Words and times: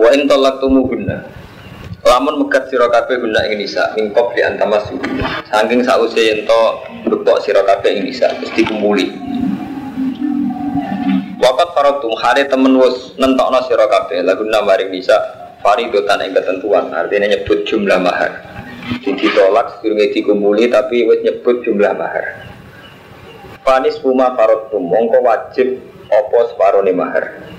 Wa 0.00 0.08
in 0.16 0.24
talaqtumuhunna 0.24 1.40
Lamun 2.00 2.40
megat 2.40 2.72
sira 2.72 2.88
kabeh 2.88 3.20
guna 3.20 3.44
ing 3.52 3.60
nisa 3.60 3.92
mingkop 3.92 4.32
di 4.32 4.40
antamasu. 4.40 4.96
Saking 5.52 5.84
sause 5.84 6.16
yen 6.16 6.48
to 6.48 6.62
mbekok 7.04 7.44
sira 7.44 7.60
kabeh 7.60 8.00
ing 8.00 8.08
nisa 8.08 8.32
mesti 8.40 8.64
dikumpuli. 8.64 9.12
Wakat 11.40 11.68
faratum 11.76 12.16
hari 12.16 12.48
temen 12.48 12.80
wis 12.80 13.12
nentokno 13.20 13.60
sira 13.68 13.84
kabeh 13.84 14.24
laguna 14.24 14.64
maring 14.64 14.88
nisa 14.88 15.12
faridotan 15.60 16.24
ing 16.24 16.32
ketentuan 16.32 16.88
artinya 16.88 17.36
nyebut 17.36 17.68
jumlah 17.68 18.00
mahar. 18.00 18.32
Jadi 19.04 19.20
ditolak 19.20 19.78
sedurunge 19.78 20.16
dikumpuli 20.16 20.72
tapi 20.72 21.04
wis 21.04 21.20
nyebut 21.20 21.60
jumlah 21.68 21.92
mahar. 22.00 22.48
Panis 23.60 24.00
rumah 24.00 24.32
faratum 24.40 24.88
mongko 24.88 25.20
wajib 25.20 25.84
opo 26.08 26.48
separuh 26.48 26.80
mahar. 26.96 27.49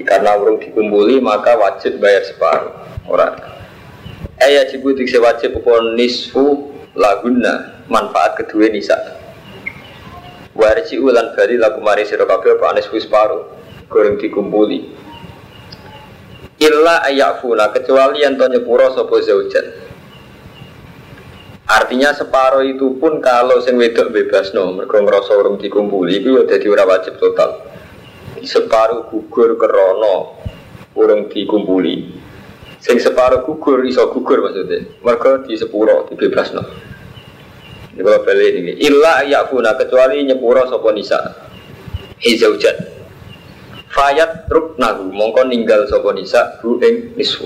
Karena 0.00 0.40
urung 0.40 0.56
dikumpuli 0.56 1.20
maka 1.20 1.52
wajib 1.60 2.00
bayar 2.00 2.24
separuh. 2.24 2.72
Ora. 3.04 3.36
Ayat 4.40 4.72
jibu 4.72 4.96
dikse 4.96 5.20
wajib 5.20 5.60
apa 5.60 5.92
nisfu 5.94 6.72
laguna 6.96 7.84
manfaat 7.92 8.40
kedua 8.40 8.72
nisa. 8.72 8.96
Warisi 10.56 10.96
ulan 10.96 11.36
bali 11.36 11.60
lagu 11.60 11.80
mari 11.84 12.04
sira 12.08 12.24
kabeh 12.24 12.56
apa 12.56 12.76
anis 12.76 12.88
wis 12.88 13.04
paru 13.08 13.44
goreng 13.92 14.16
dikumpuli. 14.16 14.88
Illa 16.60 17.04
ayafuna 17.04 17.68
kecuali 17.72 18.24
yang 18.24 18.40
to 18.40 18.48
nyepuro 18.48 18.92
sapa 18.96 19.16
zaujat. 19.20 19.66
Artinya 21.72 22.12
separuh 22.12 22.68
itu 22.68 23.00
pun 23.00 23.24
kalau 23.24 23.62
sing 23.64 23.80
wedok 23.80 24.12
bebas 24.12 24.52
no, 24.52 24.76
mereka 24.76 25.00
ngerasa 25.00 25.32
urung 25.40 25.56
dikumpuli 25.56 26.20
itu 26.20 26.36
ya 26.36 26.42
dadi 26.44 26.66
ora 26.68 26.84
wajib 26.84 27.16
total. 27.16 27.64
Separuh 28.42 29.08
gugur 29.08 29.54
kerono 29.56 30.38
urung 30.98 31.30
dikumpuli. 31.30 32.20
Sing 32.82 32.98
separuh 32.98 33.46
gugur 33.46 33.86
iso 33.86 34.10
gugur 34.10 34.42
maksudnya. 34.42 34.82
Mereka 35.00 35.46
di 35.46 35.54
sepuro 35.54 36.10
di 36.10 36.18
bebas 36.18 36.50
no 36.52 36.62
ini 37.92 38.00
kalau 38.00 38.24
balik 38.24 38.52
ini. 38.56 38.72
Illa 38.80 39.20
yakuna 39.28 39.76
kecuali 39.76 40.24
nyepuro 40.24 40.64
sopo 40.64 40.88
nisa. 40.96 41.20
Hizaujat 42.24 42.76
fayat 43.92 44.48
truk 44.48 44.80
nagu 44.80 45.12
mongko 45.12 45.44
ninggal 45.44 45.84
sopo 45.84 46.08
nisa 46.16 46.56
hu 46.64 46.80
ing 46.80 47.12
nisu 47.12 47.44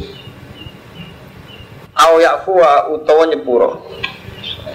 aw 1.98 2.14
yakfuwa 2.22 2.94
utawa 2.94 3.26
nyepuro. 3.26 3.82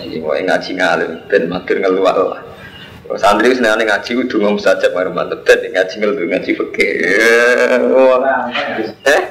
Ini 0.02 0.20
ngaji 0.20 0.72
ngalim 0.76 1.12
dan 1.30 1.42
matur 1.48 1.78
ngeluar. 1.80 2.18
lah 2.18 2.51
santri 3.20 3.56
seneng 3.56 3.84
ngaji 3.84 4.12
kudu 4.24 4.36
ngomong 4.40 4.62
saja 4.62 4.88
baru 4.94 5.12
mantep 5.12 5.44
dan 5.48 5.60
ngaji 5.64 5.94
ngeluar 6.00 6.26
ngaji 6.38 6.52
fakir 6.56 6.96
eh 9.08 9.24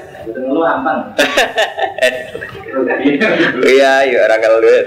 Iya, 3.61 3.92
iya 4.06 4.19
orang 4.28 4.41
kalau 4.41 4.62
duit. 4.62 4.87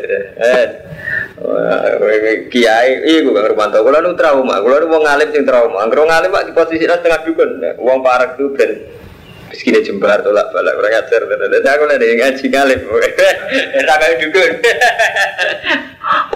Kiai, 2.47 2.89
iya 3.03 3.19
gue 3.25 3.33
gak 3.33 3.52
Romanto. 3.52 3.81
Kalau 3.83 4.00
lu 4.00 4.16
trauma, 4.16 4.61
kalau 4.61 4.77
lu 4.80 4.88
mau 4.88 5.02
ngalim 5.03 5.33
sing 5.33 5.44
trauma. 5.44 5.83
Kalau 5.89 6.07
ngalim 6.07 6.31
pak 6.31 6.45
di 6.47 6.53
posisi 6.55 6.85
setengah 6.85 7.25
dukun, 7.28 7.59
uang 7.81 8.00
parah 8.05 8.38
tuh 8.39 8.53
ben. 8.55 8.88
Meski 9.52 9.73
jembar 9.83 10.23
tolak 10.23 10.50
balak 10.55 10.80
orang 10.80 11.02
ajar. 11.03 11.22
Dan 11.28 11.66
aku 11.66 11.83
ada 11.89 12.05
yang 12.05 12.19
ngaji 12.23 12.45
ngalim. 12.47 12.80
Rakyat 13.89 14.17
dukun. 14.23 14.52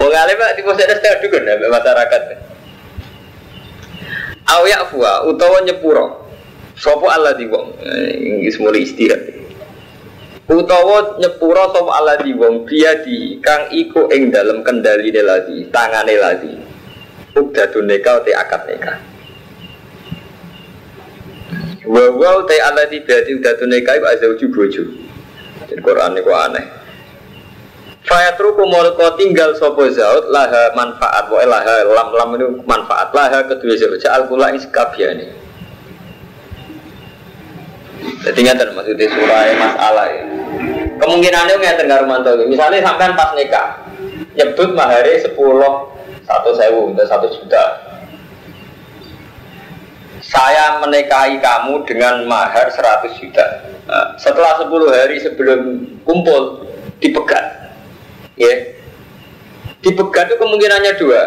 Uang 0.04 0.12
ngalim 0.12 0.36
pak 0.36 0.52
di 0.58 0.62
posisi 0.66 0.84
setengah 0.90 1.18
dukun 1.22 1.42
masyarakat. 1.48 2.22
Awiyak 4.48 4.88
fuwa 4.88 5.28
utawa 5.28 5.60
nyepuro 5.60 6.28
Sopo 6.78 7.10
Allah 7.10 7.34
di 7.34 7.42
wong, 7.50 7.74
ini 8.14 8.46
semua 8.54 8.70
istirahat. 8.70 9.34
Utawa 10.46 11.18
nyepuro 11.18 11.74
sopo 11.74 11.90
Allah 11.90 12.22
di 12.22 12.30
wong 12.38 12.70
dia 12.70 13.02
di 13.02 13.42
kang 13.42 13.66
iku 13.74 14.06
ing 14.14 14.30
dalam 14.30 14.62
kendali 14.62 15.10
lagi, 15.10 15.66
tangane 15.74 16.14
lagi. 16.14 16.54
Ukdadun 17.34 17.82
neka 17.82 18.22
te 18.22 18.30
akad 18.30 18.62
neka. 18.70 18.94
Wawaw 21.82 22.46
te 22.46 22.62
Allah 22.62 22.86
di 22.86 23.02
berarti 23.02 23.34
ukdadun 23.34 23.74
neka 23.74 23.98
iku 23.98 24.06
azawju 24.06 24.46
bojo. 24.54 24.82
Jadi 25.66 25.82
Quran 25.82 26.14
ini 26.14 26.30
aneh. 26.30 26.66
Fayatruku 28.08 28.64
molko 28.64 29.20
tinggal 29.20 29.52
sopo 29.60 29.84
zaud 29.92 30.32
laha 30.32 30.72
manfaat, 30.72 31.28
wa 31.28 31.44
laha 31.44 31.84
lam 31.84 32.08
lam 32.16 32.28
ini 32.40 32.46
manfaat 32.64 33.12
laha 33.12 33.44
kedua 33.44 33.76
zaud. 33.76 34.00
Al 34.08 34.24
kula 34.24 34.48
ing 34.56 34.60
sekabiane. 34.64 35.28
Jadi 38.24 38.38
nggak 38.40 38.72
maksudnya 38.72 39.06
surah 39.12 39.42
masalah 39.60 40.06
ya. 40.08 40.24
Kemungkinannya 40.98 41.54
nggak 41.60 41.84
nggak 41.84 42.00
romanto. 42.02 42.32
Misalnya 42.48 42.80
sampai 42.80 43.12
pas 43.12 43.30
nikah, 43.36 43.84
nyebut 44.34 44.72
mahari 44.72 45.20
sepuluh 45.20 45.92
satu 46.28 46.50
sewu 46.56 46.92
atau 46.96 47.06
satu 47.08 47.26
juta. 47.32 47.64
Saya 50.28 50.76
menikahi 50.84 51.40
kamu 51.40 51.88
dengan 51.88 52.28
mahar 52.28 52.68
100 52.68 53.16
juta. 53.16 53.64
Nah, 53.88 54.12
setelah 54.20 54.60
10 54.60 54.68
hari 54.92 55.16
sebelum 55.24 55.88
kumpul 56.04 56.68
dipegat, 57.00 57.67
ya, 58.38 58.52
dipegat 59.82 60.32
itu 60.32 60.36
kemungkinannya 60.38 60.92
dua. 60.96 61.22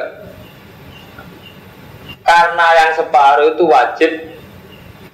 Karena 2.22 2.68
yang 2.80 2.92
separuh 2.96 3.60
itu 3.60 3.64
wajib 3.68 4.12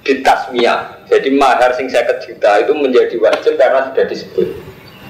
ditasmiyah. 0.06 1.07
Jadi 1.07 1.30
mahar 1.36 1.72
sing 1.75 1.88
50 1.88 2.24
juta 2.28 2.52
itu 2.62 2.72
menjadi 2.75 3.16
wajib 3.19 3.56
karena 3.56 3.91
sudah 3.91 4.06
disebut. 4.07 4.47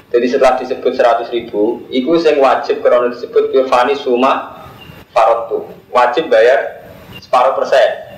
Jadi 0.08 0.26
setelah 0.30 0.56
disebut 0.56 0.92
100 0.96 1.28
ribu, 1.36 1.84
itu 1.92 2.08
sing 2.16 2.40
wajib 2.40 2.80
karena 2.80 3.12
disebut 3.12 3.52
Firfani 3.52 3.92
Suma 3.98 4.64
Farotu. 5.12 5.68
Wajib 5.92 6.32
bayar 6.32 6.88
separuh 7.20 7.52
persen. 7.60 8.08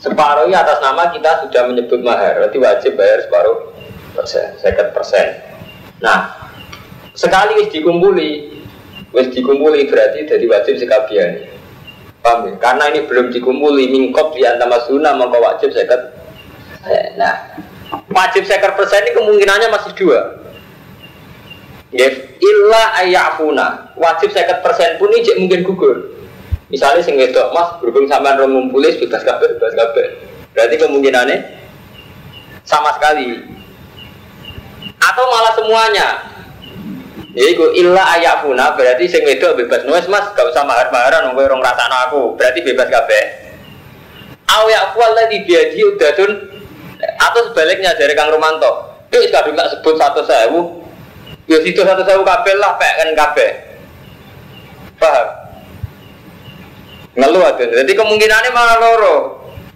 Separuh 0.00 0.48
ini 0.48 0.56
atas 0.56 0.80
nama 0.80 1.12
kita 1.12 1.44
sudah 1.44 1.68
menyebut 1.68 2.00
mahar, 2.00 2.40
berarti 2.40 2.56
wajib 2.56 2.96
bayar 2.96 3.20
separuh 3.20 3.68
persen, 4.16 4.56
sekian 4.56 4.96
persen. 4.96 5.44
Nah, 6.00 6.49
sekali 7.20 7.60
wis 7.60 7.68
dikumpuli, 7.68 8.30
wis 9.12 9.28
dikumpuli 9.28 9.92
berarti 9.92 10.24
jadi 10.24 10.44
wajib 10.48 10.80
sekabian. 10.80 11.52
Paham 12.24 12.48
ya? 12.48 12.52
Karena 12.56 12.88
ini 12.88 13.04
belum 13.04 13.28
dikumpuli, 13.28 13.92
mingkop 13.92 14.32
di 14.32 14.44
antara 14.48 14.80
sunnah 14.88 15.12
maka 15.12 15.36
wajib 15.36 15.68
sekat. 15.76 16.16
Nah, 17.20 17.60
wajib 18.08 18.48
sekat 18.48 18.72
persen 18.72 19.04
ini 19.04 19.12
kemungkinannya 19.12 19.68
masih 19.68 19.92
dua. 19.96 20.40
Ya, 21.92 22.08
illa 22.40 22.82
ayafuna. 23.04 23.92
Wajib 24.00 24.32
sekat 24.32 24.64
persen 24.64 24.96
pun 24.96 25.12
ini 25.12 25.44
mungkin 25.44 25.60
gugur. 25.64 25.96
Misalnya 26.70 27.02
sing 27.02 27.18
wedok 27.18 27.50
mas 27.50 27.82
berhubung 27.82 28.06
sama 28.06 28.38
rong 28.38 28.54
ngumpulis 28.54 28.96
bebas 29.02 29.26
kabeh 29.26 29.58
bebas 29.58 29.74
kabeh. 29.74 30.06
Berarti 30.54 30.74
kemungkinannya 30.78 31.36
sama 32.62 32.94
sekali. 32.94 33.42
Atau 35.02 35.24
malah 35.26 35.52
semuanya. 35.58 36.08
Yaiku 37.30 37.70
illa 37.78 38.02
ayafuna 38.18 38.74
berarti 38.74 39.06
sing 39.06 39.22
wedok 39.22 39.54
bebas 39.54 39.86
nulis 39.86 40.10
mas 40.10 40.34
gak 40.34 40.50
usah 40.50 40.66
mahar-maharan 40.66 41.30
wong 41.30 41.38
rong 41.38 41.62
rasakno 41.62 41.96
aku. 42.10 42.22
Berarti 42.34 42.66
bebas 42.66 42.90
kabeh. 42.90 43.24
Aw 44.50 44.66
ya 44.66 44.90
di 45.30 45.38
biadi 45.46 45.78
udadun 45.86 46.32
atau 46.98 47.40
sebaliknya 47.50 47.94
dari 47.94 48.18
Kang 48.18 48.34
Romanto. 48.34 48.98
Yuk 49.14 49.30
kadung 49.30 49.54
tak 49.54 49.70
sebut 49.78 49.94
satu 49.94 50.26
sewu. 50.26 50.60
Ya 51.46 51.62
situ 51.62 51.86
satu 51.86 52.02
sewu 52.02 52.26
kabeh 52.26 52.54
lah 52.58 52.74
pek 52.78 52.94
kan 52.98 53.08
kabeh. 53.14 53.50
Paham? 54.98 55.28
ngeluh 57.16 57.42
ada. 57.42 57.64
Jadi 57.66 57.92
kemungkinannya 57.94 58.50
malah 58.54 58.76
loro. 58.78 59.16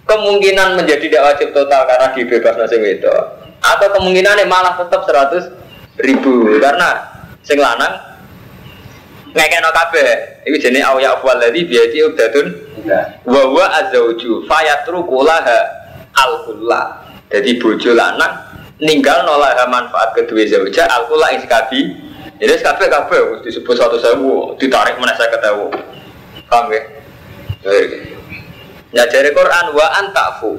Kemungkinan 0.05 0.77
menjadi 0.77 1.01
tidak 1.01 1.23
wajib 1.33 1.47
total 1.51 1.81
karena 1.89 2.07
dibebas 2.13 2.55
nasi 2.61 2.77
itu. 2.77 3.15
Atau 3.59 3.87
kemungkinannya 3.97 4.45
malah 4.45 4.77
tetap 4.77 5.01
100 5.03 5.49
ribu 5.97 6.61
karena 6.61 7.14
sing 7.45 7.61
lanang 7.61 7.93
ngekeno 9.31 9.69
kabeh. 9.69 10.43
Iku 10.49 10.57
jenenge 10.57 10.85
awya 10.85 11.15
afwal 11.15 11.37
ladzi 11.37 11.61
biati 11.65 11.97
ubdatun 12.01 12.47
wa 13.25 13.41
huwa 13.45 13.65
azauju 13.85 14.49
fayatruku 14.49 15.17
laha 15.21 15.59
al 16.17 16.33
Jadi 17.29 17.57
bojo 17.57 17.91
lanang 17.93 18.33
ninggal 18.81 19.25
nolaha 19.25 19.65
manfaat 19.69 20.17
kedua 20.17 20.43
zauja 20.49 20.89
al 20.89 21.05
ing 21.33 21.41
sekabi. 21.45 21.79
Jadi 22.41 22.53
sekabi 22.59 22.89
kabeh 22.89 23.45
disebut 23.45 23.75
satu 23.77 23.97
sewu 24.01 24.57
ditarik 24.57 24.97
mana 24.97 25.13
saya 25.13 25.31
ketahu. 25.31 25.71
Paham 26.49 26.69
ya? 26.73 26.81
Ya 28.93 29.03
dari 29.09 29.33
Quran 29.33 29.65
wa 29.73 29.87
antafu 29.99 30.55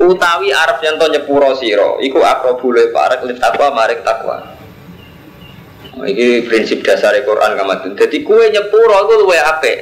utawi 0.00 0.48
yang 0.80 0.96
to 0.96 1.06
nyepuro 1.12 1.52
siro 1.60 2.00
iku 2.00 2.24
akrobule 2.24 2.88
parek 2.88 3.20
li 3.28 3.36
takwa 3.36 3.68
marik 3.76 4.00
takwa 4.00 4.40
ini 5.98 6.46
prinsip 6.46 6.86
dasar 6.86 7.16
Quran 7.22 7.58
kamatun 7.58 7.98
jadi 7.98 8.16
kue 8.22 8.44
nyepuro 8.52 9.10
itu 9.10 9.14
luwe 9.26 9.38
ape 9.38 9.72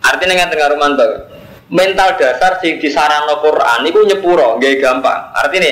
artinya 0.00 0.32
nggak 0.38 0.50
tengah 0.54 0.68
romanto 0.72 1.28
mental 1.68 2.16
dasar 2.16 2.56
sing 2.64 2.80
disarano 2.80 3.44
Quran 3.44 3.84
iku 3.88 4.00
nyepuro 4.04 4.56
nggih 4.56 4.80
gampang. 4.80 5.32
Artinya 5.36 5.70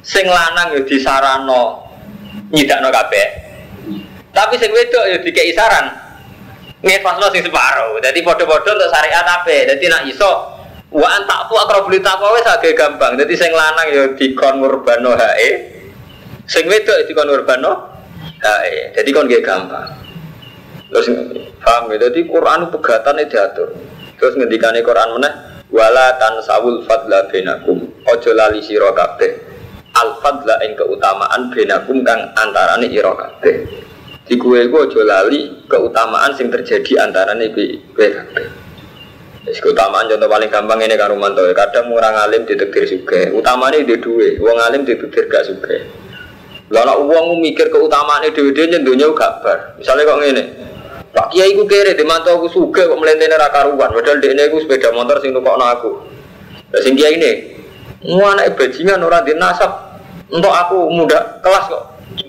sing 0.00 0.24
lanang 0.28 0.76
yo 0.76 0.80
disarano 0.88 1.84
nyidakno 2.52 2.88
kabeh. 2.88 3.26
Tapi 4.32 4.54
sing 4.60 4.72
wedok 4.72 5.04
yo 5.12 5.16
dikei 5.24 5.52
saran 5.52 5.92
ngefasno 6.80 7.26
sing 7.32 7.44
separo. 7.44 8.00
Dadi 8.00 8.20
padha-padha 8.24 8.70
untuk 8.76 8.88
syariat 8.88 9.24
kabeh. 9.24 9.60
Dadi 9.72 9.84
nak 9.88 10.02
iso 10.08 10.32
wa 10.96 11.08
antak 11.12 11.52
tu 11.52 11.54
akrabul 11.56 12.00
taqwa 12.00 12.32
wis 12.36 12.48
agak 12.48 12.72
gampang. 12.76 13.20
Dadi 13.20 13.34
sing 13.36 13.52
lanang 13.52 13.86
yo 13.92 14.02
dikon 14.16 14.64
ngurbano 14.64 15.12
hae. 15.16 15.76
Sing 16.48 16.64
wedok 16.64 17.04
dikon 17.04 17.28
ngurbano 17.28 17.95
hae. 18.46 18.94
Dadi 18.94 19.10
kon 19.10 19.26
nggih 19.26 19.42
gampang. 19.42 19.90
Terus 20.86 21.10
paham 21.58 21.90
ya? 21.90 22.06
Jadi 22.06 22.30
Quran 22.30 22.70
pegatan 22.70 23.18
diatur. 23.26 23.68
Terus 24.16 24.34
ngendikane 24.38 24.80
Quran 24.86 25.18
mana? 25.18 25.30
Wala 25.68 26.14
tansawul 26.16 26.86
fadla 26.86 27.26
benakum. 27.26 27.82
Ojo 28.06 28.30
lali 28.32 28.62
sira 28.62 28.94
kabeh. 28.94 29.30
Al 29.98 30.22
fadla 30.22 30.62
ing 30.62 30.78
keutamaan 30.78 31.50
benakum 31.50 32.06
kang 32.06 32.30
antarane 32.38 32.86
ira 32.86 33.12
kabeh. 33.12 33.66
Di 34.26 34.34
kue 34.38 34.70
ku 34.70 34.86
ojo 34.86 35.02
lali 35.02 35.66
keutamaan 35.66 36.32
sing 36.38 36.48
terjadi 36.48 37.10
antarane 37.10 37.50
kowe 37.50 38.06
kabeh. 38.06 38.46
Wis 39.46 39.62
keutamaan 39.62 40.10
contoh 40.10 40.26
paling 40.26 40.50
gampang 40.50 40.82
ini 40.82 40.98
kan 40.98 41.14
Rumanto. 41.14 41.46
Kadang 41.54 41.90
orang 41.94 42.18
alim 42.18 42.42
ditektir 42.42 42.82
juga. 42.82 43.30
Utamanya 43.30 43.78
di 43.78 43.94
dua. 43.94 44.38
Wong 44.42 44.58
alim 44.58 44.82
ditektir 44.82 45.30
gak 45.30 45.46
juga. 45.46 45.86
Lalu 46.66 46.94
uang 47.06 47.26
mikir 47.38 47.70
keutamaan 47.70 48.26
dia 48.26 48.64
nyentuhnya 48.66 49.06
gak 49.14 49.32
bar. 49.42 49.58
Misalnya 49.78 50.02
kok 50.02 50.18
ngene, 50.18 50.42
Pak 51.16 51.32
Kiai 51.32 51.56
ku 51.56 51.64
kere 51.64 51.96
dimantau 51.96 52.42
aku 52.42 52.52
suge 52.52 52.84
kok 52.84 52.98
melentene 53.00 53.38
ra 53.40 53.48
karuan 53.48 53.88
padahal 53.88 54.20
dekne 54.20 54.52
iku 54.52 54.60
sepeda 54.60 54.92
motor 54.92 55.16
sing 55.22 55.32
nukokno 55.32 55.64
aku. 55.64 55.90
Lah 56.74 56.80
sing 56.84 56.92
kiai 56.92 57.16
ini 57.16 57.32
mu 58.04 58.20
anake 58.26 58.52
bajingan 58.52 59.00
ora 59.00 59.24
di 59.24 59.32
nasab 59.32 59.96
untuk 60.28 60.52
aku 60.52 60.92
muda 60.92 61.40
kelas 61.40 61.72
kok 61.72 61.84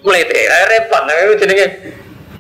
melete 0.08 0.40
repot 0.72 1.04
nah 1.04 1.14
itu 1.20 1.36
jenenge 1.44 1.68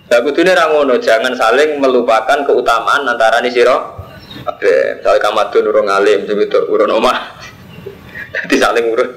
Lah 0.07 0.23
kudune 0.23 0.55
ra 0.55 0.71
ngono 0.71 0.95
jangan 1.03 1.35
saling 1.35 1.83
melupakan 1.83 2.47
keutamaan 2.47 3.03
antara 3.03 3.43
ni 3.43 3.51
sira 3.51 3.75
kabeh. 4.47 5.03
Misale 5.03 5.19
kamadun 5.19 5.67
urung 5.67 5.91
alim 5.91 6.23
sing 6.23 6.39
itu 6.39 6.63
urun 6.71 6.95
omah. 6.95 7.35
Dadi 8.33 8.55
saling 8.55 8.87
urut. 8.87 9.11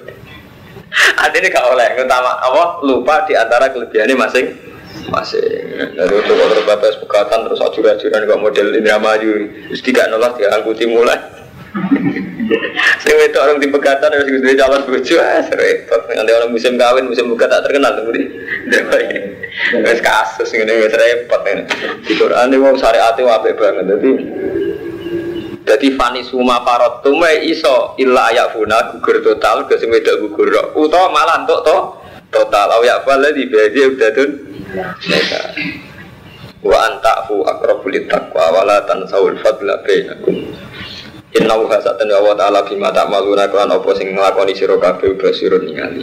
Adene 1.25 1.49
gak 1.51 1.67
oleh. 1.71 1.89
Utama 1.99 2.39
apa? 2.41 2.83
Lupa 2.83 3.25
di 3.27 3.35
antara 3.39 3.71
kelebihannya 3.71 4.17
masing 4.19 4.47
masih 5.11 5.43
dari 5.97 6.13
untuk 6.13 6.35
order 6.39 6.67
batas 6.67 6.99
pekatan 6.99 7.47
terus 7.47 7.63
acuran-acuran 7.63 8.27
kok 8.27 8.43
model 8.43 8.75
Indra 8.75 8.99
Maju 8.99 9.31
terus 9.71 9.83
tidak 9.83 10.11
nolak 10.11 10.39
dia 10.39 10.51
angkuti 10.51 10.85
mulai. 10.87 11.19
Saya 13.03 13.31
itu 13.31 13.39
orang 13.39 13.63
di 13.63 13.71
pegatan 13.71 14.11
harus 14.11 14.27
gede 14.27 14.59
calon 14.59 14.83
bojo 14.83 15.17
ah 15.23 15.39
repot 15.55 16.03
nanti 16.11 16.33
orang 16.35 16.51
musim 16.51 16.75
kawin 16.75 17.07
musim 17.07 17.31
buka 17.31 17.47
tak 17.47 17.63
terkenal 17.63 17.95
tuh 17.95 18.11
di 18.11 18.27
wes 19.79 20.01
kasus 20.03 20.51
ini 20.51 20.67
wes 20.67 20.91
repot 20.91 21.43
ini 21.47 21.63
di 22.03 22.13
Quran 22.19 22.51
ini 22.51 22.59
mau 22.59 22.75
syariat 22.75 23.15
itu 23.15 23.31
apa 23.31 23.55
banget 23.55 23.87
jadi 23.87 24.11
jadi 25.61 25.93
fani 25.93 26.25
suma 26.25 26.65
parot 26.65 27.05
tuh 27.05 27.21
iso 27.45 27.95
illa 28.01 28.33
ayak 28.33 28.57
funa 28.57 28.97
gugur 28.97 29.21
total 29.21 29.69
ke 29.69 29.77
semeda 29.77 30.17
gugur 30.17 30.49
utawa 30.73 31.13
malah 31.13 31.45
untuk 31.45 31.61
to 31.63 31.77
total. 32.33 32.81
Ayak 32.81 33.05
fala 33.05 33.29
di 33.35 33.45
tuh 33.47 34.29
mereka 35.05 35.41
wa 36.61 36.77
antafu 36.89 37.41
akrabul 37.45 37.97
taqwa 38.09 38.53
wala 38.53 38.85
tansawul 38.89 39.37
fadla 39.41 39.81
bainakum. 39.85 40.49
Inna 41.31 41.55
wa 41.55 41.71
hasatan 41.71 42.11
wa 42.11 42.35
ta'ala 42.35 42.67
bima 42.67 42.91
ta'maluna 42.91 43.47
kan 43.47 43.71
apa 43.71 43.91
sing 43.95 44.19
nglakoni 44.19 44.51
sira 44.51 44.75
kabeh 44.75 45.15
basirun 45.15 45.63
ningali. 45.63 46.03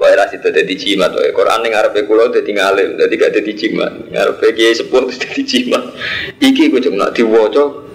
Wae 0.00 0.16
ra 0.16 0.26
situ 0.26 0.50
dadi 0.50 0.74
jimat 0.74 1.14
wae. 1.14 1.30
Quran 1.30 1.62
ning 1.62 1.76
arepe 1.76 2.08
kula 2.08 2.32
dadi 2.32 2.56
ngalim 2.56 2.98
dadi 2.98 3.14
gak 3.14 3.36
dadi 3.36 3.52
jimat. 3.54 3.92
Ngarepe 4.10 4.46
kiai 4.56 4.74
sepuh 4.74 5.06
dadi 5.22 5.42
jimat. 5.46 5.94
Iki 6.42 6.74
ku 6.74 6.82
cuma 6.82 7.12
diwaca 7.14 7.89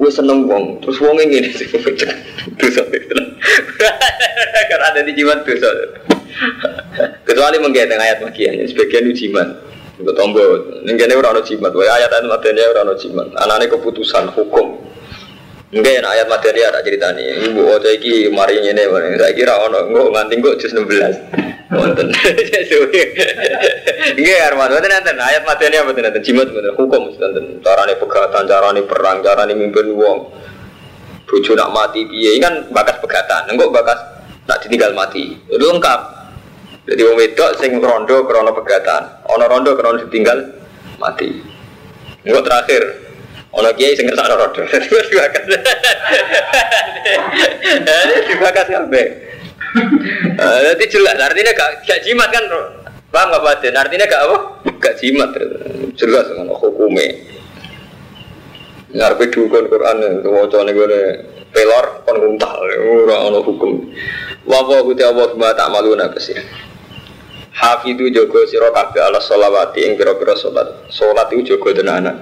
gue 0.00 0.10
seneng 0.10 0.48
wong. 0.48 0.80
Terus 0.80 0.96
wong 1.04 1.20
ngene 1.20 1.52
sih 1.52 1.68
dosa 2.56 2.82
karena 4.72 4.86
ada 4.88 5.00
di 5.04 5.12
jimat 5.12 5.44
dosa. 5.44 5.68
Kecuali 7.28 7.60
mengkait 7.60 7.92
ayat 7.92 8.24
magian 8.24 8.56
sebagian 8.64 9.12
ujiman 9.12 9.48
untuk 10.00 10.16
tombol. 10.16 10.80
Ini 10.88 10.96
orang 11.12 11.36
no 11.36 11.42
jimat 11.44 11.76
ayat 11.76 12.08
ayat 12.08 12.24
materi 12.24 12.64
orang 12.64 12.96
anaknya 13.36 13.76
keputusan 13.76 14.32
hukum 14.32 14.89
Enggak 15.70 16.02
ayat 16.02 16.26
materi 16.26 16.66
ada 16.66 16.82
cerita 16.82 17.14
nih. 17.14 17.46
Ibu 17.46 17.62
ojo 17.62 17.88
iki 17.94 18.26
mari 18.34 18.58
ini, 18.58 18.82
saya 18.90 19.30
kira 19.30 19.54
ono 19.54 19.86
enggak 19.86 20.10
nganti 20.10 20.34
enggak 20.42 20.58
jus 20.58 20.74
16. 20.74 21.70
Wonten. 21.70 22.10
Enggak 24.18 24.38
Arman, 24.50 24.74
wonten 24.74 24.90
nanti 24.90 25.14
ayat 25.14 25.46
materi 25.46 25.78
apa 25.78 25.94
nanti 25.94 26.18
jimat 26.26 26.50
bener 26.50 26.74
hukum 26.74 27.14
nanten. 27.14 27.62
Carane 27.62 27.94
pegatan, 27.94 28.42
carane 28.50 28.82
perang, 28.82 29.22
carane 29.22 29.54
mimpin 29.54 29.94
wong. 29.94 30.34
Bojo 31.30 31.54
nak 31.54 31.70
mati 31.70 32.02
piye 32.02 32.42
kan 32.42 32.66
bakas 32.74 32.98
pegatan, 32.98 33.54
enggak 33.54 33.70
bakas 33.70 33.98
nak 34.50 34.58
ditinggal 34.66 34.90
mati. 34.90 35.38
Itu 35.46 35.70
lengkap. 35.70 36.00
Jadi 36.90 37.00
wong 37.06 37.14
wedok 37.14 37.50
sing 37.62 37.78
rondo 37.78 38.26
krana 38.26 38.50
pegatan, 38.50 39.22
ono 39.30 39.46
rondo 39.46 39.78
krana 39.78 40.02
ditinggal 40.02 40.50
mati. 40.98 41.30
Enggak 42.26 42.50
terakhir, 42.50 42.82
Ono 43.50 43.68
kiai 43.74 43.98
sing 43.98 44.06
ngersakno 44.06 44.34
rodo. 44.38 44.62
Dibakas. 45.10 45.44
Dibakas 48.30 48.66
kabeh. 48.70 49.06
Jadi 50.40 50.84
jelas 50.90 51.16
artinya 51.18 51.52
gak 51.54 51.86
gak 51.86 52.02
jimat 52.02 52.26
kan 52.34 52.42
Paham 53.10 53.30
gak 53.30 53.42
batin? 53.42 53.74
Artinya 53.74 54.06
gak 54.06 54.22
apa? 54.26 54.38
Gak 54.82 54.98
jimat 54.98 55.30
Jelas 55.94 56.26
kan 56.26 56.46
hukumnya 56.50 57.06
Ngarepe 58.90 59.30
dukun 59.30 59.70
Quran 59.70 60.26
wacane 60.26 60.74
gone 60.74 61.00
pelor 61.54 62.02
kon 62.02 62.16
nguntal 62.18 62.58
ora 63.06 63.16
ana 63.30 63.38
hukum. 63.38 63.86
Wa 64.42 64.66
wa 64.66 64.82
gusti 64.82 65.06
Allah 65.06 65.30
bima 65.30 65.54
ta'maluna 65.54 66.10
besi. 66.10 66.34
Hafidu 67.54 68.10
jaga 68.10 68.42
sira 68.50 68.74
kabeh 68.74 68.98
ala 68.98 69.22
sholawati 69.22 69.86
ing 69.86 69.94
pira-pira 69.94 70.34
salat. 70.34 70.90
Salat 70.90 71.30
iku 71.30 71.54
jaga 71.54 71.70
tenanan. 71.70 72.18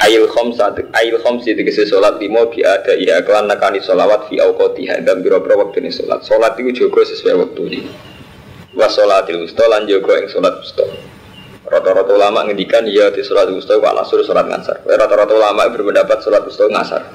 Ail 0.00 0.24
khamsa 0.32 0.72
ail 0.96 1.14
khamsi 1.20 1.52
tegese 1.52 1.84
salat 1.84 2.16
limo 2.16 2.48
bi 2.48 2.64
ada 2.64 2.96
ya 2.96 3.20
kelan 3.20 3.44
nakani 3.52 3.84
sholawat 3.84 4.32
fi 4.32 4.40
auqatiha 4.40 5.04
dan 5.04 5.20
pira-pira 5.20 5.60
wektune 5.60 5.92
salat. 5.92 6.24
Salat 6.24 6.56
iku 6.56 6.72
jaga 6.72 7.04
sesuai 7.04 7.36
wektune. 7.44 7.84
Wa 8.72 8.88
sholatil 8.88 9.44
wusta 9.44 9.68
lan 9.68 9.84
jaga 9.84 10.24
ing 10.24 10.28
salat 10.32 10.56
wusta. 10.56 10.88
Rata-rata 11.70 12.10
ulama 12.10 12.42
ngendikan 12.50 12.82
ya 12.82 13.14
di 13.14 13.22
sholat 13.22 13.46
wusta 13.54 13.78
wa 13.78 13.94
asur 14.02 14.26
sholat 14.26 14.42
ngasar. 14.50 14.82
Rata-rata 14.82 15.38
ulama 15.38 15.70
berpendapat 15.70 16.18
sholat 16.18 16.42
wusta 16.42 16.66
ngasar. 16.66 17.06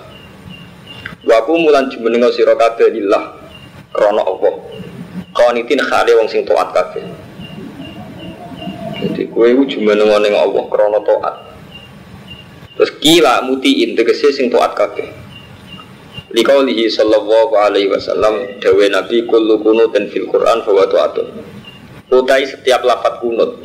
Waku 1.27 1.59
mulan 1.59 1.91
jumenengo 1.91 2.31
sira 2.31 2.55
kabeh 2.55 2.87
lillah 2.87 3.35
krana 3.91 4.23
apa? 4.23 4.49
Qanitin 5.35 5.81
khale 5.83 6.15
wong 6.15 6.31
sing 6.31 6.47
taat 6.47 6.71
kabeh. 6.71 7.03
Jadi 8.95 9.27
kowe 9.27 9.43
iku 9.43 9.67
jumenengo 9.67 10.23
ning 10.23 10.37
Allah 10.37 10.63
krana 10.71 11.03
taat. 11.03 11.35
Terus 12.75 12.91
kila 12.99 13.47
mutiin 13.47 13.95
tegese 13.95 14.35
sing 14.35 14.51
taat 14.51 14.75
kabeh. 14.75 15.07
Likaulihi 16.35 16.91
sallallahu 16.91 17.55
alaihi 17.55 17.87
wasallam 17.87 18.59
dawe 18.59 18.85
Nabi 18.91 19.23
kullu 19.23 19.55
kunutin 19.63 20.11
fil 20.11 20.27
Quran 20.27 20.59
fa 20.67 20.71
wa 20.75 20.83
ta'atun. 20.83 21.27
Utai 22.11 22.43
setiap 22.43 22.83
lapat 22.83 23.23
kunut 23.23 23.63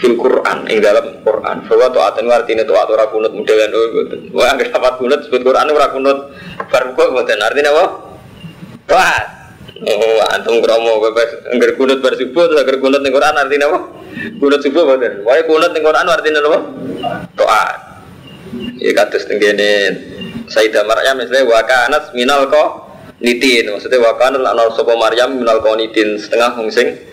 fil 0.00 0.16
Quran 0.16 0.64
ing 0.72 0.80
dalam 0.80 1.20
Quran. 1.20 1.68
Bahwa 1.68 1.92
taatan 1.92 2.32
artinya 2.32 2.64
taat 2.64 2.88
ora 2.88 3.04
kunut 3.12 3.36
modelan 3.36 3.68
oh 3.76 3.84
mboten. 3.92 4.20
Wah 4.32 4.48
anggere 4.56 4.72
dapat 4.72 4.96
kunut 4.96 5.20
sebut 5.28 5.44
Quran 5.44 5.68
ora 5.68 5.92
kunut. 5.92 6.18
Bar 6.72 6.96
kok 6.96 7.08
mboten 7.12 7.38
artinya 7.44 7.70
apa? 7.76 7.84
Taat 8.88 9.24
oh 9.84 10.24
antum 10.32 10.64
kromo 10.64 11.04
bebas. 11.04 11.44
Anggere 11.52 11.76
kunut 11.76 12.00
bar 12.00 12.16
subuh 12.16 12.48
terus 12.48 12.80
kunut 12.80 13.04
ning 13.04 13.12
Quran 13.12 13.36
apa? 13.36 13.78
Kunut 14.40 14.60
subuh 14.64 14.88
mboten. 14.88 15.28
Wae 15.28 15.44
kunut 15.44 15.76
ning 15.76 15.84
Quran 15.84 16.08
apa? 16.08 16.58
Taat 17.36 17.89
ya 18.80 18.90
kados 18.96 19.26
teng 19.26 19.38
kene 19.38 19.72
Sayyidah 20.50 20.82
Maryam 20.82 21.14
misalnya 21.22 21.46
wa 21.46 21.62
kanat 21.62 22.10
minal 22.10 22.50
ko 22.50 22.90
nitin 23.22 23.70
maksudnya 23.70 24.02
wa 24.02 24.18
kanat 24.18 24.42
lan 24.42 24.58
sapa 24.74 24.98
Maryam 24.98 25.38
minal 25.38 25.62
ko 25.62 25.78
nitin 25.78 26.18
setengah 26.18 26.58
wong 26.58 26.70
sing 26.74 27.10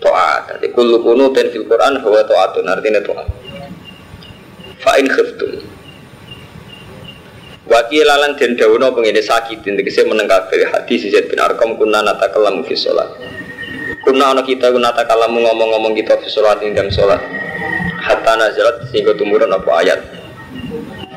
to'at. 0.00 0.56
Jadi 0.56 0.72
kullu 0.72 1.04
kunutin 1.04 1.52
fil 1.52 1.68
Quran 1.68 2.00
bahwa 2.00 2.24
to'atun 2.24 2.66
artinya 2.66 3.00
to'at. 3.04 3.28
Fa'in 4.80 5.06
khiftum. 5.06 5.60
Wakil 7.70 8.02
lalan 8.02 8.34
den 8.34 8.58
dawono 8.58 8.90
pengene 8.90 9.22
sakitin 9.22 9.78
tegese 9.78 10.02
meneng 10.02 10.26
kabeh 10.26 10.66
hadis 10.74 11.06
Zaid 11.06 11.30
bin 11.30 11.38
Arqam 11.38 11.78
kunna 11.78 12.02
natakallamu 12.02 12.66
fi 12.66 12.74
sholat. 12.74 13.06
Kunna 14.02 14.34
ana 14.34 14.42
kita 14.42 14.74
kunna 14.74 14.90
natakallamu 14.90 15.38
ngomong-ngomong 15.38 15.94
kita 15.94 16.18
fi 16.18 16.26
sholat 16.26 16.58
ing 16.66 16.74
dalam 16.74 16.90
sholat. 16.90 17.20
Hatta 18.00 18.34
nazalat 18.34 18.90
sehingga 18.90 19.14
tumurun 19.14 19.52
apa 19.54 19.70
ayat. 19.86 20.00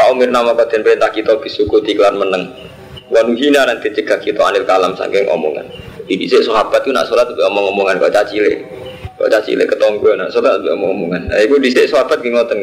Pak 0.04 0.12
Umir 0.12 0.36
nama 0.36 0.52
kaden 0.52 0.84
perintah 0.84 1.08
kita 1.16 1.40
bisuku 1.40 1.80
iklan 1.80 2.20
meneng. 2.20 2.52
Wanuhina 3.08 3.64
nanti 3.64 3.88
cegah 3.88 4.20
kita 4.20 4.44
anil 4.44 4.68
kalam 4.68 5.00
saking 5.00 5.32
omongan. 5.32 5.64
Jadi 6.04 6.20
bisa 6.20 6.44
sahabat 6.44 6.84
itu 6.84 6.92
nak 6.92 7.08
itu 7.08 7.40
omong-omongan 7.40 8.04
kok 8.04 8.12
cacile. 8.12 8.68
Kok 9.16 9.32
cacile 9.32 9.64
ketonggo 9.64 10.12
nak 10.20 10.36
itu 10.36 10.44
omong-omongan. 10.44 11.32
Nah 11.32 11.40
itu 11.40 11.56
bisa 11.56 11.88
sahabat 11.88 12.20
ki 12.20 12.36
ngoten. 12.36 12.60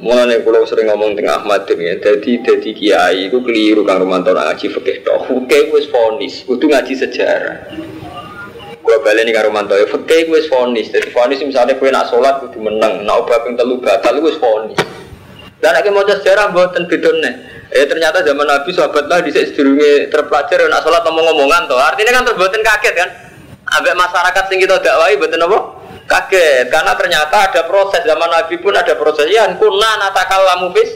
Mulane 0.00 0.40
kula 0.40 0.64
sering 0.64 0.88
ngomong 0.88 1.12
tengah 1.12 1.44
Ahmad 1.44 1.68
ya. 1.68 1.92
Jadi 2.00 2.40
jadi 2.40 2.70
kiai 2.72 3.28
iku 3.28 3.44
keliru 3.44 3.84
Kang 3.84 4.00
Romanto 4.00 4.32
ngaji 4.32 4.72
fikih 4.80 5.04
tok. 5.04 5.28
Fikih 5.28 5.76
wis 5.76 5.92
fonis, 5.92 6.40
kudu 6.48 6.72
ngaji 6.72 7.04
sejarah. 7.04 7.68
Gua 8.80 8.96
baleni 9.04 9.28
karo 9.28 9.52
mantu 9.52 9.76
ya 9.76 9.84
fikih 9.84 10.32
wis 10.32 10.48
fonis. 10.48 10.88
Jadi 10.88 11.12
fonis 11.12 11.44
misalnya 11.44 11.76
kowe 11.76 11.92
nak 11.92 12.08
sholat 12.08 12.40
kudu 12.48 12.64
menang, 12.64 13.04
nak 13.04 13.28
obah 13.28 13.44
ping 13.44 13.60
telu 13.60 13.76
batal 13.76 14.24
wis 14.24 14.40
fonis. 14.40 15.03
Dan 15.62 15.70
nek 15.74 15.86
mau 15.94 16.02
sejarah 16.02 16.50
mboten 16.50 16.84
bedone. 16.90 17.54
Eh 17.74 17.90
ternyata 17.90 18.22
zaman 18.22 18.46
Nabi 18.46 18.70
sahabat 18.70 19.10
lah 19.10 19.18
dhisik 19.18 19.50
sedurunge 19.50 20.06
terpelajar 20.06 20.62
nak 20.70 20.86
sholat 20.86 21.02
ngomong-ngomongan 21.02 21.66
toh. 21.66 21.74
Artinya 21.80 22.14
kan 22.14 22.22
terbuatin 22.22 22.62
kaget 22.62 22.94
kan. 22.94 23.10
Ambek 23.80 23.98
masyarakat 23.98 24.44
sing 24.46 24.62
kita 24.62 24.78
dakwahi 24.78 25.18
mboten 25.18 25.42
apa? 25.42 25.58
kaget. 26.06 26.70
Karena 26.70 26.92
ternyata 26.94 27.50
ada 27.50 27.60
proses. 27.66 28.06
Zaman 28.06 28.28
Nabi 28.30 28.54
pun 28.60 28.76
ada 28.76 28.94
proses. 28.94 29.26
Ya 29.32 29.48
kuna 29.56 29.90
natakal 29.98 30.38
lamu 30.44 30.70
bis 30.70 30.86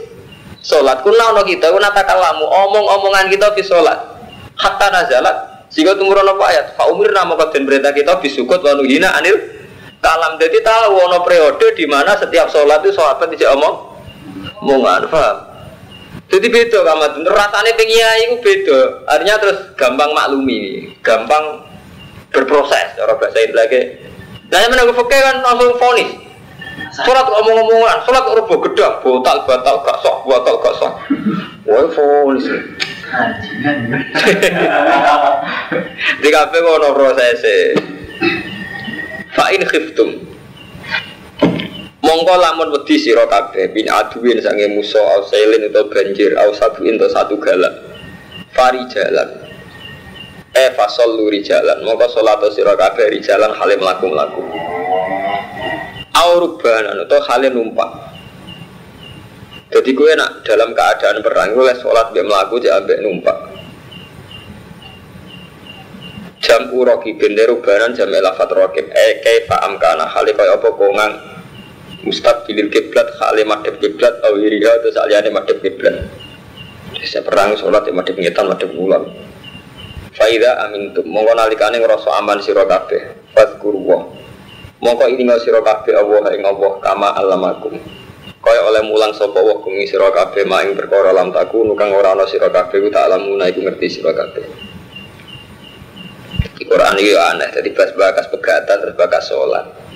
sholat 0.62 1.00
kuna 1.02 1.34
ono 1.34 1.42
kita 1.42 1.72
kuna 1.72 1.90
natakal 1.90 2.18
lamu 2.20 2.44
omong-omongan 2.46 3.26
kita 3.32 3.56
bis 3.56 3.66
sholat 3.66 3.98
hatta 4.54 4.86
nazalat. 4.92 5.66
Sehingga 5.74 5.96
tumurun 5.98 6.24
apa 6.24 6.44
ayat? 6.48 6.66
Fa 6.76 6.88
umir 6.88 7.12
nama 7.12 7.36
kaden 7.36 7.68
berita 7.68 7.92
kita 7.92 8.20
bisukut 8.20 8.62
wa 8.62 8.78
hina 8.84 9.18
anil 9.18 9.34
kalam. 9.98 10.38
Jadi 10.38 10.60
tahu 10.60 10.94
ono 10.94 11.24
periode 11.24 11.74
di 11.74 11.90
mana 11.90 12.14
setiap 12.14 12.52
sholat 12.52 12.84
itu 12.84 12.94
sahabat 12.94 13.32
tidak 13.34 13.56
omong 13.56 13.87
omongan 14.62 15.06
paham 15.10 15.36
jadi 16.28 16.46
beda 16.48 16.78
kamat 16.84 17.12
rasanya 17.24 17.72
pengiai 17.76 18.20
itu 18.28 18.36
beda 18.44 18.78
artinya 19.08 19.36
terus 19.40 19.58
gampang 19.78 20.10
maklumi 20.12 20.92
gampang 21.00 21.64
berproses 22.32 22.96
orang 23.00 23.16
bahasa 23.16 23.38
itu 23.40 23.54
lagi 23.56 23.82
Nah 24.48 24.58
yang 24.64 24.70
menanggung 24.72 24.96
fakir 24.96 25.20
kan 25.20 25.36
langsung 25.44 25.76
fonis. 25.76 26.08
Sholat 27.04 27.26
ngomong-ngomongan, 27.28 28.00
sholat 28.08 28.24
rubo 28.32 28.54
gedang, 28.64 28.98
botal 29.04 29.44
batal 29.44 29.84
gak 29.84 29.98
sok, 30.00 30.24
batal 30.24 30.56
gak 30.64 30.74
sok. 30.80 30.92
Wah 31.68 31.84
fonis. 31.92 32.48
Di 36.24 36.28
kafe 36.32 36.58
kono 36.64 36.88
proses. 36.96 37.44
Fa'in 39.36 39.62
khiftum. 39.68 40.16
Mongko 42.08 42.40
lamun 42.40 42.72
wedi 42.72 42.96
sira 42.96 43.28
kabeh 43.28 43.68
bin 43.68 43.84
aduin 43.84 44.40
sange 44.40 44.64
musa 44.72 44.96
au 44.96 45.28
sailin 45.28 45.68
utawa 45.68 45.92
banjir 45.92 46.32
au 46.40 46.56
satu 46.56 46.80
ento 46.88 47.04
satu 47.12 47.36
galak. 47.36 47.84
Fari 48.56 48.80
jalan. 48.88 49.28
E 50.56 50.72
fasol 50.72 51.20
luri 51.20 51.44
jalan. 51.44 51.84
Mongko 51.84 52.08
sholat 52.08 52.40
sira 52.56 52.72
kabeh 52.80 53.12
jalan 53.20 53.52
halim 53.52 53.84
laku 53.84 54.08
laku 54.08 54.40
aurubanan 56.16 56.96
atau 57.04 57.20
halim 57.28 57.52
numpak. 57.60 57.90
Jadi 59.68 59.90
gue 59.92 60.12
nak 60.16 60.48
dalam 60.48 60.72
keadaan 60.72 61.20
perang 61.20 61.52
gue 61.52 61.72
sholat 61.76 62.08
biar 62.16 62.24
melaku 62.24 62.56
jadi 62.56 62.80
ambek 62.80 63.04
numpak. 63.04 63.36
Jam 66.40 66.72
uroki 66.72 67.20
bender 67.20 67.52
rubanan 67.52 67.92
jam 67.92 68.08
elafat 68.08 68.48
rokib. 68.48 68.88
Eh 68.88 69.20
kaifa 69.20 69.60
amkana 69.68 70.08
hali 70.08 70.32
kaya 70.32 70.56
apa 70.56 70.72
kongang 70.72 71.37
mustaqbilil 72.06 72.70
kiblat 72.70 73.08
hali 73.18 73.42
madhab 73.42 73.74
kiblat 73.82 74.14
awiriha 74.22 74.72
terus 74.84 74.98
aliane 74.98 75.30
madhab 75.34 75.58
kiblat 75.58 76.06
saya 77.02 77.22
perang 77.22 77.54
sholat 77.54 77.86
ya 77.86 77.94
madhab 77.94 78.16
ngetan 78.18 78.46
madhab 78.50 78.70
ulang 78.74 79.06
Faida 80.18 80.66
amin 80.66 80.90
tu 80.90 81.06
mongko 81.06 81.30
nalikane 81.38 81.78
ngrasa 81.78 82.10
aman 82.18 82.42
sira 82.42 82.66
kabeh. 82.66 83.30
Fadkurwa. 83.30 84.10
Mongko 84.82 85.06
ilinga 85.14 85.38
sira 85.38 85.62
kabeh 85.62 85.94
Allah 85.94 86.34
ing 86.34 86.42
Allah 86.42 86.72
kama 86.82 87.14
alamakum. 87.14 87.78
Kaya 88.42 88.60
oleh 88.66 88.82
mulang 88.82 89.14
sapa 89.14 89.38
wa 89.38 89.62
kumi 89.62 89.86
sira 89.86 90.10
kabeh 90.10 90.42
maing 90.42 90.74
perkara 90.74 91.14
lam 91.14 91.30
taku 91.30 91.62
nukang 91.62 91.94
ora 91.94 92.18
ana 92.18 92.26
sira 92.26 92.50
kabeh 92.50 92.82
ku 92.82 92.90
tak 92.90 93.06
lamuna 93.06 93.46
iku 93.46 93.62
ngerti 93.62 93.86
sira 93.86 94.10
kabeh. 94.10 94.42
Di 96.58 96.66
Quran 96.66 96.98
ini 96.98 97.14
aneh, 97.14 97.54
jadi 97.54 97.70
pas 97.70 97.94
bakas 97.94 98.26
pegatan 98.34 98.82
terus 98.82 98.98
bakas 98.98 99.30
sholat. 99.30 99.87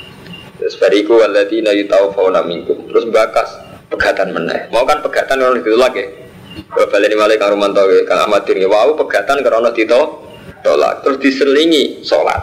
Terus 0.62 0.78
bariku 0.78 1.18
waladina 1.18 1.74
yutawfawna 1.74 2.46
minkum. 2.46 2.86
Terus 2.86 3.10
bakas 3.10 3.50
pegatan 3.90 4.30
meneh. 4.30 4.70
Mau 4.70 4.86
kan 4.86 5.02
pegatan 5.02 5.42
orang 5.42 5.58
itu 5.58 5.74
lagi. 5.74 6.22
Kalau 6.52 6.88
balik 6.88 7.16
balik 7.16 7.36
kang 7.40 7.56
Romanto, 7.56 7.80
kang 8.04 8.28
Ahmad 8.28 8.44
Diri, 8.44 8.64
wow 8.68 8.92
pegatan 8.92 9.40
karena 9.40 9.72
tito 9.72 10.28
tolak, 10.60 11.00
terus 11.00 11.16
diselingi 11.20 12.04
sholat, 12.04 12.38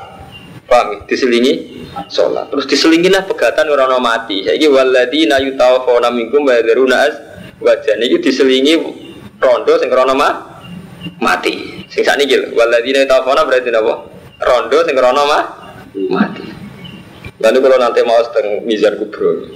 paham? 0.66 0.98
Ya? 0.98 0.98
Diselingi 1.06 1.54
sholat, 2.10 2.50
terus 2.50 2.66
diselingi 2.66 3.10
lah 3.10 3.26
pegatan 3.30 3.70
karena 3.70 4.02
mati. 4.02 4.50
Ini 4.50 4.66
waladina 4.66 5.38
yutawafona 5.38 6.10
minkum 6.10 6.42
wadaruna 6.42 7.06
as 7.06 7.16
wajah 7.62 8.02
ini 8.02 8.18
diselingi 8.18 8.74
rondo 9.38 9.78
sing 9.78 9.94
karena 9.94 10.14
ma 10.18 10.30
mati. 11.22 11.86
Sing 11.90 12.02
saat 12.02 12.18
ini 12.18 12.54
waladina 12.58 13.06
yutawafona 13.06 13.46
berarti 13.46 13.70
apa? 13.70 13.94
Rondo 14.42 14.78
sing 14.90 14.98
karena 14.98 15.22
ma 15.22 15.40
mati. 16.10 16.49
Lalu 17.40 17.58
kalau 17.64 17.78
nanti 17.80 18.04
mau 18.04 18.20
setengah 18.20 18.68
mizar 18.68 19.00
kubro, 19.00 19.48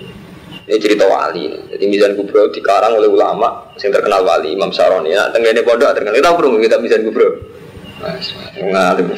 ini 0.64 0.80
cerita 0.80 1.04
wali. 1.04 1.52
Jadi 1.76 1.84
Mizan 1.92 2.16
Kubro 2.16 2.48
dikarang 2.48 2.96
oleh 2.96 3.12
ulama 3.12 3.68
yang 3.76 3.92
terkenal 3.92 4.24
wali 4.24 4.56
Imam 4.56 4.72
Saroni. 4.72 5.12
Nah, 5.12 5.28
tenggene 5.36 5.60
pondok 5.60 5.92
terkenal. 5.92 6.16
Kita 6.16 6.32
perlu 6.32 6.56
kita 6.64 6.80
Mizan 6.80 7.04
Kubro. 7.04 7.36
Ngalim. 8.64 9.12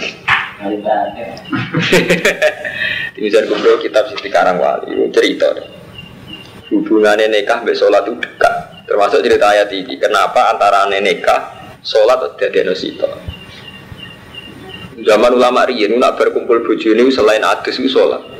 Di 3.13 3.19
Mizan 3.21 3.45
Kubro 3.45 3.77
kitab 3.77 4.09
sih 4.09 4.17
dikarang 4.25 4.57
wali. 4.57 4.89
Cerita. 5.13 5.53
Hubungannya 6.73 7.29
nikah 7.29 7.61
besok 7.61 7.93
itu 7.93 8.17
dekat. 8.17 8.81
Termasuk 8.89 9.21
cerita 9.21 9.45
ayat 9.45 9.69
ini. 9.69 10.01
Kenapa 10.01 10.49
antara 10.49 10.89
nikah 10.89 11.53
sholat 11.85 12.25
atau 12.25 12.49
diagnosito. 12.49 13.05
Zaman 15.05 15.37
ulama 15.37 15.69
riyen 15.69 16.01
nak 16.01 16.17
berkumpul 16.17 16.65
bojo 16.65 16.89
ini 16.89 17.13
selain 17.13 17.45
adus 17.45 17.77
itu 17.77 17.93
sholat. 17.93 18.33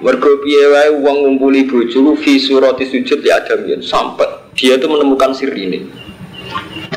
Mergo 0.00 0.40
piye 0.40 0.64
wae 0.72 0.88
wong 0.96 1.28
ngumpuli 1.28 1.68
bojo 1.68 2.16
fi 2.16 2.40
surati 2.40 2.88
sujud 2.88 3.20
ya 3.20 3.44
ada 3.44 3.60
yen 3.68 3.84
sampai 3.84 4.48
dia 4.56 4.80
itu 4.80 4.88
menemukan 4.88 5.36
sir 5.36 5.52
ini. 5.52 5.84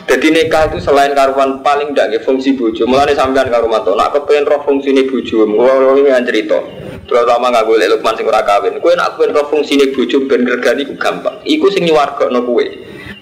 Jadi 0.08 0.28
nikah 0.32 0.72
itu 0.72 0.80
selain 0.80 1.12
karuan 1.12 1.60
paling 1.60 1.92
ndak 1.92 2.24
fungsi 2.24 2.56
bojo. 2.56 2.88
Mulane 2.88 3.12
sampean 3.12 3.52
karo 3.52 3.68
mantu 3.68 3.92
nak 3.92 4.16
kepengen 4.16 4.48
roh 4.48 4.64
fungsine 4.64 5.04
bojo, 5.04 5.44
ngono 5.44 6.00
iki 6.00 6.12
cerita. 6.32 6.60
Terutama 7.04 7.52
nggak 7.52 7.68
boleh 7.68 7.88
lukman 7.92 8.16
sing 8.16 8.24
ora 8.24 8.40
kawin. 8.48 8.80
Kowe 8.80 8.96
nak 8.96 9.20
kepengen 9.20 9.36
roh 9.36 9.46
fungsine 9.52 9.92
bojo 9.92 10.18
ben 10.26 10.48
regani 10.48 10.88
iku 10.88 10.96
gampang. 10.96 11.44
Iku 11.44 11.68
sing 11.76 11.84
nyuwargakno 11.84 12.40
kowe. 12.40 12.64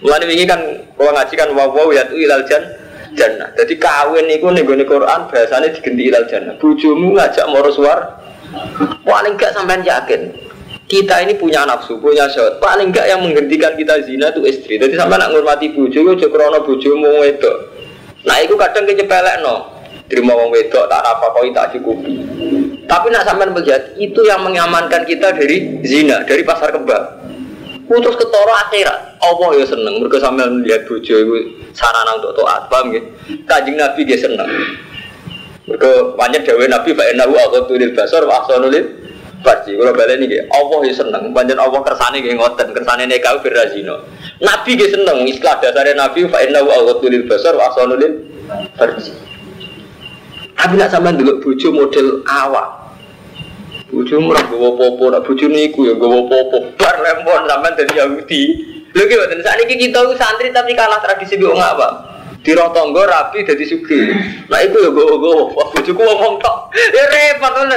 Mulane 0.05 0.25
iki 0.29 0.45
kan 0.45 0.61
kalau 0.93 1.11
ngaji 1.13 1.33
kan 1.33 1.49
wa 1.57 1.65
wa 1.73 1.89
ya 1.89 2.05
ilal 2.13 2.45
jan 2.45 2.63
jannah. 3.17 3.49
Jadi 3.57 3.81
kawin 3.81 4.29
iku 4.29 4.53
ning 4.53 4.65
Quran 4.65 5.25
bahasane 5.25 5.73
digenti 5.73 6.09
ilal 6.09 6.29
jannah. 6.29 6.53
Bojomu 6.61 7.17
ngajak 7.17 7.49
moro 7.49 7.73
suar 7.73 8.20
Paling 9.07 9.33
enggak 9.39 9.55
sampean 9.55 9.83
yakin 9.83 10.51
kita 10.91 11.23
ini 11.23 11.39
punya 11.39 11.63
nafsu, 11.63 11.95
punya 12.03 12.27
syahwat. 12.27 12.59
Paling 12.59 12.91
enggak 12.91 13.07
yang 13.07 13.23
menghentikan 13.23 13.79
kita 13.79 14.03
zina 14.03 14.27
itu 14.27 14.43
istri. 14.43 14.75
Jadi 14.75 14.99
sampai 14.99 15.15
nak 15.15 15.31
ngurmati 15.31 15.71
bojo, 15.71 16.03
yo 16.03 16.27
krono 16.27 16.67
bojomu 16.67 17.23
wedok. 17.23 17.55
Nah, 18.27 18.37
itu 18.43 18.59
kadang 18.59 18.83
kecepelek 18.83 19.39
no. 19.39 19.71
Terima 20.11 20.35
wong 20.35 20.51
wedok 20.51 20.91
tak 20.91 20.99
apa 20.99 21.31
kau 21.31 21.47
tak 21.55 21.71
cukupi. 21.71 22.19
Tapi 22.83 23.07
nak 23.07 23.23
sampean 23.23 23.55
melihat 23.55 23.95
itu 23.95 24.19
yang 24.27 24.43
mengamankan 24.43 25.07
kita 25.07 25.31
dari 25.31 25.79
zina, 25.87 26.27
dari 26.27 26.43
pasar 26.43 26.75
kembang. 26.75 27.23
Putus 27.87 28.19
ketoro 28.19 28.51
akhirat. 28.67 29.23
Allah 29.23 29.49
ya 29.55 29.63
seneng. 29.63 30.03
Mereka 30.03 30.19
sampean 30.19 30.59
melihat 30.59 30.83
bojo 30.91 31.15
itu 31.15 31.35
sarana 31.71 32.19
untuk 32.19 32.35
taat, 32.35 32.67
paham 32.67 32.91
gitu? 32.91 33.07
Kajing 33.47 33.79
Nabi 33.79 34.01
dia 34.03 34.19
seneng. 34.19 34.51
Mereka 35.71 36.19
banyak 36.19 36.43
dawe 36.43 36.65
Nabi 36.67 36.91
fa 36.91 37.03
innahu 37.07 37.33
aqatu 37.39 37.79
lil 37.79 37.95
basar 37.95 38.27
wa 38.27 38.43
ahsanu 38.43 38.67
lil 38.67 38.91
farji. 39.39 39.79
Kalau 39.79 39.95
balik 39.95 40.19
ini 40.19 40.43
Allah 40.51 40.79
seneng. 40.91 41.31
Banyak 41.31 41.55
Allah 41.55 41.79
kersane 41.79 42.19
nggih 42.19 42.35
ngoten, 42.35 42.75
kersane 42.75 43.07
nekau 43.07 43.39
berazino. 43.39 44.03
Nabi 44.43 44.75
nggih 44.75 44.91
seneng. 44.91 45.23
Istilah 45.31 45.63
dasarnya 45.63 45.95
Nabi 45.95 46.27
fa 46.27 46.43
innahu 46.43 46.67
aqatu 46.67 47.07
lil 47.07 47.23
basar 47.23 47.55
wa 47.55 47.71
ahsanu 47.71 47.95
lil 47.95 48.19
farji. 48.75 49.15
Tapi 50.59 50.75
nak 50.75 50.91
sampean 50.91 51.15
dulu 51.15 51.39
bojo 51.39 51.71
model 51.71 52.19
awak. 52.27 52.67
Bojo 53.87 54.15
murah 54.19 54.43
gawa 54.45 54.75
popo, 54.75 55.07
nak 55.07 55.23
bojo 55.23 55.47
niku 55.47 55.87
ya 55.87 55.95
gawa 55.95 56.27
popo. 56.27 56.67
Bar 56.75 56.99
lempon 56.99 57.47
sampean 57.47 57.79
dadi 57.79 57.95
Yahudi. 57.95 58.41
Lho 58.91 59.07
ki 59.07 59.15
mboten 59.15 59.39
sakniki 59.39 59.87
kita 59.87 60.03
santri 60.19 60.51
tapi 60.51 60.75
kalah 60.75 60.99
tradisi 60.99 61.39
wong 61.39 61.55
apa? 61.55 62.10
Di 62.41 62.51
tonggo 62.57 63.01
rapi 63.05 63.45
jadi 63.45 63.63
sugi. 63.65 64.01
Nah 64.49 64.59
itu 64.65 64.77
ya 64.81 64.89
gue 64.89 65.05
gue, 65.05 65.35
wah 65.53 65.67
bujuku 65.77 66.01
ngomong 66.01 66.41
tok, 66.41 66.57
ya 66.73 67.03
repot 67.05 67.53
kan. 67.53 67.73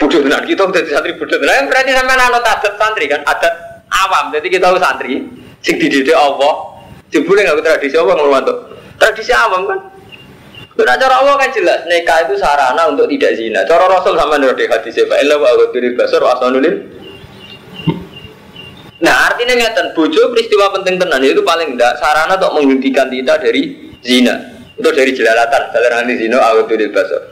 Bodoh 0.00 0.20
benar 0.24 0.44
kita 0.44 0.64
jadi 0.68 0.90
santri 0.92 1.12
bodoh 1.16 1.36
benar. 1.40 1.64
Berarti 1.68 1.90
sampai 1.92 2.14
anak 2.16 2.40
adat 2.40 2.74
santri 2.76 3.04
kan, 3.08 3.20
adat 3.24 3.84
awam. 3.88 4.32
Jadi 4.32 4.46
kita 4.48 4.68
tahu 4.68 4.76
santri 4.80 5.24
sing 5.64 5.76
dididik 5.80 6.16
Allah. 6.16 6.68
Jebule 7.10 7.42
nggak 7.42 7.64
tradisi 7.64 7.96
apa 7.98 8.12
ngomong 8.16 8.44
tuh. 8.44 8.56
Tradisi 9.00 9.32
awam 9.32 9.66
kan. 9.66 9.80
Karena 10.80 10.96
cara 10.96 11.20
Allah 11.20 11.36
kan 11.36 11.52
jelas, 11.52 11.84
nikah 11.84 12.24
itu 12.24 12.40
sarana 12.40 12.88
untuk 12.88 13.04
tidak 13.12 13.36
zina. 13.36 13.60
Cara 13.68 13.84
Rasul 13.84 14.16
sama 14.16 14.40
nurut 14.40 14.56
hadis 14.56 14.96
ya, 14.96 15.04
wa 15.04 15.50
ghaduril 15.52 15.92
basar 15.92 16.24
wa 16.24 16.32
asanulil. 16.32 16.72
Nah 19.00 19.32
artinya 19.32 19.56
ngeten, 19.56 19.96
bojo 19.96 20.28
peristiwa 20.28 20.76
penting 20.76 21.00
tenan 21.00 21.24
itu 21.24 21.40
paling 21.40 21.72
tidak 21.76 21.96
sarana 21.96 22.36
untuk 22.36 22.52
menghentikan 22.60 23.08
kita 23.08 23.40
dari 23.40 23.92
zina. 24.04 24.36
Itu 24.76 24.92
dari 24.92 25.16
jelalatan, 25.16 25.72
jalan 25.72 25.90
nanti 26.04 26.20
zina 26.20 26.36
ghaduril 26.36 26.92
basar. 26.92 27.22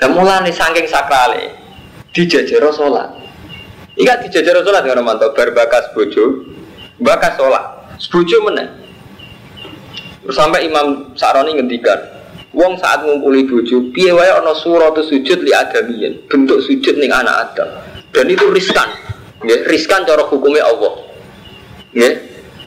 Dan 0.00 0.16
mulai 0.16 0.48
saking 0.48 0.88
sakrale, 0.88 1.52
dijajaro 2.12 2.72
sholat. 2.72 3.08
Iya 3.96 4.20
dijajaro 4.24 4.64
sholat 4.64 4.84
dengan 4.84 5.04
mantap, 5.04 5.36
berbakas 5.36 5.92
bojo, 5.92 6.44
bakas 7.00 7.36
sholat. 7.36 7.64
Bojo 8.12 8.36
mana? 8.44 8.64
Sampai 10.32 10.68
Imam 10.68 11.16
Saroni 11.16 11.56
ngendikan, 11.56 12.00
Wong 12.56 12.80
saat 12.80 13.04
ngumpuli 13.04 13.44
bojo, 13.44 13.92
piye 13.92 14.12
wae 14.16 14.32
ana 14.32 14.56
suratu 14.56 15.04
sujud 15.04 15.44
li 15.44 15.52
adamiyin, 15.52 16.24
bentuk 16.24 16.64
sujud 16.64 16.96
ning 16.96 17.12
anak 17.12 17.52
Adam. 17.52 17.68
Dan 18.16 18.32
itu 18.32 18.48
riskan. 18.48 19.05
Nggih, 19.46 19.62
riskan 19.70 20.02
cara 20.02 20.26
hukumnya 20.26 20.66
Allah. 20.66 21.06
Nggih. 21.94 22.14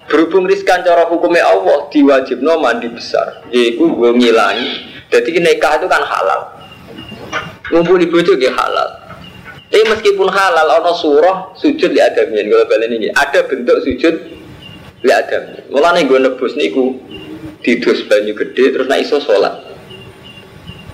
Berhubung 0.07 0.47
riskan 0.47 0.81
cara 0.81 1.05
hukumnya 1.11 1.43
Allah 1.43 1.91
diwajibno 1.91 2.55
mandi 2.63 2.87
besar. 2.87 3.43
Yaiku 3.51 3.91
gue 3.99 4.15
ngilangi. 4.15 4.87
Jadi 5.11 5.43
nikah 5.43 5.75
itu 5.75 5.91
kan 5.91 6.01
halal. 6.01 6.55
Ngumpuli 7.75 8.07
bojo 8.07 8.39
nggih 8.39 8.55
halal. 8.55 8.89
Tapi 9.69 9.85
meskipun 9.85 10.33
halal 10.33 10.81
ana 10.81 10.95
surah 10.97 11.53
sujud 11.53 11.93
li 11.93 12.01
adamiyin 12.01 12.49
kalau 12.49 12.65
balen 12.65 12.89
ini 12.89 13.13
ada 13.13 13.45
bentuk 13.45 13.85
sujud 13.85 14.15
li 15.05 15.11
adamiyin. 15.13 15.69
Mulane 15.69 16.07
gue 16.09 16.17
nebus 16.17 16.57
niku 16.57 16.97
didus 17.61 18.07
banyu 18.09 18.33
gede 18.33 18.71
terus 18.71 18.87
naik 18.87 19.03
iso 19.03 19.19
sholat 19.19 19.67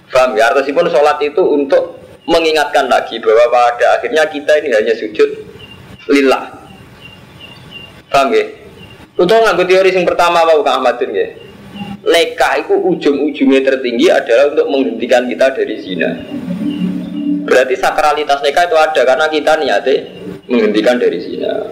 Paham 0.10 0.34
ya? 0.34 0.50
Artinya 0.52 0.88
sholat 0.88 1.20
itu 1.24 1.44
untuk 1.44 2.00
mengingatkan 2.26 2.90
lagi 2.90 3.22
bahwa 3.22 3.52
pada 3.54 4.00
akhirnya 4.00 4.26
kita 4.32 4.64
ini 4.64 4.74
hanya 4.74 4.96
sujud 4.98 5.45
lillah. 6.10 6.44
Paham 8.10 8.32
ya? 8.32 8.46
Untuk 9.16 9.36
nggak 9.40 9.64
teori 9.64 9.90
yang 9.96 10.04
pertama 10.04 10.44
apa 10.44 10.60
Kang 10.60 10.84
Ahmadin 10.84 11.12
ya? 11.16 11.28
Leka 12.06 12.62
itu 12.62 12.76
ujung-ujungnya 12.78 13.66
tertinggi 13.66 14.14
adalah 14.14 14.54
untuk 14.54 14.68
menghentikan 14.70 15.26
kita 15.26 15.56
dari 15.58 15.76
zina. 15.82 16.10
Berarti 17.46 17.74
sakralitas 17.78 18.46
neka 18.46 18.70
itu 18.70 18.78
ada 18.78 19.02
karena 19.02 19.26
kita 19.26 19.58
niatnya 19.58 19.96
menghentikan 20.46 21.02
dari 21.02 21.18
zina. 21.18 21.66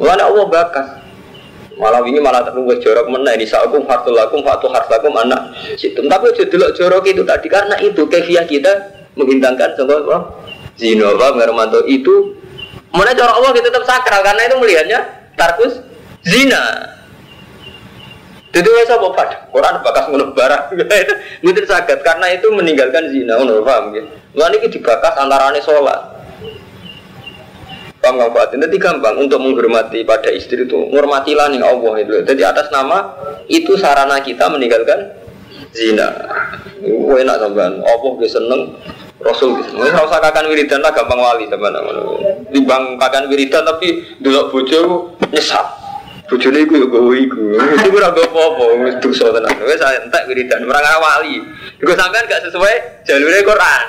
Mulanya 0.00 0.32
Allah 0.32 0.46
bakas. 0.48 0.88
Malah 1.80 2.04
ini 2.04 2.20
malah 2.20 2.44
terlalu 2.44 2.76
jorok 2.84 3.08
mana 3.08 3.32
ini 3.32 3.48
sakum 3.48 3.88
hartul 3.88 4.12
lakum 4.12 4.44
fatu 4.44 4.68
hartakum 4.68 5.16
anak 5.16 5.56
situ. 5.80 5.96
Tapi 5.96 6.24
aja 6.28 6.44
jorok 6.76 7.04
itu 7.08 7.24
tadi 7.24 7.48
karena 7.48 7.76
itu 7.80 8.04
kefiah 8.04 8.44
kita 8.44 8.72
menghintangkan 9.16 9.80
contoh? 9.80 10.28
Zino 10.76 11.16
apa 11.16 11.84
itu 11.88 12.39
mana 12.90 13.10
jorok 13.14 13.36
Allah 13.38 13.50
kita 13.54 13.68
tetap 13.70 13.84
sakral 13.86 14.20
karena 14.22 14.42
itu 14.46 14.56
melihatnya 14.58 15.00
tarkus 15.38 15.80
zina. 16.26 16.96
Jadi 18.50 18.66
wes 18.66 18.90
apa 18.90 19.06
pada 19.14 19.36
Quran 19.46 19.74
bakas 19.78 20.04
ngono 20.10 20.34
barang. 20.34 20.74
Mungkin 21.46 21.64
sakit 21.70 22.02
karena 22.02 22.34
itu 22.34 22.50
meninggalkan 22.50 23.06
zina, 23.14 23.38
ngono 23.38 23.62
paham 23.62 23.94
ya. 23.94 24.02
Lalu 24.34 24.66
ini 24.66 24.74
dibakas 24.74 25.14
antarane 25.14 25.62
sholat. 25.62 26.20
Paham 28.00 28.16
nggak 28.16 28.32
Pak? 28.32 28.56
Nanti 28.56 28.80
gampang 28.80 29.20
untuk 29.20 29.38
menghormati 29.44 30.02
pada 30.08 30.32
istri 30.32 30.64
itu. 30.64 30.88
Menghormatilah 30.88 31.52
nih 31.52 31.60
Allah 31.60 31.94
itu. 32.00 32.12
Jadi 32.24 32.42
atas 32.42 32.72
nama 32.72 33.12
itu 33.44 33.76
sarana 33.76 34.18
kita 34.24 34.48
meninggalkan 34.48 35.20
zina. 35.76 36.08
Enak 36.80 37.36
sampean. 37.36 37.84
Allah 37.84 38.10
gue 38.16 38.28
seneng. 38.28 38.72
Rasul 39.20 39.60
gue 39.60 39.64
seneng. 39.68 39.92
Kalau 39.92 40.08
usah 40.08 40.20
kakan 40.20 40.48
wiridan 40.48 40.80
lah 40.80 40.92
gampang 40.96 41.20
wali 41.20 41.44
sampean. 41.44 41.76
Dibang 42.48 42.96
kakan 42.96 43.28
wiridan 43.28 43.68
tapi 43.68 44.16
dulu 44.20 44.48
bojo 44.48 44.80
nyesat. 45.28 45.66
Bojone 46.30 46.62
iku 46.62 46.78
yo 46.78 46.86
gowo 46.86 47.12
iku. 47.12 47.58
Itu 47.58 47.90
ora 47.90 48.14
gowo 48.14 48.22
apa-apa, 48.22 48.64
wis 48.86 48.96
dosa 49.02 49.34
tenan. 49.34 49.50
Wis 49.66 49.82
entek 49.82 50.24
wiridan, 50.30 50.62
ora 50.62 50.94
wali. 51.02 51.42
Iku 51.82 51.90
sampean 51.92 52.24
gak 52.30 52.46
sesuai 52.46 53.02
jalure 53.02 53.42
Quran. 53.42 53.82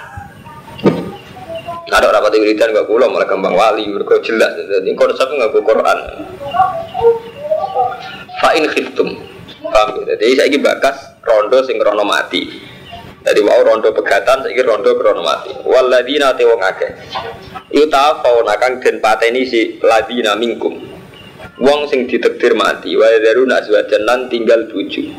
Ada 1.91 2.07
rapat 2.07 2.33
wiridan 2.39 2.73
gak 2.73 2.87
pulau 2.89 3.13
malah 3.13 3.29
gampang 3.29 3.53
wali, 3.53 3.85
mereka 3.85 4.17
jelas. 4.25 4.57
Jadi 4.57 4.89
konsep 4.97 5.27
nggak 5.29 5.53
Quran. 5.53 5.97
Fa'in 8.41 8.65
khiftum. 8.73 9.21
Paham 9.61 10.01
ya? 10.01 10.17
Jadi 10.17 10.33
saya 10.33 10.47
ini 10.49 10.57
bakas 10.57 10.97
rondo 11.21 11.61
sing 11.61 11.77
rono 11.77 12.01
mati. 12.01 12.70
Jadi 13.21 13.39
mau 13.45 13.61
rondo 13.61 13.93
pegatan, 13.93 14.41
saya 14.41 14.61
rondo 14.65 14.97
krono 14.97 15.21
mati. 15.21 15.53
Waladina 15.61 16.33
te 16.33 16.43
wong 16.45 16.61
akeh. 16.61 16.91
Yuta 17.69 18.21
fauna 18.25 18.57
kang 18.57 18.81
den 18.81 18.97
pateni 18.97 19.45
si 19.45 19.77
ladina 19.81 20.33
mingkum. 20.33 20.81
Wong 21.61 21.85
sing 21.85 22.09
ditekdir 22.09 22.57
mati. 22.57 22.97
Wa 22.97 23.05
daru 23.21 23.45
naswajan 23.45 24.01
lan 24.03 24.19
tinggal 24.33 24.65
tujuh. 24.73 25.13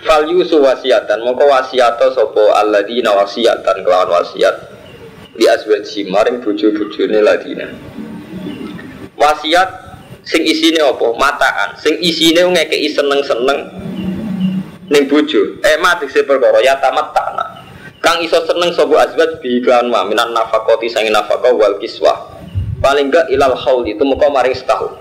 Fal 0.00 0.24
yusu 0.24 0.62
wasiatan, 0.64 1.20
mongko 1.20 1.44
wasiato 1.44 2.16
sopo 2.16 2.54
alladina 2.56 3.12
wasiatan 3.12 3.84
kelawan 3.84 4.08
wasiat 4.14 4.78
di 5.38 5.46
aswaji 5.46 6.10
maring 6.10 6.42
bojo-bojone 6.42 7.22
ladina 7.22 7.70
wasiat 9.14 9.70
sing 10.26 10.42
isine 10.42 10.82
apa 10.82 11.14
mataan 11.14 11.78
sing 11.78 11.94
isine 12.02 12.42
ngekeki 12.42 12.90
seneng-seneng 12.90 13.70
ning 14.88 15.08
bojo. 15.08 15.60
Eh 15.62 15.76
mati 15.80 16.08
se 16.08 16.24
perkara. 16.24 16.60
Ya 16.64 16.80
tamat 16.80 17.12
takna 17.12 17.44
kang 17.98 18.22
iso 18.22 18.38
seneng 18.46 18.70
sapa 18.72 19.10
azwaj 19.10 19.42
bi 19.42 19.58
iklan 19.58 19.90
wa 19.90 20.06
minan 20.06 20.30
nafaqati 20.30 20.86
sangin 20.88 21.14
nafaqah 21.14 21.52
wal 21.54 21.78
kiswah. 21.82 22.38
Paling 22.78 23.10
gak 23.10 23.26
ilal 23.34 23.58
haul 23.58 23.82
itu 23.90 24.06
muka 24.06 24.30
maring 24.30 24.54
setahun. 24.54 24.94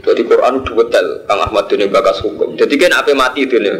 Jadi 0.00 0.24
Quran 0.24 0.64
detail 0.64 1.20
Kang 1.28 1.44
Ahmad 1.44 1.68
ini 1.68 1.84
bakas 1.84 2.24
hukum. 2.24 2.56
Jadi 2.56 2.80
kan 2.80 2.96
apa 2.96 3.12
mati 3.12 3.44
nih 3.44 3.76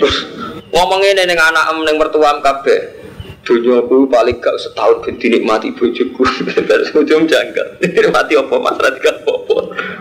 terus 0.00 0.24
ngomongin 0.72 1.20
neng 1.20 1.36
anak 1.36 1.68
em 1.68 1.84
neng 1.84 2.00
mertuam 2.00 2.40
kabeh. 2.40 2.96
Dunia 3.44 3.78
aku 3.78 4.10
paling 4.10 4.40
gak 4.40 4.56
setahun 4.56 5.04
ben 5.04 5.20
dinikmati 5.20 5.76
bojoku. 5.76 6.24
Terus 6.66 6.90
ujung 6.96 7.28
janggal. 7.30 7.78
Mati 8.16 8.34
apa 8.34 8.54
mas? 8.58 8.74
Radikal 8.74 9.22
apa 9.22 9.56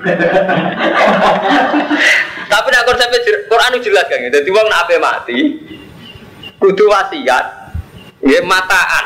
tapi 2.50 2.68
nak 2.74 2.86
konsep 2.86 3.10
Quran 3.50 3.72
itu 3.78 3.92
jelas 3.92 4.06
kan 4.10 4.20
jadi 4.20 4.50
uang 4.50 4.68
nak 4.68 4.90
mati 5.00 5.38
kudu 6.60 6.90
wasiat 6.90 7.46
ya 8.26 8.40
mataan. 8.44 9.06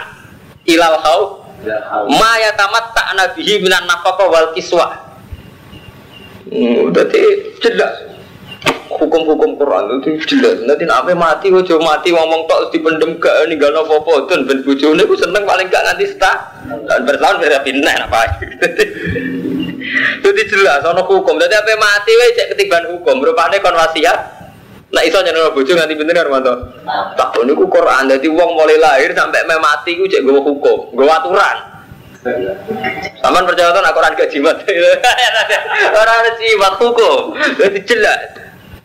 Ilal 0.70 0.98
hau 1.02 1.22
ma 2.14 2.32
tamat 2.56 2.86
tak 2.96 3.08
nabihi 3.18 3.60
minan 3.60 3.90
nafkah 3.90 4.16
wal 4.30 4.54
kiswah. 4.56 4.96
Hmm, 6.50 6.90
berarti 6.94 7.22
jelas. 7.62 8.10
Hukum-hukum 8.90 9.56
Quran 9.56 10.02
itu 10.02 10.18
jelas. 10.28 10.66
Nanti 10.66 10.84
apa 10.90 11.14
mati, 11.14 11.48
ojo 11.54 11.78
mati 11.80 12.10
ngomong 12.12 12.50
tok 12.50 12.74
dipendem 12.74 13.22
gak 13.22 13.48
ini 13.48 13.56
gak 13.56 13.72
nopo 13.72 14.02
apa 14.02 14.28
dan 14.28 14.50
ben 14.50 14.66
bujone 14.66 15.06
aku 15.06 15.16
seneng 15.16 15.46
paling 15.46 15.70
gak 15.72 15.86
nganti 15.88 16.06
setah. 16.10 16.38
Dan 16.90 17.06
bertahun 17.06 17.40
beda 17.40 17.64
pindah 17.64 17.96
apa. 18.10 18.22
Jadi 20.20 20.42
jelas, 20.50 20.82
ono 20.86 21.02
hukum. 21.06 21.40
Jadi 21.40 21.54
apa 21.56 21.74
mati, 21.80 22.12
cek 22.36 22.56
ketiban 22.56 22.86
hukum. 22.92 23.24
Rupanya 23.24 23.58
kon 23.62 23.76
wasiat. 23.76 24.20
Nah 24.90 25.06
iso 25.06 25.22
nyeneng 25.22 25.54
bojo 25.54 25.70
nganti 25.70 25.94
pinter 25.94 26.18
kan 26.18 26.28
mantu. 26.34 26.54
Tak 27.14 27.38
niku 27.46 27.70
Quran. 27.70 28.10
Jadi 28.10 28.26
uang 28.26 28.52
mulai 28.58 28.82
lahir 28.82 29.14
sampai 29.14 29.46
me 29.46 29.62
mati 29.62 29.94
ku 29.94 30.10
cek 30.10 30.26
gue 30.26 30.34
hukum, 30.34 30.94
gue 30.98 31.06
aturan. 31.06 31.58
Taman 33.22 33.44
percaya 33.48 33.72
tuh 33.72 33.84
Quran 33.86 34.12
gak 34.18 34.30
jimat. 34.34 34.58
Ada 35.96 36.32
jimat 36.42 36.74
hukum. 36.82 37.38
Jadi 37.38 37.80
jelas. 37.86 38.20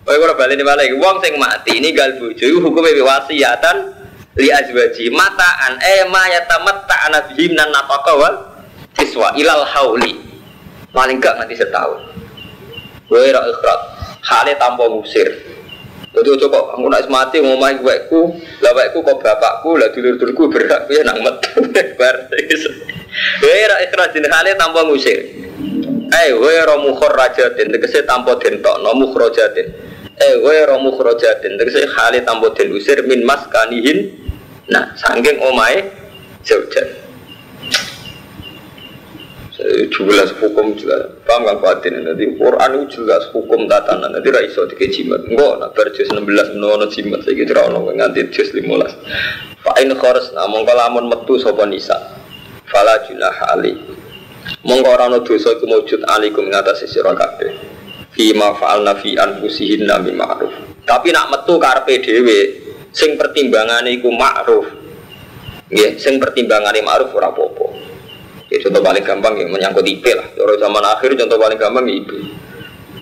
Oh, 0.04 0.12
kalau 0.12 0.36
balik 0.36 0.60
ini 0.60 0.64
balik, 0.68 0.92
uang 1.00 1.16
sing 1.24 1.40
mati 1.40 1.80
ini 1.80 1.96
gal 1.96 2.12
bojo 2.20 2.44
hukumnya 2.60 3.00
wasiatan 3.00 4.04
li 4.36 4.50
azwaji 4.50 5.08
mataan 5.14 5.78
eh 5.80 6.04
ma 6.10 6.26
yatamatta 6.28 6.94
anabihim 7.08 7.54
nan 7.54 7.70
nafaka 7.70 8.12
wal 8.18 8.34
kiswa 8.98 9.30
ilal 9.38 9.62
hauli 9.64 10.18
paling 10.94 11.18
gak 11.18 11.36
nanti 11.42 11.58
setahun. 11.58 12.00
Gue 13.10 13.28
ra 13.34 13.42
ikhrat 13.44 13.80
hale 14.24 14.56
tanpa 14.56 14.88
musir 14.88 15.28
jadi 16.14 16.30
kok 16.46 16.78
aku 16.78 16.86
nak 16.86 17.10
mati 17.10 17.42
mau 17.42 17.58
main 17.58 17.82
wekku 17.82 18.38
lah 18.62 18.70
wekku 18.70 19.02
kok 19.02 19.18
bapakku? 19.18 19.74
Lah 19.74 19.90
dulur 19.90 20.14
dulurku 20.14 20.46
berak 20.54 20.86
ya 20.86 21.02
nang 21.02 21.18
metu. 21.18 21.58
Bar 21.98 22.30
gue 23.42 23.58
ra 23.66 23.76
ikhrat 23.82 24.14
jeneng 24.14 24.30
hale 24.30 24.54
tanpa 24.54 24.86
musir 24.86 25.18
eh 26.14 26.28
gue 26.30 26.54
ra 26.54 26.78
mukhrajatin. 26.78 27.66
Tegese 27.74 28.06
tanpa 28.06 28.38
den 28.38 28.62
tokno 28.62 28.94
mukhrajatin. 28.94 29.94
Eh 30.14 30.38
wa 30.38 30.54
romu 30.70 30.94
khrojatin 30.94 31.58
tegese 31.58 31.90
hale 31.90 32.22
tambo 32.22 32.54
den 32.54 32.70
usir 32.70 33.02
min 33.02 33.26
mas 33.26 33.50
kanihin 33.50 34.14
nah 34.70 34.94
sangking 34.94 35.42
omae 35.42 35.90
zaujan 36.46 36.86
Eh, 36.86 37.03
jelas 39.54 40.34
hukum 40.42 40.74
jelas 40.74 41.14
paham 41.22 41.46
kan 41.46 41.56
kuatin 41.62 42.02
nanti 42.02 42.26
Quran 42.34 42.70
itu 42.82 43.06
jelas 43.06 43.30
hukum 43.30 43.70
tatanan. 43.70 44.10
Nanti 44.10 44.28
raiso 44.34 44.66
tiga 44.66 44.90
jimat. 44.90 45.22
Enggak 45.30 45.62
nak 45.62 45.70
berjus 45.78 46.10
16 46.10 46.58
menono 46.58 46.90
jimat 46.90 47.22
saya 47.22 47.38
kira 47.38 47.62
orang 47.70 47.94
nganti 47.94 48.34
jus 48.34 48.50
15 48.50 48.66
Pak 49.64 49.76
in 49.80 49.94
khores 49.94 50.34
namun 50.34 50.66
kalamun 50.66 51.06
metu 51.06 51.38
sopo 51.38 51.62
nisa? 51.64 51.94
Fala 52.66 52.98
junah 53.06 53.54
ali 53.54 53.78
mongko 54.66 54.88
ora 54.90 55.06
ana 55.08 55.22
dosa 55.22 55.56
iku 55.56 55.64
mujud 55.70 56.02
alikum 56.04 56.50
ngatasi 56.50 56.90
sira 56.90 57.14
kabeh. 57.14 57.54
Fi 58.10 58.34
ma 58.34 58.54
fa'alna 58.54 58.98
fi 58.98 59.18
anfusihin 59.18 59.86
nabi 59.86 60.14
ma'ruf. 60.14 60.82
Tapi 60.86 61.10
nak 61.14 61.30
metu 61.30 61.58
karepe 61.62 62.02
dhewe 62.02 62.38
sing 62.90 63.14
pertimbangane 63.14 63.94
iku 64.02 64.10
ma'ruf. 64.10 64.66
Nggih 65.70 65.96
sing 66.02 66.18
pertimbangane 66.18 66.82
ma'ruf 66.82 67.14
ora 67.14 67.30
apa-apa 67.30 67.93
Ya, 68.52 68.60
contoh 68.60 68.82
paling 68.84 69.04
gampang 69.04 69.34
yang 69.40 69.48
menyangkut 69.48 69.84
IP 69.88 70.04
lah. 70.12 70.28
Orang 70.36 70.60
zaman 70.60 70.84
akhir 70.84 71.16
contoh 71.16 71.38
paling 71.40 71.58
gampang 71.58 71.84
IP. 71.88 72.10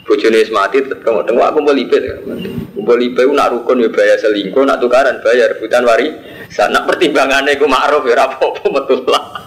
Bojone 0.03 0.39
wis 0.43 0.51
mati 0.51 0.83
kamu 0.83 1.23
tengok 1.27 1.47
aku 1.47 1.59
mau 1.63 1.75
IP. 1.75 1.93
Kumpul 2.75 2.99
IP 2.99 3.19
nak 3.31 3.55
rukun 3.55 3.83
ya 3.83 3.89
bayar 3.91 4.19
selingkuh, 4.19 4.67
nak 4.67 4.83
tukaran 4.83 5.23
bayar 5.23 5.55
rebutan 5.55 5.87
wari. 5.87 6.11
Sana 6.51 6.83
pertimbangannya 6.83 7.55
ku 7.55 7.71
ma'ruf 7.71 8.03
ya 8.07 8.19
apa-apa 8.19 8.67
betul 8.67 9.07
lah. 9.07 9.47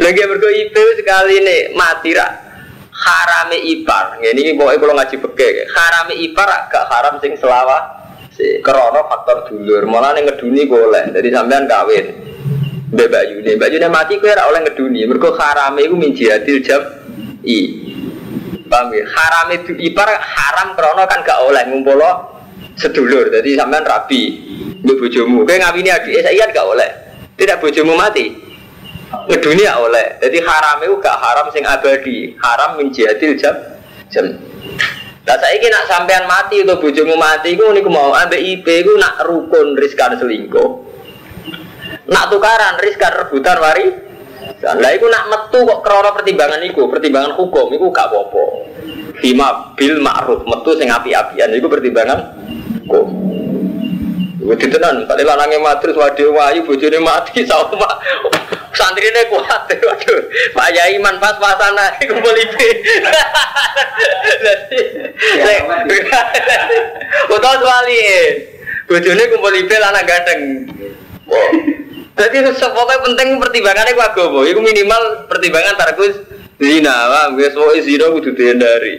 Lagi 0.00 0.24
berko 0.24 0.48
IP 0.48 0.76
sekali 0.96 1.44
nih 1.44 1.76
mati 1.76 2.16
rak 2.16 2.32
harame 2.92 3.60
ipar. 3.60 4.16
Ini 4.24 4.56
pokoknya 4.56 4.78
kalau 4.80 4.94
ngaji 4.96 5.16
peke, 5.20 5.48
harame 5.68 6.14
ipar 6.16 6.48
gak 6.72 6.86
haram 6.88 7.20
sing 7.20 7.36
selawa. 7.36 8.00
Si 8.32 8.64
krono 8.64 9.04
faktor 9.12 9.44
dulur, 9.52 9.84
malah 9.84 10.16
nih 10.16 10.24
ngeduni 10.24 10.64
boleh. 10.64 11.12
Jadi 11.12 11.28
sampean 11.28 11.68
kawin. 11.68 12.31
Mbak 12.92 13.24
Yuni, 13.32 13.56
Mbak 13.56 13.68
Yuni 13.72 13.88
mati 13.88 14.20
kue 14.20 14.28
ora 14.28 14.52
oleh 14.52 14.60
ngeduni. 14.68 15.08
Mergo 15.08 15.32
harame 15.32 15.80
iku 15.88 15.96
min 15.96 16.12
jam 16.12 16.82
i. 17.40 17.58
Paham 18.68 18.92
ya? 18.92 19.04
Haram 19.08 19.48
itu 19.52 19.72
ipar 19.80 20.12
haram 20.12 20.76
krono 20.76 21.04
kan 21.08 21.24
gak 21.24 21.40
oleh 21.40 21.64
ngumpulo 21.72 22.12
sedulur. 22.76 23.32
Jadi 23.32 23.56
sampean 23.56 23.84
rabi 23.84 24.20
mbek 24.84 24.96
bojomu. 25.00 25.48
Kowe 25.48 25.56
ngawini 25.56 25.88
adike 25.88 26.20
saya 26.20 26.52
gak 26.52 26.68
oleh. 26.68 26.90
Tidak 27.36 27.60
bojomu 27.64 27.96
mati. 27.96 28.28
Ngeduni 29.28 29.64
ya 29.64 29.80
oleh. 29.80 30.20
Jadi 30.20 30.38
haram 30.44 30.84
itu 30.84 30.94
gak 31.00 31.16
haram 31.16 31.48
sing 31.48 31.64
abadi. 31.64 32.36
Haram 32.44 32.76
min 32.76 32.92
jihadil 32.92 33.40
jam 33.40 33.56
jam. 34.12 34.36
Lah 35.22 35.38
saiki 35.40 35.70
nak 35.72 35.88
sampean 35.88 36.28
mati 36.28 36.60
atau 36.60 36.76
bojomu 36.76 37.16
mati 37.16 37.56
iku 37.56 37.72
niku 37.72 37.88
mau 37.88 38.12
ambek 38.12 38.42
IP 38.42 38.66
iku 38.84 39.00
nak 39.00 39.22
rukun 39.24 39.80
riskan 39.80 40.18
selingkuh. 40.20 40.91
Nak 42.10 42.24
tukaran, 42.34 42.82
riskan 42.82 43.12
rebutan 43.14 43.56
wari. 43.62 43.86
Lah 44.62 44.90
iku 44.94 45.06
nak 45.06 45.30
metu 45.30 45.62
kok 45.62 45.82
krana 45.86 46.10
pertimbangan 46.14 46.62
iku, 46.66 46.90
pertimbangan 46.90 47.38
hukum 47.38 47.70
iku 47.70 47.90
gak 47.94 48.10
apa-apa. 48.10 48.42
Bima 49.22 49.70
bil 49.78 50.02
ma'ruf, 50.02 50.42
metu 50.42 50.74
sing 50.74 50.90
api-apian 50.90 51.54
iku 51.54 51.70
pertimbangan 51.70 52.18
hukum. 52.82 53.06
Iku 54.42 54.54
ditenan, 54.58 55.06
kali 55.06 55.22
lanange 55.22 55.62
mati 55.62 55.86
terus 55.86 55.94
wadi 55.94 56.26
wayu 56.26 56.66
bojone 56.66 56.98
mati 56.98 57.42
sama 57.50 57.86
santrine 58.74 59.22
kuat 59.30 59.70
waduh 59.86 60.20
Pak 60.56 60.68
Yai 60.74 60.98
man 60.98 61.22
pas-pasan 61.22 61.78
ae 61.78 62.02
kumpul 62.10 62.34
ipe. 62.34 62.68
Utawa 67.30 67.62
wali 67.62 67.98
bojone 68.90 69.22
kumpul 69.30 69.54
ipe 69.54 69.76
lanang 69.78 70.06
ganteng. 70.10 70.40
Jadi 72.12 72.36
pokoknya 72.44 73.04
penting 73.08 73.28
pertimbangannya 73.40 73.96
ku 73.96 74.02
agama. 74.04 74.40
Itu 74.44 74.60
minimal 74.60 75.26
pertimbangan 75.26 75.74
tarkus 75.80 76.14
zina. 76.60 76.92
Wah, 77.08 77.26
gue 77.32 77.48
semua 77.48 77.74
zina 77.80 78.06
kudu 78.12 78.30
dihindari. 78.36 78.94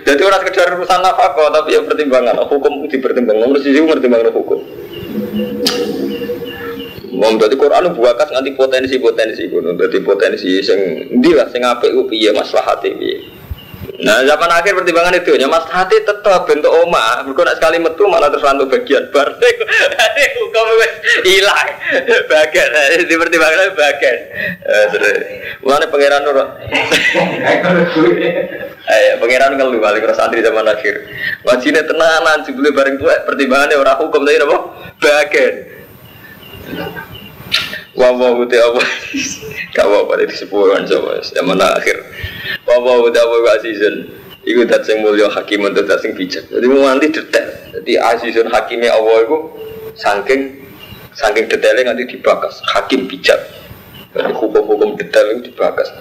Jadi 0.00 0.20
orang 0.26 0.40
sekedar 0.42 0.74
urusan 0.76 1.00
nafkah, 1.00 1.48
tapi 1.54 1.78
ya 1.78 1.80
pertimbangan 1.86 2.42
hukum 2.44 2.90
dipertimbangkan. 2.90 3.46
Nomor 3.48 3.62
sisi 3.62 3.80
pertimbangan 3.80 4.34
hukum. 4.34 4.58
Mau 7.10 7.36
berarti 7.36 7.56
Quran 7.58 7.92
buakas 7.92 8.32
nganti 8.32 8.50
potensi 8.56 8.96
potensi 8.96 9.42
gunung. 9.46 9.76
Jadi 9.76 10.00
potensi 10.00 10.62
sing 10.64 10.80
dia 11.20 11.44
sing 11.52 11.60
apik 11.60 11.92
ku 11.92 12.08
piye 12.08 12.32
maslahate 12.32 12.96
piye. 12.96 13.39
Nah 14.00 14.24
zaman 14.24 14.48
akhir 14.48 14.72
pertimbangan 14.72 15.12
itu 15.20 15.36
ya 15.36 15.44
mas 15.44 15.68
hati 15.68 16.00
tetap 16.00 16.48
bentuk 16.48 16.72
oma. 16.72 17.20
Bukan 17.28 17.44
nak 17.44 17.60
sekali 17.60 17.76
metu 17.76 18.08
malah 18.08 18.32
terus 18.32 18.44
bagian 18.44 19.04
bar. 19.12 19.28
Hukum 20.40 20.68
wes 20.80 20.92
hilang 21.28 21.68
bagian. 22.28 22.68
Di 23.04 23.14
pertimbangan 23.14 23.76
bagian. 23.76 24.16
Mana 25.60 25.84
pangeran 25.88 26.20
nur? 26.24 26.38
Eh 28.90 29.14
pangeran 29.22 29.54
kalau 29.54 29.78
balik 29.78 30.02
ke 30.02 30.16
santri 30.18 30.42
zaman 30.42 30.66
akhir. 30.66 31.06
Wajibnya 31.46 31.86
tenanan 31.86 32.42
sebelum 32.42 32.74
bareng 32.74 32.96
tua 32.98 33.22
pertimbangannya 33.22 33.78
orang 33.78 34.00
hukum 34.02 34.26
tadi 34.26 34.40
apa? 34.42 34.58
Bagian. 34.98 35.54
Wawa 38.00 38.32
uti 38.32 38.56
apa? 38.56 38.80
Kau 39.76 39.92
apa 39.92 40.24
di 40.24 40.32
sepuluhan 40.32 40.88
coba 40.88 41.20
zaman 41.20 41.60
akhir. 41.60 42.00
Wawa 42.64 43.04
uti 43.04 43.20
apa 43.20 43.60
season? 43.60 44.08
Iku 44.40 44.64
dat 44.64 44.88
sing 44.88 45.04
mulia 45.04 45.28
hakim 45.28 45.68
untuk 45.68 45.84
dat 45.84 46.00
sing 46.00 46.16
bijak. 46.16 46.48
Jadi 46.48 46.64
nanti 46.64 47.12
detail. 47.12 47.48
Jadi 47.76 47.92
asisten 48.00 48.48
hakimnya 48.48 48.96
Allah 48.96 49.28
itu 49.28 49.36
saking 50.00 50.64
saking 51.12 51.44
detailnya 51.44 51.92
nanti 51.92 52.08
dibakas. 52.08 52.56
Hakim 52.72 53.04
bijak. 53.04 53.36
Jadi 54.16 54.32
hukum-hukum 54.32 54.96
detail 54.96 55.36
itu 55.36 55.52
dibakas. 55.52 55.92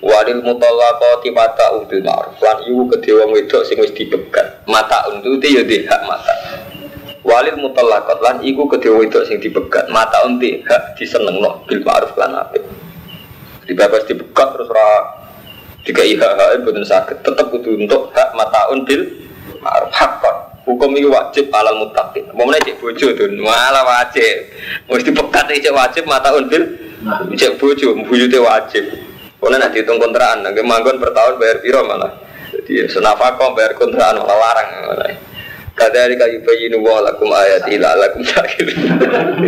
Walil 0.00 0.40
mutallaqati 0.40 1.28
mata 1.28 1.76
udul 1.76 2.00
ma'ruf. 2.00 2.40
Lan 2.40 2.64
iku 2.64 2.88
kedhe 2.96 3.20
wong 3.20 3.36
wedok 3.36 3.68
sing 3.68 3.76
wis 3.84 3.92
dibegat. 3.92 4.64
Mata 4.64 5.12
untuk 5.12 5.44
ya 5.44 5.60
hak 5.60 6.02
mata 6.08 6.34
walil 7.28 7.56
mutallaqat 7.60 8.18
lan 8.24 8.36
iku 8.40 8.64
kedhe 8.64 8.88
wedok 8.88 9.28
sing 9.28 9.36
dibegat. 9.38 9.92
Mata 9.92 10.24
unti 10.24 10.64
hak 10.64 10.96
disenengno 10.96 11.68
bil 11.68 11.84
ma'ruf 11.84 12.16
lan 12.16 12.32
apik. 12.40 12.64
Dibebas 13.68 14.08
dibegat 14.08 14.56
terus 14.56 14.72
ora 14.72 14.88
dikai 15.84 16.16
hak 16.16 16.32
hak 16.40 16.64
boten 16.64 16.88
saged. 16.88 17.20
Tetep 17.20 17.52
kudu 17.52 17.76
untuk 17.76 18.08
hak 18.16 18.32
mataun 18.32 18.88
bil 18.88 19.04
ma'ruf. 19.60 19.92
Hakon. 19.92 20.36
Hukum 20.68 20.92
ini 21.00 21.08
wajib 21.08 21.48
alal 21.48 21.80
mutakin 21.80 22.28
mau 22.36 22.44
cek 22.52 22.76
bojo 22.76 23.16
tuh 23.16 23.28
malah 23.40 23.84
wajib. 23.84 24.52
Mesti 24.88 25.12
dibegat 25.12 25.48
cek 25.48 25.72
wajib 25.72 26.04
mataun 26.08 26.48
bil 26.48 26.64
cek 27.36 27.60
bojo 27.60 27.96
buyute 28.08 28.40
wajib. 28.40 28.84
Kalau 29.38 29.54
nanti 29.54 29.78
hitung 29.78 30.02
kontrakan, 30.02 30.42
nanti 30.42 30.60
manggon 30.66 30.98
per 30.98 31.14
tahun 31.14 31.38
bayar 31.38 31.62
piro 31.62 31.86
malah. 31.86 32.10
Jadi 32.50 32.90
senafakon 32.90 33.54
bayar 33.54 33.78
kontrakan 33.78 34.18
malah 34.18 34.34
larang. 34.34 34.68
Malah. 34.82 35.27
Kadari 35.78 36.18
kayu 36.18 36.42
bayinu 36.42 36.82
wa 36.82 36.98
lakum 37.06 37.30
ayati 37.30 37.78
la 37.78 37.94
lakum 37.94 38.26
sakit. 38.26 38.66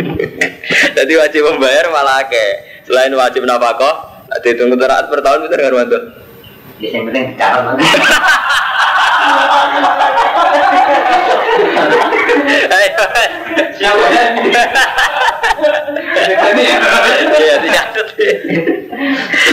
Jadi 0.97 1.13
wajib 1.19 1.43
membayar 1.43 1.91
malah 1.91 2.23
ke. 2.31 2.71
Selain 2.87 3.11
wajib 3.11 3.43
nafkah, 3.43 4.23
nanti 4.31 4.55
tunggu 4.55 4.79
teraat 4.79 5.11
per 5.11 5.19
tahun 5.19 5.43
bisa 5.43 5.59
nggak 5.59 5.75
bantu. 5.75 5.99
Yang 6.79 7.03
penting 7.11 7.25
cara? 7.35 7.75
Iya, 17.41 17.55
dicatat. 17.59 18.07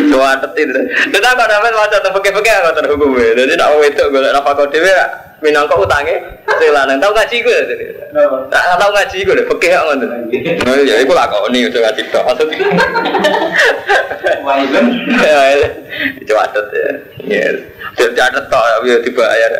Catat 0.08 0.52
itu. 0.56 0.80
Tetap 1.10 1.32
kalau 1.34 1.48
dapat 1.50 1.72
macam 1.74 1.98
tu 2.00 2.10
pakai-pakai 2.16 2.52
aku 2.62 2.70
terhukum. 2.78 3.08
Jadi 3.18 3.54
itu 3.58 4.02
gue 4.08 4.20
nak 4.22 4.44
pakai 4.46 4.70
dewi 4.70 4.92
minangka 5.38 5.79
utangnya 5.79 6.18
sing 6.59 6.70
lanang 6.74 6.98
tau 6.98 7.14
ngaji 7.14 7.37
gue 7.46 7.59
tak 8.51 8.62
tau 8.74 8.90
ngaji 8.90 9.18
gue 9.22 9.38
deh 9.38 9.46
pekeh 9.46 9.70
kok 9.70 9.85
ngono. 9.87 10.07
Oh 10.66 10.79
ya 10.83 10.94
iku 10.98 11.12
lakoni 11.14 11.70
udah 11.70 11.81
ngaji 11.87 12.03
tok. 12.11 12.24
Maksud 12.27 12.48
Waiben. 14.42 14.87
catet 16.27 16.66
ya. 16.74 16.90
Ya 18.03 18.07
catet 18.18 18.44
tok 18.51 18.64
ya 18.83 18.96
dibayar. 18.98 19.53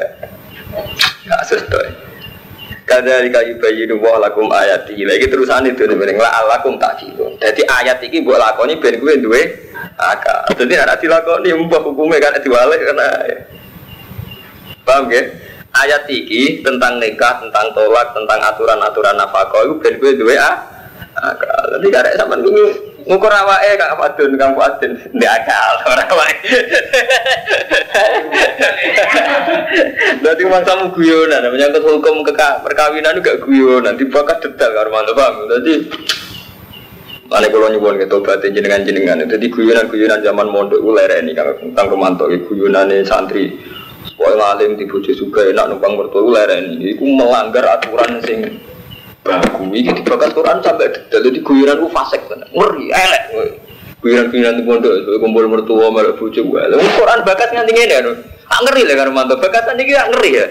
Kasus 1.31 1.63
tok. 1.71 1.87
Kadari 2.89 3.29
kayu 3.29 3.61
bayi 3.61 3.85
wah 4.01 4.17
lakum 4.17 4.49
ayat 4.49 4.89
ini 4.89 5.05
lagi 5.05 5.29
terusan 5.29 5.69
itu 5.69 5.85
nih 5.85 6.17
lah 6.17 6.43
alakum 6.43 6.81
tak 6.81 7.05
gitu. 7.05 7.37
Jadi 7.37 7.63
ayat 7.69 8.01
ini 8.01 8.25
buat 8.25 8.41
lakoni 8.41 8.81
ben 8.81 8.97
gue 8.97 9.15
duwe 9.21 9.43
akal. 10.01 10.49
Jadi 10.57 10.75
ada 10.75 10.97
dilakoni 10.97 11.53
mbah 11.53 11.85
hukumnya 11.85 12.17
kan 12.19 12.41
diwalik 12.41 12.81
karena 12.83 13.07
paham 14.89 15.13
ya? 15.13 15.21
Ayat 15.79 16.11
ini 16.11 16.59
tentang 16.59 16.99
nikah, 16.99 17.39
tentang 17.39 17.71
tolak, 17.71 18.11
tentang 18.11 18.39
aturan-aturan 18.43 19.15
nafkah 19.15 19.63
itu 19.63 19.75
ben 19.79 19.95
gue 20.03 20.11
duwe 20.19 20.35
akal. 20.35 21.63
Jadi 21.79 21.87
karek 21.91 22.15
sama 22.19 22.35
ini 22.39 22.63
ngukur 23.07 23.31
awake 23.31 23.79
kak 23.79 23.95
Fadun, 23.95 24.35
kang 24.35 24.53
Fadun 24.59 24.93
di 25.15 25.27
akal 25.27 25.75
ora 25.87 26.05
awake. 26.11 26.39
Berarti 30.23 30.43
mangsamu 30.51 30.91
guyonan, 30.93 31.47
menyangkut 31.51 31.83
hukum 31.87 32.27
keka, 32.27 32.61
perkawinan 32.67 33.19
juga 33.23 33.39
guyonan, 33.43 33.95
dibakar 33.95 34.43
detail 34.43 34.75
karo 34.75 34.89
mantu 34.91 35.13
paham. 35.15 35.47
Jadi 35.47 35.75
Mana 37.29 37.45
kalau 37.53 37.69
nyuwun 37.69 38.01
gitu 38.01 38.25
berarti 38.25 38.49
jenengan 38.57 38.89
jenengan 38.89 39.21
itu 39.21 39.37
di 39.37 39.53
guyonan 39.53 39.93
guyonan 39.93 40.25
zaman 40.25 40.49
mondok 40.49 40.81
gue 40.81 40.97
lereni 40.97 41.37
kang 41.37 41.53
kang 41.77 41.93
romanto 41.93 42.25
guyonan 42.25 42.89
santri 43.05 43.53
Wah 44.19 44.33
ngalim 44.35 44.75
di 44.75 44.85
bojo 44.91 45.15
juga 45.15 45.47
enak 45.47 45.71
numpang 45.71 45.95
mertua 45.95 46.27
lereni. 46.27 46.91
Iku 46.91 47.07
melanggar 47.07 47.79
aturan 47.79 48.19
sing 48.27 48.59
baku. 49.23 49.71
Iki 49.71 50.03
dibakar 50.03 50.35
Quran 50.35 50.59
sampai 50.59 50.91
detail. 50.91 51.23
Jadi 51.23 51.39
guyonan 51.39 51.79
gue 51.79 51.91
fasek 51.95 52.27
tenan. 52.27 52.51
Ngeri 52.51 52.91
elek. 52.91 53.25
Guyonan-guyonan 54.03 54.59
di 54.59 54.63
mondok 54.67 54.95
kumpul 55.23 55.47
mertua 55.47 55.95
malah 55.95 56.19
bojo 56.19 56.41
gue. 56.43 56.61
Quran 56.99 57.21
bakat 57.23 57.55
nganti 57.55 57.73
ngene 57.73 57.95
ya. 57.95 58.03
Tak 58.51 58.61
ngeri 58.67 58.83
lah 58.91 58.95
karo 58.99 59.11
mantu. 59.15 59.35
Bakat 59.39 59.71
niki 59.79 59.95
gak 59.95 60.11
ngeri 60.11 60.31
ya. 60.35 60.47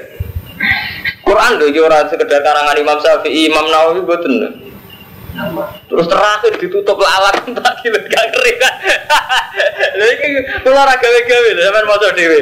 Quran 1.28 1.52
lho 1.60 1.68
ora 1.84 2.08
sekedar 2.08 2.40
karangan 2.40 2.78
Imam 2.80 2.98
Syafi'i, 3.04 3.52
Imam 3.52 3.68
Nawawi 3.68 4.00
boten. 4.08 4.64
Terus 5.92 6.08
terakhir 6.10 6.54
ditutup 6.58 6.98
lalat 6.98 7.44
tak 7.60 7.74
kilo 7.84 8.00
gak 8.10 8.26
kan. 8.32 8.74
Lha 9.98 10.06
iki 10.18 10.28
kula 10.64 10.88
ora 10.88 10.96
gawe-gawe 10.96 11.50
lho 11.52 11.62
sampean 11.68 11.86
maca 11.86 12.08
dhewe. 12.16 12.42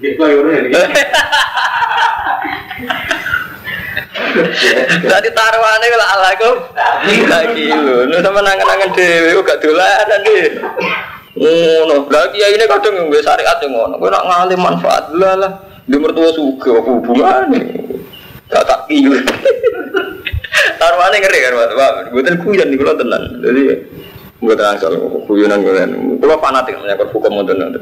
Gitu. 0.00 0.22
Tadi 5.04 5.28
taruhannya 5.30 5.86
kalau 5.94 6.06
ala 6.10 6.30
kok 6.34 6.56
lagi 7.30 7.66
lu, 7.70 8.10
lu 8.10 8.16
sama 8.18 8.40
nangan-nangan 8.42 8.90
dewi, 8.94 9.38
gak 9.46 9.62
dolanan 9.62 10.20
deh. 10.26 10.46
Ngono, 11.34 12.06
lagi 12.10 12.38
ya 12.42 12.48
ini 12.50 12.64
kadang 12.66 12.94
yang 12.94 13.06
biasa 13.10 13.34
syariat 13.34 13.58
yang 13.62 13.74
ngono, 13.74 13.94
gue 13.98 14.10
nak 14.10 14.26
ngalim 14.26 14.60
manfaat 14.62 15.04
lah 15.14 15.34
lah, 15.34 15.52
di 15.86 15.98
mertua 15.98 16.30
suka 16.30 16.78
apa 16.78 16.90
hubungannya, 16.94 17.62
gak 18.50 18.64
tak 18.66 18.80
kilo. 18.86 19.18
Taruhannya 20.78 21.18
ngeri 21.18 21.38
kan, 21.42 21.52
pak, 21.58 21.94
gue 22.14 22.22
tuh 22.22 22.34
kuyan 22.42 22.66
nih 22.70 22.78
kalau 22.78 22.94
tenang, 22.98 23.24
jadi 23.42 23.62
gue 24.38 24.54
tenang 24.54 24.76
soal 24.78 24.94
kuyonan 25.26 25.58
gue 25.62 25.74
kan, 25.74 25.90
gue 25.94 26.36
fanatik 26.38 26.78
menyangkut 26.78 27.10
hukum 27.10 27.30
mau 27.34 27.46
tenang. 27.46 27.74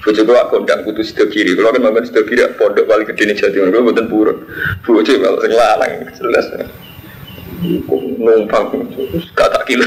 Bojo 0.00 0.24
kula 0.24 0.48
kondang 0.48 0.80
kudu 0.84 1.04
sida 1.04 1.28
kiri. 1.28 1.52
Kula 1.56 1.72
kan 1.72 1.82
manggon 1.84 2.04
sida 2.08 2.24
kiri 2.24 2.44
pondok 2.56 2.88
paling 2.88 3.06
gede 3.06 3.36
Timur. 3.52 3.68
Kula 3.68 3.82
mboten 3.84 4.06
purun. 4.08 4.38
Bojo 4.84 5.12
kalau 5.20 5.38
sing 5.44 5.52
lanang 5.52 5.92
jelas. 6.16 6.46
Numpang 7.60 8.72
gak 9.36 9.48
tak 9.52 9.64
kilo. 9.68 9.84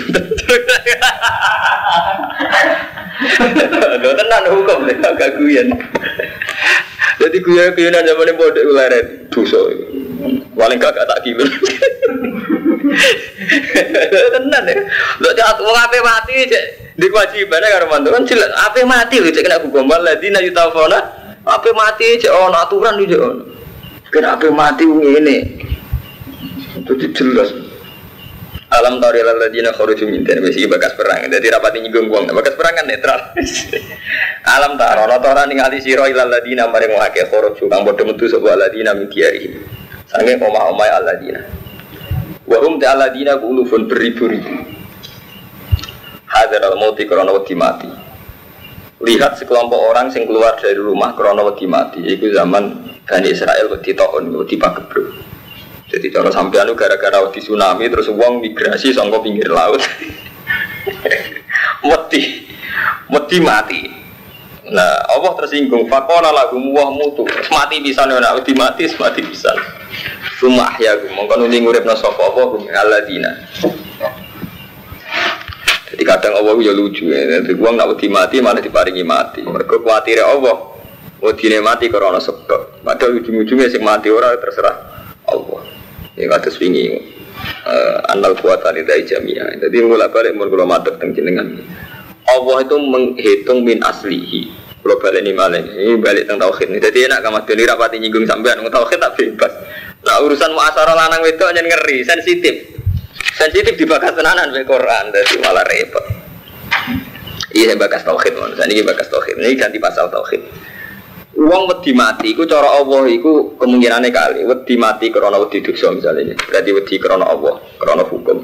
Lho 3.98 4.10
tenan 4.14 4.46
hukum 4.54 4.86
lek 4.86 5.02
gak 5.02 5.42
guyon. 5.42 5.74
Jadi 7.18 7.38
guyon-guyonan 7.42 8.06
zaman 8.06 8.38
pondok 8.38 8.62
kula 8.62 8.94
ret 8.94 9.26
dosa. 9.34 9.58
Paling 10.54 10.78
gak 10.78 10.94
tak 10.94 11.22
kilo. 11.26 11.50
Tenan 14.38 14.70
ya. 14.70 14.78
Lho 15.18 15.30
cak 15.34 15.58
wong 15.58 15.74
ape 15.74 15.98
mati 16.06 16.46
cek 16.46 16.66
di 16.94 17.10
kewajiban 17.10 17.66
karo 17.66 17.90
mantu 17.90 18.14
kan 18.14 18.22
jelas 18.22 18.54
ape 18.70 18.86
mati 18.86 19.18
lho 19.18 19.34
cek 19.34 19.50
kena 19.50 19.58
hukum 19.66 19.90
waladina 19.90 20.38
yutafona 20.46 21.02
ape 21.42 21.74
mati 21.74 22.22
cek 22.22 22.30
ono 22.30 22.54
aturan 22.54 23.02
di 23.02 23.10
cek. 23.10 23.22
Kena 24.14 24.38
ape 24.38 24.54
mati 24.54 24.86
ngene. 24.86 25.38
Itu 26.84 27.08
jelas. 27.16 27.50
Alam 28.74 28.98
tari 28.98 29.22
ladina 29.22 29.70
kharuju 29.70 30.10
min 30.10 30.26
dan 30.26 30.42
besi 30.42 30.66
bakas 30.66 30.98
perang. 30.98 31.30
Jadi 31.30 31.46
rapati 31.48 31.78
nyinggung 31.80 32.10
wong. 32.10 32.26
Bakas 32.34 32.58
perang 32.58 32.74
kan 32.74 32.86
netral. 32.90 33.20
Alam 34.58 34.76
taro 34.82 35.06
ana 35.06 35.22
ora 35.22 35.46
ningali 35.46 35.78
sira 35.78 36.10
ilal 36.10 36.28
ladina 36.28 36.66
maring 36.68 36.98
wong 36.98 37.04
akeh 37.06 37.30
kharuju 37.30 37.70
kang 37.70 37.86
padha 37.86 38.02
metu 38.02 38.26
sapa 38.26 38.58
ladina 38.58 38.98
min 38.98 39.08
diari. 39.14 39.54
Sange 40.10 40.42
omah-omah 40.42 40.90
aladina. 40.90 41.42
Wa 42.50 42.58
hum 42.66 42.82
ta'aladina 42.82 43.38
kulufun 43.40 43.86
beribu-ribu. 43.86 44.52
Hadar 46.28 46.66
al-mauti 46.74 47.06
karena 47.06 47.30
wedi 47.30 47.54
mati. 47.54 47.90
Lihat 49.06 49.38
sekelompok 49.38 49.80
orang 49.94 50.10
yang 50.10 50.26
keluar 50.26 50.58
dari 50.58 50.82
rumah 50.82 51.14
karena 51.14 51.46
wedi 51.46 51.70
mati. 51.70 52.02
Itu 52.02 52.34
zaman 52.34 52.94
Bani 53.06 53.28
Israel 53.30 53.70
wedi 53.70 53.94
taun, 53.94 54.34
wedi 54.34 54.58
pagebluk. 54.58 55.33
Jadi 55.94 56.10
cara 56.10 56.34
sampean 56.34 56.74
gara-gara 56.74 57.22
wedi 57.30 57.38
tsunami 57.38 57.86
terus 57.86 58.10
uang 58.10 58.42
migrasi 58.42 58.90
sangka 58.90 59.22
pinggir 59.22 59.54
laut. 59.54 59.78
wedi. 61.90 62.50
Wedi 63.14 63.38
mati. 63.38 63.82
Nah, 64.74 65.06
Allah 65.06 65.38
tersinggung. 65.38 65.86
Fakola 65.86 66.34
lagu 66.34 66.58
muah 66.58 66.90
mutu. 66.90 67.30
Mati 67.54 67.78
bisa 67.78 68.10
nih, 68.10 68.18
nah, 68.18 68.34
mati, 68.34 68.90
mati 68.98 69.22
bisa. 69.22 69.54
Rumah 70.42 70.82
ya, 70.82 70.98
gue 70.98 71.14
mongkon 71.14 71.46
nuli 71.46 71.62
ngurip 71.62 71.86
nasa 71.86 72.10
apa 72.10 72.26
gue 72.34 72.74
aladina. 72.74 73.32
Jadi 75.94 76.04
kadang 76.10 76.42
Allah 76.42 76.58
ya 76.58 76.74
lucu 76.74 77.06
ya. 77.06 77.38
Jadi 77.38 77.54
uang 77.54 77.78
nak 77.78 77.94
wedi 77.94 78.10
mati 78.10 78.42
malah 78.42 78.66
diparingi 78.66 79.06
mati. 79.06 79.46
Mereka 79.46 79.78
khawatir 79.78 80.26
Allah. 80.26 80.74
Wedi 81.22 81.54
mati 81.62 81.86
karena 81.86 82.18
sebab. 82.18 82.82
Padahal 82.82 83.22
ujung-ujungnya 83.22 83.70
sing 83.70 83.86
mati 83.86 84.10
orang 84.10 84.42
terserah 84.42 84.74
Allah. 85.30 85.83
Ya 86.18 86.30
kata 86.30 86.50
swingi. 86.54 87.14
Uh, 87.66 87.98
anal 88.14 88.38
kuat 88.38 88.62
dari 88.62 88.86
jamiah. 89.04 89.50
Jadi 89.58 89.82
mulai 89.84 90.08
balik 90.08 90.38
mulai 90.38 90.52
kalau 90.54 90.68
madep 90.70 90.94
tentang 91.02 91.12
jenengan. 91.18 91.48
Allah 92.30 92.58
itu 92.64 92.76
menghitung 92.78 93.66
min 93.66 93.82
aslihi. 93.82 94.54
Kalau 94.84 95.00
balik 95.00 95.24
ini 95.26 95.32
malah 95.34 95.60
ini 95.60 95.98
balik 95.98 96.30
tentang 96.30 96.48
tauhid. 96.48 96.78
Jadi 96.78 97.10
enak 97.10 97.20
kamu 97.24 97.44
tuh 97.48 97.56
rapati 97.66 97.98
nyinggung 97.98 98.28
sampean. 98.30 98.62
Tauhid 98.62 99.00
tak 99.02 99.16
bebas. 99.18 99.54
Nah 100.04 100.20
urusan 100.20 100.52
muasara 100.52 100.94
lanang 100.94 101.24
itu 101.24 101.44
hanya 101.48 101.64
ngeri, 101.64 102.04
sensitif. 102.04 102.76
Sensitif 103.34 103.74
dibahas 103.80 104.14
tenanan 104.14 104.52
be 104.52 104.62
Quran, 104.68 105.10
jadi 105.10 105.36
malah 105.42 105.64
repot. 105.66 106.06
Iya 107.56 107.74
bakas 107.80 108.04
tauhid, 108.04 108.34
mon. 108.36 108.52
Ini 108.54 108.84
bakas 108.84 109.08
tauhid. 109.08 109.40
Ini 109.40 109.56
ganti 109.56 109.80
pasal 109.80 110.12
tauhid. 110.12 110.42
Uang 111.44 111.68
wedi 111.68 111.92
mati, 111.92 112.32
iku 112.32 112.48
cara 112.48 112.80
Allah, 112.80 113.04
iku 113.12 113.60
kemungkinannya 113.60 114.10
kali. 114.16 114.48
Wedi 114.48 114.80
mati 114.80 115.12
karena 115.12 115.36
wedi 115.36 115.60
dosa 115.60 115.92
misalnya. 115.92 116.40
Berarti 116.40 116.70
wedi 116.72 116.96
karena 116.96 117.28
Allah, 117.28 117.60
karena 117.76 118.04
hukum. 118.08 118.38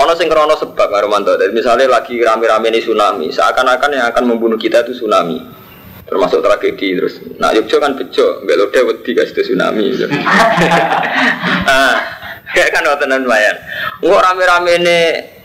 Ono 0.00 0.12
sing 0.16 0.32
karena 0.32 0.56
sebab 0.56 0.88
Romanto. 1.04 1.36
Jadi 1.36 1.52
misalnya 1.52 1.84
lagi 1.90 2.16
rame-rame 2.16 2.72
ini 2.72 2.80
tsunami, 2.80 3.28
seakan-akan 3.28 3.90
yang 3.92 4.06
akan 4.08 4.24
membunuh 4.24 4.56
kita 4.56 4.80
itu 4.88 4.96
tsunami 4.96 5.60
termasuk 6.10 6.42
tragedi 6.42 6.98
terus 6.98 7.22
nah 7.38 7.54
Yogyo 7.54 7.78
kan 7.78 7.94
bejo 7.94 8.42
nggak 8.42 8.56
lode 8.58 8.80
wedi 8.82 9.10
kasih 9.14 9.46
tsunami 9.46 9.94
gitu. 9.94 10.10
nah 10.10 11.94
kayak 12.52 12.74
kan 12.74 12.82
tenan 12.98 13.22
lumayan 13.22 13.54
nggak 14.02 14.18
rame-rame 14.18 14.70
ini 14.82 14.98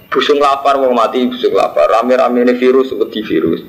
busung 0.09 0.41
lapar 0.41 0.81
mau 0.81 0.89
mati 0.89 1.21
busung 1.29 1.53
lapar 1.53 1.85
rame-rame 1.85 2.41
ini 2.41 2.57
virus 2.57 2.89
wedi 2.97 3.21
virus 3.21 3.61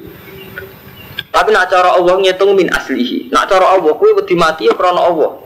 tapi 1.37 1.53
nak 1.53 1.69
cara 1.69 1.93
Allah 1.93 2.17
ngitung 2.17 2.57
min 2.57 2.73
aslihi 2.73 3.29
nak 3.29 3.53
cara 3.53 3.77
Allah 3.77 3.93
kue 3.93 4.17
wedi 4.17 4.33
mati 4.33 4.65
ya 4.65 4.73
karena 4.73 5.05
Allah 5.05 5.37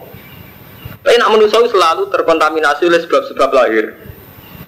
tapi 1.02 1.16
nak 1.18 1.34
manusia 1.34 1.58
selalu 1.66 2.06
terkontaminasi 2.14 2.86
oleh 2.86 3.00
sebab-sebab 3.02 3.50
lahir 3.50 3.98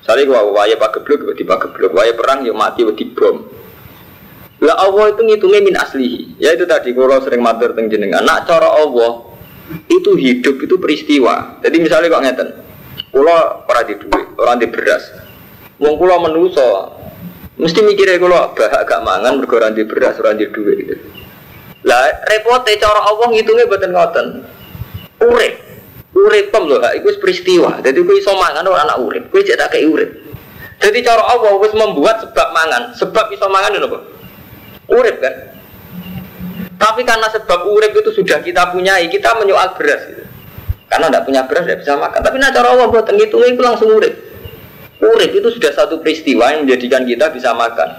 Misalnya 0.03 0.35
gua 0.35 0.43
waya 0.51 0.75
pagebluk, 0.75 1.31
wedi 1.31 1.47
pagebluk, 1.47 1.95
waya 1.95 2.11
perang 2.19 2.43
yuk 2.43 2.59
mati 2.59 2.83
wedi 2.83 3.07
bom. 3.15 3.39
Lah 4.59 4.75
Allah 4.83 5.15
itu 5.15 5.23
ngitungnya 5.23 5.63
min 5.63 5.79
aslihi. 5.79 6.43
Ya 6.43 6.59
itu 6.59 6.67
tadi 6.67 6.91
kalau 6.91 7.23
sering 7.23 7.39
matur 7.39 7.71
teng 7.71 7.87
jenengan. 7.87 8.27
Nak 8.27 8.51
cara 8.51 8.83
Allah 8.83 9.23
itu 9.87 10.19
hidup 10.19 10.59
itu 10.59 10.75
peristiwa. 10.83 11.63
Jadi 11.63 11.77
misalnya 11.79 12.19
kok 12.19 12.23
ngeten. 12.27 12.49
Kula 13.15 13.63
ora 13.63 13.83
di 13.87 13.95
duit, 13.95 14.27
ora 14.35 14.59
di 14.59 14.67
beras. 14.67 15.07
Wong 15.79 15.95
kula 15.95 16.19
menuso 16.19 16.99
mesti 17.63 17.81
mikirnya 17.87 18.19
kula 18.19 18.51
bahak 18.59 18.83
gak 18.83 19.01
mangan 19.07 19.39
ora 19.39 19.71
di 19.71 19.87
beras, 19.87 20.19
ora 20.19 20.35
duit 20.35 20.51
gitu. 20.51 20.95
Lah 21.87 22.11
repote 22.27 22.75
cara 22.83 23.01
Allah 23.07 23.27
ngitungnya 23.31 23.71
mboten 23.71 23.91
ngoten. 23.95 24.27
Urip. 25.23 25.55
Urip 26.13 26.53
pem 26.53 26.69
lho, 26.69 26.77
iku 26.99 27.09
peristiwa. 27.23 27.81
Jadi 27.81 28.03
kowe 28.03 28.13
iso 28.13 28.35
mangan 28.37 28.67
anak 28.67 28.99
urip, 29.01 29.25
kowe 29.33 29.41
cek 29.41 29.57
tak 29.57 29.79
urip. 29.81 30.11
Jadi 30.83 30.99
cara 31.01 31.25
Allah 31.25 31.57
wis 31.63 31.73
membuat 31.73 32.27
sebab 32.27 32.49
mangan, 32.53 32.93
sebab 32.99 33.31
iso 33.33 33.47
mangan 33.49 33.79
Pak 33.79 34.03
urip 34.93 35.17
kan 35.23 35.35
tapi 36.77 37.07
karena 37.07 37.31
sebab 37.31 37.71
urip 37.71 37.93
itu 37.95 38.11
sudah 38.11 38.43
kita 38.43 38.75
punyai 38.75 39.07
kita 39.07 39.39
menyoal 39.39 39.79
beras 39.79 40.03
gitu. 40.11 40.25
karena 40.91 41.07
tidak 41.09 41.23
punya 41.25 41.43
beras 41.47 41.65
tidak 41.65 41.81
bisa 41.87 41.93
makan 41.95 42.21
tapi 42.21 42.37
nah 42.43 42.51
cara 42.51 42.69
Allah 42.75 42.87
buat 42.91 43.07
ngitungnya 43.07 43.49
itu 43.55 43.63
langsung 43.63 43.89
urip 43.95 44.15
urip 45.03 45.31
itu 45.35 45.49
sudah 45.51 45.73
satu 45.75 45.99
peristiwa 45.99 46.55
yang 46.55 46.65
menjadikan 46.65 47.03
kita 47.03 47.35
bisa 47.35 47.51
makan. 47.51 47.91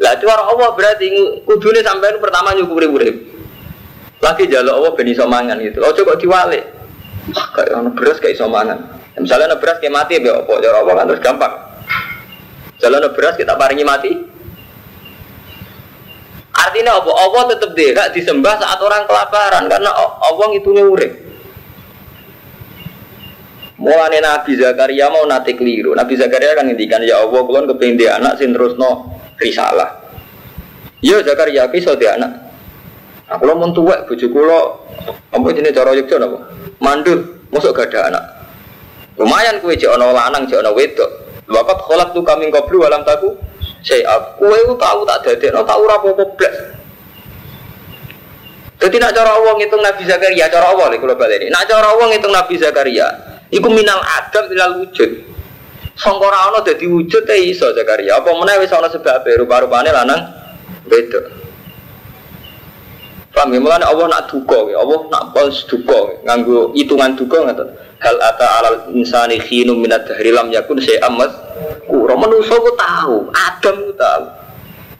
Lah 0.00 0.16
cara 0.18 0.42
Allah 0.48 0.72
berarti 0.72 1.06
kudune 1.44 1.84
sampai 1.84 2.18
pertama 2.18 2.56
nyukuri 2.56 2.88
urip 2.88 3.16
lagi 4.24 4.48
jalur 4.48 4.80
Allah 4.80 4.92
ben 4.96 5.08
iso 5.12 5.28
mangan 5.28 5.60
gitu. 5.60 5.84
Oh 5.84 5.92
coba 5.92 6.16
diwalik? 6.16 6.64
Kayak 7.52 7.76
ono 7.76 7.90
beras 7.92 8.16
kayak 8.16 8.40
iso 8.40 8.48
mangan. 8.48 8.80
Misalnya 9.20 9.52
ono 9.52 9.56
beras 9.60 9.76
kayak 9.84 9.92
mati 9.92 10.16
ya 10.16 10.32
apa 10.32 10.52
cara 10.64 10.76
Allah 10.80 10.94
kan 10.96 11.04
terus 11.12 11.22
gampang. 11.22 11.54
Jalan 12.80 13.12
beras 13.12 13.36
kita 13.36 13.52
paringi 13.54 13.84
mati. 13.84 14.12
Artinya 16.54 17.02
apa? 17.02 17.10
Allah 17.12 17.42
tetap 17.50 17.70
hak 17.76 18.08
disembah 18.14 18.54
saat 18.56 18.78
orang 18.80 19.04
kelaparan 19.04 19.66
karena 19.68 19.90
Allah 19.94 20.46
ngitungnya 20.54 20.84
urip. 20.86 21.12
Mulane 23.84 24.16
Nabi 24.24 24.56
Zakaria 24.56 25.12
mau 25.12 25.28
nate 25.28 25.52
keliru. 25.52 25.92
Nabi 25.92 26.16
Zakaria 26.16 26.56
kan 26.56 26.64
ngendikan 26.64 27.04
ya 27.04 27.20
Allah 27.20 27.44
kulon 27.44 27.68
kepengin 27.68 28.00
dia 28.00 28.16
anak 28.16 28.40
sing 28.40 28.56
terusno 28.56 29.12
risalah. 29.36 30.00
Ya 31.04 31.20
Zakaria 31.20 31.68
ki 31.68 31.84
iso 31.84 31.92
dia 31.92 32.16
anak. 32.16 32.32
Nah, 33.28 33.36
kalau 33.36 33.60
mau 33.60 33.68
tuwek 33.76 34.08
bojo 34.08 34.26
kula 34.32 34.60
apa 35.32 35.46
jenenge 35.52 35.76
cara 35.76 35.92
Yogyakarta 35.92 36.24
napa? 36.24 36.38
Mandut, 36.80 37.20
mosok 37.52 37.76
gak 37.76 38.08
anak. 38.08 38.24
Lumayan 39.20 39.60
kue 39.60 39.76
jek 39.76 39.92
ana 39.92 40.10
lanang, 40.10 40.48
jek 40.48 40.64
ana 40.64 40.72
wedok. 40.72 41.10
Wakat 41.44 41.78
kholak 41.84 42.08
tu 42.16 42.24
kami 42.24 42.48
koblu 42.48 42.82
alam 42.88 43.04
taku. 43.04 43.36
Saya 43.84 44.16
kue 44.40 44.56
itu 44.64 44.74
tahu 44.80 45.04
tak 45.04 45.28
dadekno 45.28 45.60
tahu 45.60 45.80
ora 45.84 46.00
apa-apa 46.00 46.24
blas. 46.40 46.56
Jadi 48.80 48.96
nak 49.00 49.12
cara 49.12 49.36
Allah 49.36 49.52
ngitung 49.56 49.80
Nabi 49.80 50.02
Zakaria, 50.04 50.44
cara 50.48 50.72
Allah 50.72 50.92
nih 50.92 50.98
kalau 51.00 51.16
balik 51.16 51.40
ini. 51.40 51.48
Nak 51.52 51.64
cara 51.68 51.86
Allah 51.92 52.06
ngitung 52.10 52.32
Nabi 52.32 52.54
Zakaria, 52.60 53.08
iku 53.54 53.68
minal 53.70 54.02
adam 54.02 54.50
ilal 54.50 54.82
wujud. 54.82 55.10
Sangkora 55.94 56.50
ana 56.50 56.58
dadi 56.66 56.90
wujud 56.90 57.22
teh 57.22 57.54
iso 57.54 57.70
Zakaria. 57.70 58.18
Apa 58.18 58.34
meneh 58.34 58.58
wis 58.58 58.74
ana 58.74 58.90
sebab 58.90 59.22
rupa-rupane 59.22 59.94
lanang 59.94 60.26
beda. 60.90 61.44
Paham 63.34 63.50
ya? 63.50 63.58
Mulane 63.58 63.82
Allah 63.82 64.06
nak 64.06 64.30
duka, 64.30 64.70
ya. 64.70 64.78
Allah 64.78 65.10
nak 65.10 65.34
pos 65.34 65.66
duka, 65.66 66.22
nganggo 66.22 66.70
hitungan 66.70 67.18
duka 67.18 67.42
ngoten. 67.42 67.66
Hal 67.98 68.16
ata 68.22 68.46
alal 68.62 68.76
insani 68.94 69.42
khinum 69.42 69.82
minat 69.82 70.06
dahri 70.06 70.30
lam 70.30 70.54
yakun 70.54 70.78
syai'am 70.78 71.18
mas. 71.18 71.34
Kura 71.90 72.14
manusa 72.14 72.54
ku 72.54 72.70
tahu, 72.78 73.26
Adam 73.34 73.76
ku 73.90 73.92
tahu. 73.98 74.24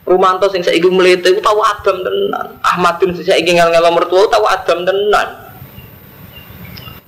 Rumanto 0.04 0.50
sing 0.50 0.66
saiki 0.66 0.90
mlete 0.90 1.30
ku 1.30 1.40
tahu 1.40 1.62
Adam 1.62 2.02
tenan. 2.02 2.46
Ahmadun 2.66 3.14
sing 3.14 3.22
saiki 3.22 3.54
ngel-ngelo 3.54 3.94
mertua 3.94 4.26
tahu 4.26 4.44
Adam 4.50 4.82
tenan. 4.82 5.28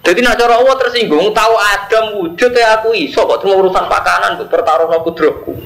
Jadi 0.07 0.23
nak 0.23 0.39
cara 0.39 0.63
Allah 0.63 0.79
tersinggung, 0.79 1.35
tahu 1.35 1.55
Adam 1.59 2.05
wujud 2.23 2.51
ya 2.55 2.79
aku 2.79 2.95
iso 2.95 3.27
kok 3.27 3.43
cuma 3.43 3.59
urusan 3.59 3.91
pakanan 3.91 4.39
untuk 4.39 4.55
pertaruh 4.55 4.87
no 4.87 5.03
kudroku. 5.03 5.59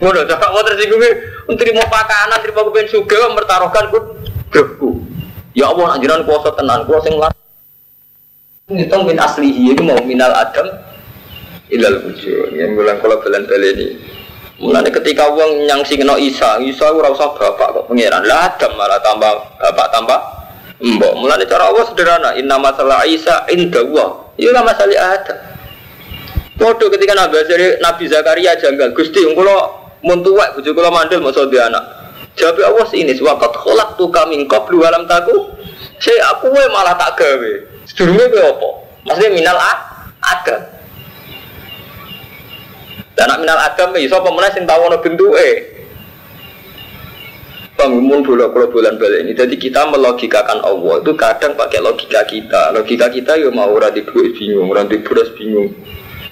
Ngono, 0.00 0.24
cara 0.24 0.48
Allah 0.48 0.64
tersinggung, 0.72 1.04
mau 1.76 1.86
pakanan, 1.92 2.40
terima 2.40 2.64
kepen 2.64 2.88
suga, 2.88 3.28
mempertaruhkan 3.28 3.92
Doku. 4.52 5.00
Ya 5.52 5.68
Allah 5.68 5.96
nak 5.96 5.98
jiran 6.00 6.24
kuasa 6.28 6.52
tenan, 6.56 6.84
kuasa 6.84 7.08
sing 7.08 7.16
lan. 7.16 7.32
Ngitung 8.72 9.04
min 9.04 9.20
aslihi 9.20 9.76
itu 9.76 9.82
mau 9.84 10.00
minal 10.04 10.32
adam 10.32 10.68
ilal 11.68 12.08
wujud. 12.08 12.56
Yang 12.56 12.70
bilang 12.76 12.98
kalau 13.00 13.20
belen 13.20 13.44
ini. 13.48 13.88
Mulanya 14.62 14.94
ketika 14.94 15.26
uang 15.26 15.66
yang 15.66 15.82
singno 15.82 16.14
Isa, 16.20 16.62
Isa 16.62 16.86
ora 16.88 17.10
usah 17.10 17.34
bapak 17.34 17.68
kok 17.82 17.84
pangeran. 17.90 18.22
Lah 18.22 18.52
Adam 18.52 18.72
malah 18.78 19.00
tambah 19.02 19.32
bapak 19.58 19.86
tambah 19.90 20.18
mbok. 20.82 21.12
Mulanya 21.22 21.46
cara 21.46 21.70
Allah 21.70 21.84
sederhana. 21.86 22.30
Inna 22.34 22.58
masalah 22.58 23.06
Isa 23.06 23.46
inda 23.48 23.80
Allah. 23.80 24.34
Iya 24.36 24.60
masalah 24.60 25.16
Adam. 25.16 25.38
Waduh 26.60 26.88
ketika 26.92 27.16
Nabi, 27.16 27.42
Nabi 27.80 28.04
Zakaria 28.06 28.54
janggal, 28.54 28.92
Gusti, 28.94 29.24
kalau 29.24 29.90
mun 30.04 30.20
tuwek 30.20 30.54
bojo 30.54 30.70
kula 30.76 30.90
mandel 30.92 31.24
masa 31.24 31.48
dia 31.48 31.66
anak. 31.66 31.80
Jawab 32.36 32.60
Allah 32.64 32.86
ini 32.96 33.12
wakat 33.18 33.52
kolak 33.60 33.98
tuh 34.00 34.08
kami 34.08 34.40
kau 34.48 34.64
dua 34.68 34.92
alam 34.92 35.04
taku. 35.08 35.52
Saya 36.00 36.34
aku 36.34 36.50
malah 36.52 36.96
tak 36.98 37.18
gawe. 37.18 37.52
Sedurunge 37.86 38.30
gue 38.30 38.42
apa? 38.42 38.68
Maksudnya 39.06 39.30
minal 39.34 39.58
a 39.58 39.72
ada. 40.22 40.56
Dan 43.12 43.26
nak 43.28 43.38
minal 43.44 43.58
adam 43.60 43.92
iso 44.00 44.16
apa 44.16 44.30
meneh 44.32 44.50
sing 44.54 44.64
tahu 44.64 44.88
ana 44.88 44.98
bentuke. 44.98 45.71
Bangun 47.82 48.22
bola 48.22 48.46
kalau 48.54 48.70
bulan 48.70 48.94
balik 48.94 49.26
ini. 49.26 49.32
Jadi 49.34 49.58
kita 49.58 49.90
melogikakan 49.90 50.62
Allah 50.62 51.02
itu 51.02 51.18
kadang 51.18 51.58
pakai 51.58 51.82
logika 51.82 52.22
kita. 52.22 52.70
Logika 52.70 53.10
kita 53.10 53.34
ya 53.34 53.50
mau 53.50 53.74
orang 53.74 53.90
duit 53.90 54.38
bingung, 54.38 54.70
orang 54.70 54.86
beras 54.86 55.34
bingung. 55.34 55.74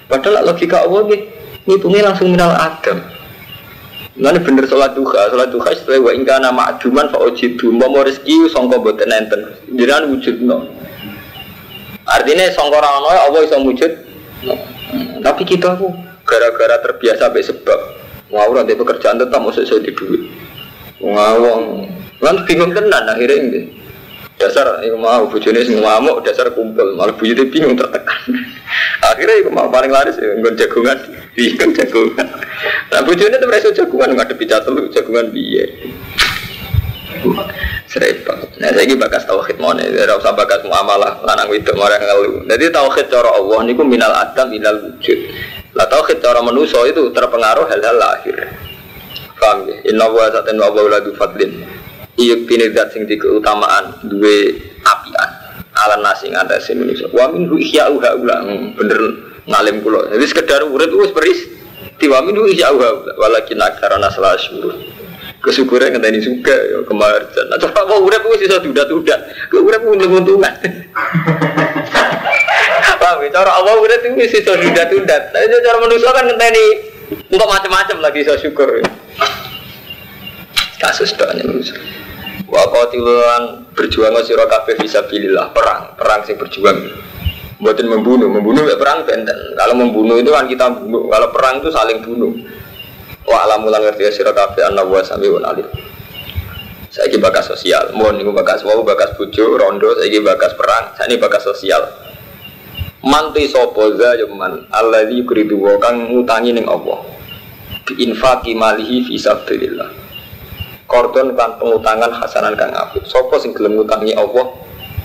Padahal 0.07 0.47
logika 0.47 0.87
Allah 0.87 1.11
nih, 1.11 1.27
ngitungnya 1.67 2.07
langsung 2.07 2.31
minal 2.31 2.55
adam. 2.55 3.03
Nanti 4.15 4.43
bener 4.43 4.67
sholat 4.67 4.91
duha, 4.91 5.31
sholat 5.31 5.55
duha 5.55 5.71
setelah 5.71 6.07
wa 6.07 6.11
ingka 6.11 6.35
nama 6.39 6.61
aduman 6.75 7.07
fa 7.07 7.19
ojidu 7.23 7.71
mau 7.71 7.87
mau 7.87 8.03
rezeki 8.03 8.51
songko 8.51 8.83
boten 8.83 9.07
enten, 9.07 9.55
jiran 9.71 10.11
wujud 10.11 10.43
no. 10.43 10.67
Artinya 12.03 12.51
songko 12.51 12.75
rano 12.75 13.07
Allah 13.07 13.39
bisa 13.39 13.55
wujud, 13.55 13.91
no. 14.43 14.55
tapi 15.23 15.47
kita 15.47 15.79
aku 15.79 15.95
gara-gara 16.27 16.75
terbiasa 16.83 17.31
sampai 17.31 17.39
sebab 17.39 17.79
ngawur 18.35 18.59
nanti 18.59 18.75
pekerjaan 18.75 19.15
tetap 19.15 19.39
masuk 19.39 19.63
saya 19.63 19.79
di 19.79 19.95
duit, 19.95 20.27
ngawang, 21.01 21.89
kan 22.21 22.35
bingung 22.45 22.71
tenan 22.71 23.03
akhirnya 23.09 23.37
ini. 23.41 23.61
Dasar 24.41 24.81
itu 24.81 24.97
mau 24.97 25.29
bujune 25.29 25.61
sing 25.61 25.77
ngamuk 25.77 26.25
dasar 26.25 26.49
kumpul. 26.49 26.97
Malah 26.97 27.13
bujune 27.13 27.45
bingung 27.53 27.77
tertekan. 27.77 28.25
Akhirnya 29.13 29.37
itu 29.37 29.53
mau 29.53 29.69
paling 29.69 29.93
laris 29.93 30.17
ya 30.17 30.33
ngon 30.33 30.57
jagungan. 30.57 30.97
Bingung 31.37 31.77
jagungan. 31.77 32.25
Nah 32.89 33.01
bujune 33.05 33.37
tuh 33.37 33.45
mereka 33.45 33.69
jagungan 33.69 34.17
ngadepi 34.17 34.49
lu 34.73 34.89
jagungan 34.89 35.29
biye 35.29 35.65
serempet 37.85 38.57
nah 38.57 38.71
saya 38.73 38.95
bakas 38.97 39.29
tauhid 39.29 39.61
mana 39.61 39.85
tidak 39.85 40.17
usah 40.17 40.33
bakas 40.33 40.65
muamalah. 40.65 41.21
Lanang 41.21 41.53
itu 41.53 41.69
orang 41.75 42.01
ngeluh 42.01 42.41
jadi 42.49 42.73
tauhid 42.73 43.13
cara 43.13 43.29
Allah 43.35 43.59
niku 43.67 43.85
minal 43.85 44.09
adam 44.09 44.49
minal 44.49 44.79
wujud. 44.79 45.19
Lah 45.77 45.85
tauhid 45.85 46.17
cara 46.23 46.41
manusia 46.41 46.81
itu 46.89 47.13
terpengaruh 47.13 47.69
hal-hal 47.69 47.95
lahir 47.99 48.49
paham 49.41 49.65
ya 49.65 49.75
inna 49.89 50.05
wa 50.05 50.29
satin 50.29 50.61
wa 50.61 50.69
wa 50.69 51.01
fadlin. 51.17 51.65
Iya 52.21 52.45
kini 52.45 52.69
dat 52.69 52.93
sing 52.93 53.09
di 53.09 53.17
keutamaan 53.17 53.97
dua 54.05 54.53
apian. 54.85 55.29
Ala 55.73 55.97
nasi 55.97 56.29
ada 56.29 56.61
Indonesia 56.69 57.09
wa 57.09 57.25
min 57.33 57.49
hu 57.49 57.57
uha 57.57 58.09
ulang 58.13 58.77
bener 58.77 59.01
ngalim 59.49 59.81
kulo 59.81 60.05
jadi 60.13 60.25
sekedar 60.29 60.61
wis 60.69 61.09
beris. 61.09 61.49
Tiwa 61.97 62.21
min 62.21 62.37
hu 62.37 62.45
ihya 62.45 62.69
uha 62.69 63.17
walakin 63.17 63.57
akarana 63.57 64.13
salah 64.13 64.37
syuruh. 64.37 64.77
Kesyukuran 65.41 65.97
ngenteni 65.97 66.21
suka 66.21 66.53
ya 66.53 66.85
kemarjan 66.85 67.49
nah 67.49 67.57
coba 67.57 67.81
mau 67.89 68.05
urip 68.05 68.21
wis 68.29 68.45
iso 68.45 68.61
dudat-dudat 68.61 69.49
ke 69.49 69.57
urip 69.57 69.81
untung-untungan. 69.81 70.53
Paham 73.01 73.25
ya? 73.25 73.29
Cara 73.33 73.57
Allah 73.57 73.73
urip 73.81 74.05
wis 74.21 74.29
iso 74.37 74.53
dudat-dudat 74.53 75.33
tapi 75.33 75.49
cara 75.49 75.81
manusia 75.81 76.13
kan 76.13 76.29
ngenteni 76.29 76.90
untuk 77.11 77.47
macam-macam 77.47 77.97
lagi 77.99 78.23
iso 78.23 78.33
syukur 78.39 78.79
kasus 80.79 81.13
doanya 81.13 81.45
manusia 81.45 81.77
Wa 82.51 82.67
qatilan 82.67 83.63
berjuang 83.71 84.11
sira 84.27 84.43
kabeh 84.43 84.75
fisabilillah, 84.75 85.55
perang, 85.55 85.95
perang 85.95 86.19
sing 86.27 86.35
berjuang. 86.35 86.83
Buatin 87.63 87.87
membunuh, 87.87 88.27
membunuh 88.27 88.67
ya 88.67 88.75
perang 88.75 89.07
benten. 89.07 89.55
Kalau 89.55 89.71
membunuh 89.79 90.19
itu 90.19 90.35
kan 90.35 90.51
kita 90.51 90.67
bunuh, 90.75 91.07
kalau 91.07 91.31
perang 91.31 91.63
itu 91.63 91.71
saling 91.71 92.03
bunuh. 92.03 92.35
Wa 93.23 93.47
alamulan 93.47 93.87
ngerti 93.87 94.11
sira 94.11 94.35
kabeh 94.35 94.67
anna 94.67 94.83
wa 94.83 94.99
sami 94.99 95.31
wa 95.31 95.39
alim. 95.47 95.63
Saiki 96.91 97.23
bakas 97.23 97.47
sosial, 97.55 97.95
mohon 97.95 98.19
niku 98.19 98.35
bakas 98.35 98.67
wau 98.67 98.83
bakas 98.83 99.15
bojo, 99.15 99.55
rondo, 99.55 99.95
saiki 99.95 100.19
bakas 100.19 100.51
perang, 100.59 100.91
saiki 100.99 101.15
bakas 101.15 101.47
sosial. 101.47 101.87
Manti 103.01 103.49
sapa 103.49 103.97
za 103.97 104.13
alladzi 104.69 105.25
yuridu 105.25 105.57
wa 105.57 105.73
kang 105.81 106.09
ngutangi 106.13 106.53
ning 106.53 106.69
Allah. 106.69 107.01
Bi 107.85 108.05
infaqi 108.05 108.53
malihi 108.53 109.01
fi 109.09 109.17
sabilillah. 109.17 109.89
Kordon 110.85 111.33
kan 111.33 111.57
pengutangan 111.57 112.13
hasanan 112.13 112.53
kang 112.53 112.69
apik. 112.77 113.09
Sopo 113.09 113.41
sing 113.41 113.57
gelem 113.57 113.79
ngutangi 113.79 114.13
Allah? 114.13 114.53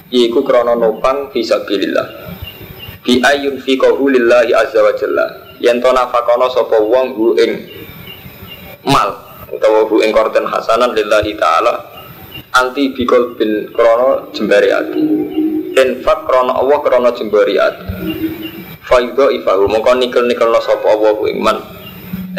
Iku 0.07 0.47
krana 0.47 0.79
nopang 0.79 1.35
fisabilillah 1.35 2.37
bi 3.07 3.23
ayun 3.23 3.63
fi 3.63 3.79
lillahi 3.79 4.51
azza 4.51 4.83
wa 4.83 4.91
jalla. 4.99 5.27
Yen 5.63 5.79
to 5.79 5.89
nafakono 5.95 6.51
sapa 6.51 6.83
wong 6.83 7.15
hu 7.15 7.39
ing 7.39 7.53
mal 8.85 9.15
utawa 9.49 9.87
hu 9.87 10.03
ing 10.03 10.11
kordon 10.11 10.45
hasanan 10.51 10.93
lillahi 10.93 11.39
taala 11.39 11.81
anti 12.53 12.93
bikol 12.93 13.39
bin 13.39 13.71
krono 13.73 14.29
jembari 14.35 14.69
ati 14.75 15.01
infak 15.77 16.25
krono 16.25 16.57
Allah 16.57 16.79
krono 16.81 17.09
jembari 17.13 17.61
ati 17.61 17.85
faido 18.87 19.29
ifahu. 19.29 19.69
Mongko 19.69 20.01
nikel 20.01 20.25
nikel 20.25 20.49
no 20.49 20.61
sapa 20.65 20.89
Allah 20.89 21.13
hu 21.13 21.29
ing 21.29 21.39
man 21.45 21.61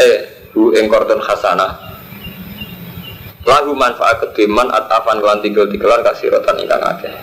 eh 0.02 0.50
hu 0.58 0.74
ing 0.74 0.90
kordon 0.90 1.22
hasanah 1.22 1.78
lahu 3.48 3.72
manfaat 3.78 4.20
kediman 4.20 4.68
atafan 4.74 5.24
kelan 5.24 5.40
tigel-tigelan 5.40 6.04
rotan 6.04 6.56
ingkang 6.60 6.84
akeh. 6.84 7.14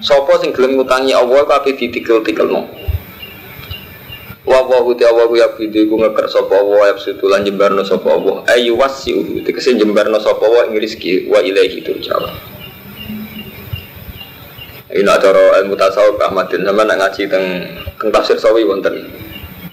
Sopo 0.00 0.38
sing 0.40 0.56
gelem 0.56 0.80
ngutangi 0.80 1.12
Allah 1.12 1.44
kabeh 1.44 1.76
ditigel-tigelno? 1.76 2.64
Wa 4.48 4.64
wa 4.64 4.80
hu 4.80 4.96
ta 4.96 5.12
wa 5.12 5.28
ya 5.36 5.52
bidu 5.52 5.84
ku 5.92 6.00
ngeker 6.00 6.32
sapa 6.32 6.56
wa 6.64 6.88
ya 6.88 6.96
sutulan 6.96 7.44
jembarno 7.44 7.84
sapa 7.84 8.08
Allah. 8.08 8.40
Ayu 8.56 8.80
wasi 8.80 9.12
tegese 9.44 9.76
jembarno 9.76 10.16
sapa 10.16 10.48
wa 10.48 10.64
ing 10.72 10.80
rezeki 10.80 11.28
wa 11.28 11.44
ilaihi 11.44 11.84
turja'un 11.84 12.57
ini 14.88 15.08
acara 15.08 15.60
ilmu 15.60 15.76
tasawuf 15.76 16.16
Ahmadin 16.24 16.64
sama 16.64 16.84
nak 16.88 16.96
ngaji 16.96 17.22
teng 17.28 17.44
teng 18.00 18.08
tafsir 18.08 18.40
sawi 18.40 18.64
wonten 18.64 19.04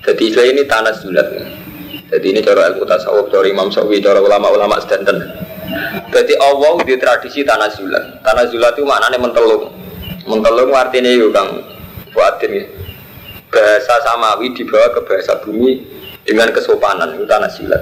jadi 0.05 0.25
saya 0.29 0.47
ini 0.53 0.63
tanah 0.69 0.93
sulat 0.93 1.29
Jadi 2.05 2.37
ini 2.37 2.39
cara 2.45 2.69
ilmu 2.69 2.85
tasawuf, 2.85 3.33
cara 3.33 3.49
Imam 3.49 3.73
Sawi, 3.73 3.97
cara 3.97 4.21
ulama-ulama 4.21 4.77
sedanten. 4.77 5.25
Jadi 6.13 6.33
Allah 6.37 6.77
di 6.85 6.95
tradisi 7.01 7.41
tanah 7.41 7.65
zulat. 7.73 8.21
Tanah 8.21 8.45
zulat 8.53 8.77
itu 8.77 8.85
maknanya 8.85 9.17
mentelung. 9.17 9.73
Mentelung 10.29 10.69
artinya 10.77 11.09
itu 11.09 11.33
kang 11.33 11.65
buatin 12.13 12.61
ya. 12.61 12.63
Bahasa 13.49 14.05
samawi 14.05 14.53
dibawa 14.53 14.93
ke 14.93 15.01
bahasa 15.01 15.33
bumi 15.41 15.81
dengan 16.21 16.53
kesopanan 16.53 17.17
itu 17.17 17.25
tanah 17.25 17.49
zulat. 17.49 17.81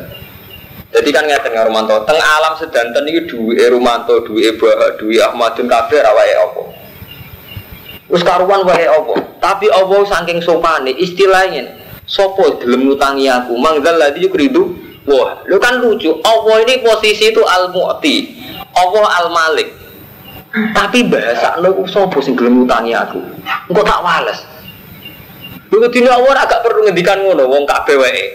Jadi 0.95 1.09
kan 1.11 1.27
nggak 1.27 1.67
Romanto, 1.67 2.07
teng 2.07 2.21
alam 2.21 2.55
sedanten 2.55 3.03
itu 3.11 3.27
duwe 3.27 3.59
Romanto, 3.67 4.23
duwe 4.23 4.55
Bah, 4.55 4.95
duwe 4.95 5.19
Ahmadun 5.19 5.67
kabeh 5.67 5.99
rawai 5.99 6.31
apa. 6.37 6.82
Terus 8.13 8.29
karuan 8.29 8.61
wae 8.61 8.85
apa. 8.85 9.25
Tapi 9.41 9.73
Allah 9.73 10.05
saking 10.05 10.37
sopane 10.45 10.93
istilahnya 10.93 11.65
sopo 12.05 12.61
gelem 12.61 12.85
ngutangi 12.85 13.25
aku? 13.25 13.57
Manggal 13.57 13.97
lagi 13.97 14.21
yukridu? 14.21 14.69
Wah 15.09 15.41
lu 15.49 15.57
kan 15.57 15.81
lucu. 15.81 16.13
Allah 16.21 16.61
ini 16.61 16.85
posisi 16.85 17.33
itu 17.33 17.41
al 17.41 17.73
mu'ti 17.73 18.37
Allah 18.77 19.05
al 19.17 19.27
malik 19.33 19.73
tapi 20.77 21.09
bahasa 21.09 21.57
lu 21.57 21.81
sopo 21.89 22.21
sing 22.21 22.37
gelem 22.37 22.61
ngutangi 22.61 22.93
aku? 22.93 23.17
Engkau 23.73 23.81
tak 23.81 24.05
wales. 24.05 24.45
Lu 25.73 25.81
dina 25.89 26.13
Allah 26.13 26.45
agak 26.45 26.61
perlu 26.61 26.85
ngendikan 26.85 27.17
ngono 27.17 27.49
wong 27.49 27.65
kabeh 27.65 27.97
wae. 27.97 28.25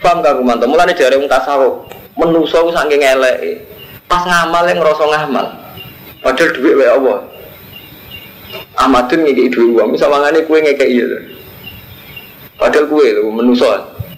Paham 0.00 0.24
gak 0.24 0.40
kumanto 0.40 0.64
mulane 0.64 0.96
jare 0.96 1.20
wong 1.20 1.28
tasawuf 1.28 1.84
menungso 2.16 2.72
saking 2.72 3.04
eleke. 3.04 3.60
Pas 4.08 4.24
ngamal 4.24 4.64
yang 4.72 4.80
ngerasa 4.80 5.04
ngamal 5.04 5.46
padahal 6.24 6.48
duit 6.56 6.72
wae 6.72 6.88
Allah 6.88 7.18
Ahmadun 8.78 9.28
ngekei 9.28 9.52
duit 9.52 9.76
uang, 9.76 9.92
misalnya 9.92 10.14
mangane 10.16 10.38
kue 10.48 10.58
ngekei 10.62 10.96
iya 10.96 11.06
Padahal 12.58 12.88
kue 12.88 13.04
itu 13.06 13.22
menuso. 13.28 13.68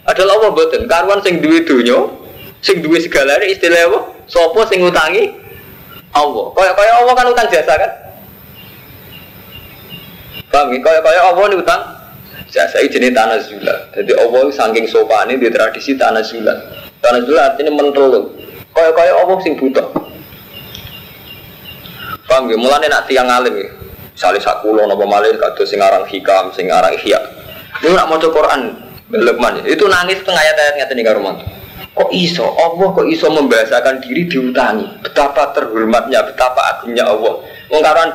Padahal 0.06 0.30
Allah 0.38 0.50
boten 0.54 0.82
karuan 0.88 1.20
sing 1.20 1.44
duwe 1.44 1.60
donya, 1.66 2.08
sing 2.64 2.80
duwe 2.80 2.96
segala 3.02 3.36
istilah 3.44 3.90
apa? 3.90 3.98
Sopo 4.30 4.64
sing 4.64 4.80
ngutangi 4.80 5.28
Allah. 6.16 6.46
Kaya 6.56 6.72
kaya 6.72 6.92
Allah 7.04 7.12
kan 7.14 7.26
utang 7.28 7.48
jasa 7.52 7.74
kan? 7.76 7.92
Paham 10.50 10.72
ya? 10.72 10.78
Kaya 10.82 10.98
kaya 11.04 11.20
Allah 11.30 11.44
ini 11.52 11.56
utang 11.60 11.82
jasa 12.50 12.76
itu 12.82 12.98
jenis 12.98 13.12
tanah 13.12 13.38
zula. 13.44 13.76
Jadi 13.94 14.12
Allah 14.18 14.42
saking 14.50 14.86
sopane 14.88 15.36
di 15.36 15.46
tradisi 15.52 15.94
tanah 15.94 16.24
zula. 16.24 16.54
Tanah 17.02 17.20
zula 17.28 17.40
artinya 17.54 17.70
mentolong. 17.76 18.34
Kaya 18.72 18.90
kaya 18.96 19.12
Allah 19.20 19.36
sing 19.44 19.54
butuh. 19.58 19.86
Paham 22.26 22.50
ya? 22.50 22.56
Mulane 22.56 22.86
nak 22.86 23.10
tiang 23.10 23.26
alim 23.26 23.54
ya. 23.58 23.79
Misalnya 24.20 24.44
sakulo 24.44 24.84
nopo 24.84 25.08
malih 25.08 25.32
kado 25.40 25.64
sing 25.64 25.80
aran 25.80 26.04
hikam, 26.04 26.52
sing 26.52 26.68
aran 26.68 26.92
ihya. 26.92 27.16
Ini 27.80 27.96
nak 27.96 28.04
mau 28.12 28.20
Quran 28.20 28.68
Lukman 29.16 29.64
itu 29.64 29.88
nangis 29.88 30.20
tengah 30.20 30.36
ayat-ayat 30.36 30.76
ngata 30.76 30.92
nih 30.92 31.04
karuman. 31.08 31.40
Kok 31.96 32.12
iso? 32.12 32.44
Allah 32.44 32.92
kok 32.92 33.08
iso 33.08 33.32
membahasakan 33.32 34.04
diri 34.04 34.28
diutangi? 34.28 35.00
Betapa 35.00 35.56
terhormatnya, 35.56 36.20
betapa 36.20 36.60
agungnya 36.68 37.08
Allah. 37.08 37.40
Mengkaran 37.72 38.12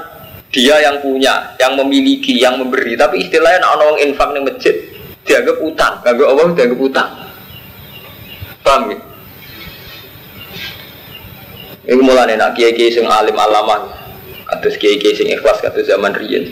dia 0.53 0.77
yang 0.77 1.01
punya, 1.01 1.57
yang 1.57 1.73
memiliki, 1.73 2.37
yang 2.37 2.61
memberi. 2.61 2.93
Tapi 2.93 3.25
istilahnya 3.25 3.65
nak 3.65 3.73
orang 3.73 3.97
infak 4.05 4.29
nih 4.29 4.45
masjid 4.45 4.75
dianggap 5.25 5.57
utang, 5.57 6.05
dianggap 6.05 6.27
Allah 6.29 6.45
dianggap 6.53 6.79
utang. 6.85 7.09
Paham 8.61 8.93
ya? 8.93 8.97
Ini 11.89 12.01
mulai 12.05 12.37
nak 12.37 12.53
kiai-kiai 12.53 12.93
sing 12.93 13.09
alim 13.09 13.33
alaman, 13.33 14.04
atas 14.51 14.77
kiai-kiai 14.77 15.17
sing 15.17 15.27
ikhlas 15.33 15.61
kata 15.61 15.81
zaman 15.81 16.13
riyen. 16.13 16.45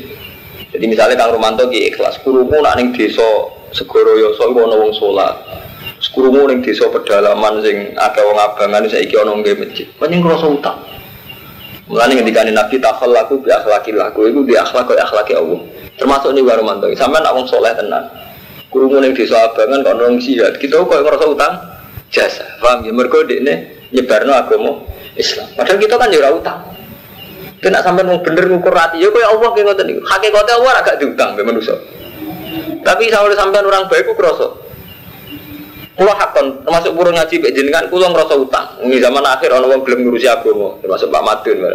Jadi 0.73 0.85
misalnya 0.89 1.13
Kang 1.13 1.37
Romanto 1.37 1.69
ki 1.69 1.93
ikhlas, 1.93 2.17
kurumu 2.25 2.57
nak 2.65 2.81
ning 2.81 2.97
desa 2.97 3.25
Segoro 3.73 4.17
Yoso 4.17 4.49
iku 4.49 4.65
ana 4.65 4.75
wong 4.77 4.93
salat. 4.97 5.37
Kurumu 6.13 6.49
ning 6.49 6.65
desa 6.65 6.89
pedalaman 6.89 7.61
sing 7.61 7.93
akeh 7.93 8.23
wong 8.25 8.37
abangan 8.37 8.85
saiki 8.89 9.13
ana 9.17 9.37
nggih 9.37 9.53
masjid. 9.57 9.85
Pancen 10.01 10.21
ngrasa 10.21 10.49
utang. 10.49 10.77
Mulane 11.89 12.17
ngendikane 12.17 12.51
Nabi 12.53 12.81
takhallaku 12.81 13.45
bi 13.45 13.49
akhlaqil 13.53 13.97
laku 14.01 14.29
iku 14.33 14.41
bi 14.41 14.57
akhlaq 14.57 14.89
kaya 14.89 15.05
akhlaqi 15.05 15.33
Allah. 15.37 15.61
Termasuk 16.01 16.33
nih 16.33 16.41
Kang 16.41 16.57
Romanto. 16.65 16.85
Sampeyan 16.97 17.21
nak 17.21 17.33
wong 17.37 17.45
saleh 17.45 17.73
tenan. 17.77 18.03
Kurumu 18.73 18.97
ning 18.97 19.13
desa 19.13 19.45
abangan 19.45 19.85
kok 19.85 19.93
nang 19.93 20.17
jihad. 20.17 20.57
Kita 20.57 20.81
kok 20.81 20.89
ngrasa 20.89 21.25
utang 21.29 21.53
jasa. 22.09 22.45
Paham 22.57 22.81
ya? 22.81 22.91
Mergo 22.93 23.21
dekne 23.21 23.85
nyebarno 23.93 24.33
agama 24.33 24.81
Islam. 25.13 25.45
Padahal 25.53 25.77
kita 25.77 25.95
kan 26.01 26.09
ya 26.09 26.33
utang. 26.33 26.72
Kena 27.63 27.79
sampai 27.79 28.03
mau 28.03 28.19
bener 28.19 28.43
ngukur 28.51 28.75
hati, 28.75 28.99
ya 28.99 29.07
kaya 29.07 29.31
Allah 29.31 29.55
kayak 29.55 29.71
ngoten 29.71 29.85
niku. 29.87 30.03
Hakikate 30.03 30.51
Allah 30.51 30.83
agak 30.83 30.99
diutang 30.99 31.39
be 31.39 31.47
manusia. 31.47 31.79
Tapi 32.83 33.07
saya 33.07 33.31
sampai 33.31 33.63
orang 33.63 33.87
baik 33.87 34.11
ku 34.11 34.13
kroso. 34.19 34.59
Kulo 35.93 36.09
hakon 36.09 36.65
termasuk 36.67 36.91
burung 36.97 37.15
ngaji 37.15 37.39
mbek 37.39 37.53
jenengan 37.55 37.85
kulo 37.87 38.11
ngrasa 38.11 38.35
utang. 38.35 38.67
Ini 38.83 38.99
zaman 38.99 39.23
akhir 39.23 39.55
ana 39.55 39.69
wong 39.69 39.87
gelem 39.87 40.03
ngurusi 40.03 40.27
agama, 40.27 40.75
termasuk 40.83 41.07
Pak 41.07 41.23
Madun. 41.23 41.57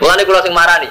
Mulane 0.00 0.22
kulo 0.24 0.40
sing 0.40 0.54
marani. 0.56 0.88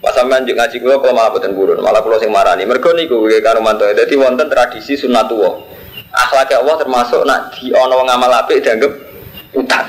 Pas 0.00 0.14
sampean 0.16 0.48
njuk 0.48 0.56
ngaji 0.56 0.76
kulo 0.80 1.02
kula 1.02 1.12
malah 1.12 1.28
boten 1.34 1.52
burun, 1.52 1.82
malah 1.82 2.00
kulo 2.00 2.16
sing 2.22 2.32
marani. 2.32 2.64
Mergo 2.64 2.96
niku 2.96 3.20
nggih 3.26 3.44
karo 3.44 3.60
mantu. 3.60 3.84
Dadi 3.84 4.16
wonten 4.16 4.48
tradisi 4.48 4.96
sunnatullah. 4.96 5.76
Akhlak 6.16 6.56
Allah 6.56 6.76
termasuk 6.80 7.20
nak 7.28 7.52
di 7.52 7.74
ana 7.74 7.92
wong 7.92 8.08
apik 8.08 8.64
dianggap 8.64 8.94
utang. 9.52 9.84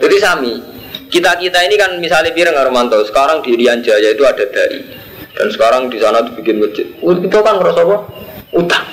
Jadi 0.00 0.16
sami, 0.18 0.52
kita 1.12 1.36
kita 1.36 1.58
ini 1.64 1.76
kan 1.76 1.96
misalnya 2.00 2.32
Pireng 2.32 2.56
Armanto, 2.56 3.00
sekarang 3.04 3.44
di 3.44 3.56
Rian 3.56 3.84
Jaya 3.84 4.12
itu 4.16 4.24
ada 4.24 4.44
dari 4.48 4.80
dan 5.32 5.48
sekarang 5.48 5.88
di 5.88 5.96
sana 6.00 6.20
dibikin 6.24 6.60
masjid. 6.60 6.86
Itu 7.00 7.38
kan 7.40 7.56
merasa 7.60 7.84
apa? 7.84 8.04
Utang. 8.52 8.84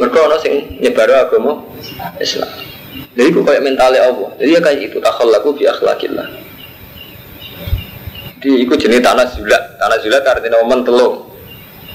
Mereka 0.00 0.18
orang 0.18 0.40
sing 0.40 0.80
nyebar 0.80 1.08
agama 1.12 1.60
Islam. 2.16 2.48
Jadi 3.12 3.28
itu 3.28 3.40
kayak 3.44 3.60
mentalnya 3.60 4.08
Allah. 4.08 4.30
Jadi 4.40 4.50
ya 4.56 4.60
kayak 4.60 4.80
itu 4.88 4.96
takhallaku 5.00 5.52
bi 5.56 5.68
akhlakillah. 5.68 6.28
Di 8.40 8.50
ikut 8.64 8.78
jenis 8.80 9.04
tanah 9.04 9.28
zulat. 9.36 9.62
Tanah 9.76 9.98
zulat 10.00 10.24
artinya 10.24 10.60
momen 10.64 10.80
telung. 10.84 11.31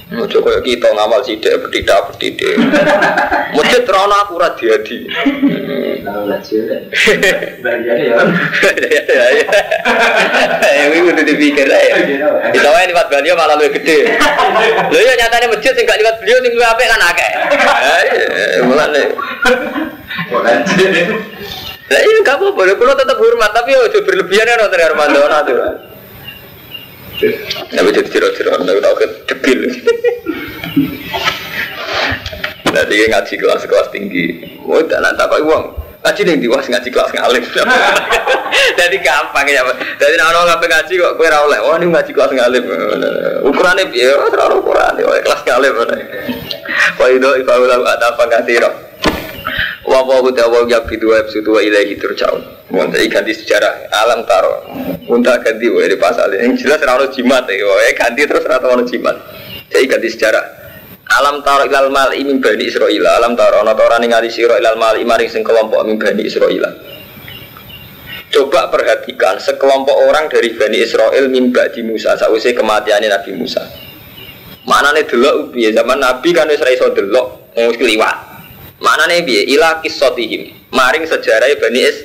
Ojo 0.08 0.40
koyo 0.40 0.64
kita 0.64 0.88
ngamal 0.96 1.20
sidik 1.20 1.52
petidak 1.68 2.16
petidik. 2.16 2.56
Masjid 3.52 3.84
rono 3.84 4.16
akurat 4.16 4.56
diadi. 4.56 5.04
Ya 10.64 10.84
ini 10.88 10.98
udah 11.04 11.24
dipikir 11.28 11.68
ya. 11.68 12.00
Kita 12.56 12.68
wae 12.72 12.88
liwat 12.88 13.12
beliau 13.12 13.36
malah 13.36 13.60
lebih 13.60 13.84
gede. 13.84 14.16
Lho 14.96 15.00
ya 15.04 15.14
nyatanya 15.20 15.52
masjid 15.52 15.76
sing 15.76 15.84
gak 15.84 16.00
liwat 16.00 16.16
beliau 16.24 16.40
sing 16.40 16.56
luwih 16.56 16.72
apik 16.72 16.88
kan 16.88 17.04
akeh. 17.12 17.32
Mulane. 18.72 19.04
Lah 21.88 22.00
iya 22.00 22.20
gak 22.24 22.36
apa-apa, 22.40 22.76
kalau 22.80 22.96
tetap 22.96 23.16
hormat 23.20 23.52
tapi 23.52 23.72
ojo 23.76 24.00
berlebihan 24.08 24.48
ya 24.48 24.56
nonton 24.56 24.80
Armando 24.80 25.20
tuh. 25.24 25.87
Tapi 27.18 27.90
jadi 27.90 28.10
tiro-tiro, 28.10 28.54
tapi 28.62 28.78
tau 28.78 28.96
debil. 29.26 29.60
Nanti 32.70 32.96
ngaji 33.10 33.34
kelas-kelas 33.42 33.90
tinggi. 33.90 34.46
Oh, 34.62 34.78
tak 34.86 35.02
nak 35.02 35.18
tak 35.18 35.34
uang. 35.42 35.74
Ngaji 36.06 36.22
nih 36.24 36.36
di 36.38 36.48
ngaji 36.48 36.90
kelas 36.94 37.10
ngalim. 37.10 37.44
Jadi 38.78 38.98
gampang 39.02 39.50
ya. 39.50 39.66
Jadi 39.98 40.16
orang 40.22 40.46
ngapain 40.46 40.70
ngaji 40.72 40.94
kok 40.94 41.14
kue 41.18 41.28
rawleh. 41.28 41.60
Oh 41.60 41.74
ini 41.74 41.90
ngaji 41.90 42.12
kelas 42.14 42.32
ngalim. 42.32 42.64
Ukurannya 43.44 43.90
biar 43.90 44.30
terlalu 44.30 44.62
ukuran. 44.62 44.94
Oh 45.04 45.18
kelas 45.20 45.42
ngalim. 45.50 45.74
Wah 47.02 47.08
itu 47.10 47.28
ada 47.28 48.08
apa 48.14 48.22
nggak 48.30 48.46
tiro. 48.46 48.70
Wa 49.84 50.06
wa 50.06 50.22
wa 50.22 50.32
wa 50.32 50.60
ya 50.70 50.80
bidu 50.86 51.12
wa 51.12 51.20
bidu 51.28 51.50
wa 51.50 51.62
ilaihi 51.66 51.98
Mun 52.68 52.92
ganti 52.92 53.32
sejarah 53.32 53.88
alam 53.92 54.28
taro. 54.28 54.68
Unta 55.08 55.40
ganti 55.40 55.72
wa 55.72 55.80
di 55.88 55.96
pasal 55.96 56.36
yang 56.36 56.52
jelas 56.60 56.84
ora 56.84 57.08
jimat 57.08 57.48
ya. 57.48 57.64
Wae 57.64 57.96
ganti 57.96 58.28
terus 58.28 58.44
ora 58.44 58.60
ono 58.60 58.84
jimat. 58.84 59.16
Jadi 59.72 59.88
ganti 59.88 60.08
sejarah. 60.12 60.46
Alam 61.08 61.40
taro 61.48 61.64
ilal 61.64 61.88
mal 61.88 62.12
min 62.12 62.44
bani 62.44 62.68
Israil. 62.68 63.08
Alam 63.08 63.40
taro 63.40 63.64
ana 63.64 63.72
ora 63.72 63.96
ningali 64.04 64.28
sira 64.28 64.60
ilal 64.60 64.76
mal 64.76 65.00
maring 65.00 65.32
sing 65.32 65.48
kelompok 65.48 65.80
min 65.88 65.96
bani 65.96 66.28
Israil. 66.28 66.68
Coba 68.28 68.68
perhatikan 68.68 69.40
sekelompok 69.40 69.96
orang 70.04 70.28
dari 70.28 70.52
Bani 70.52 70.84
Israel 70.84 71.32
mimba 71.32 71.72
di 71.72 71.80
Musa 71.80 72.20
sausai 72.20 72.52
kematiannya 72.52 73.08
Nabi 73.08 73.32
Musa. 73.40 73.64
Mana 74.68 74.92
nih 74.92 75.08
delok 75.08 75.56
piye 75.56 75.72
zaman 75.72 75.96
Nabi 76.04 76.36
kan 76.36 76.52
wis 76.52 76.60
ra 76.60 76.68
iso 76.68 76.92
delok 76.92 77.56
wis 77.56 77.80
kliwat. 77.80 78.18
Mana 78.84 79.08
nih 79.08 79.24
biye 79.24 79.42
ila 79.56 79.80
kisotihim 79.80 80.52
maring 80.76 81.08
sejarah 81.08 81.48
Bani 81.56 81.80
Is 81.88 82.04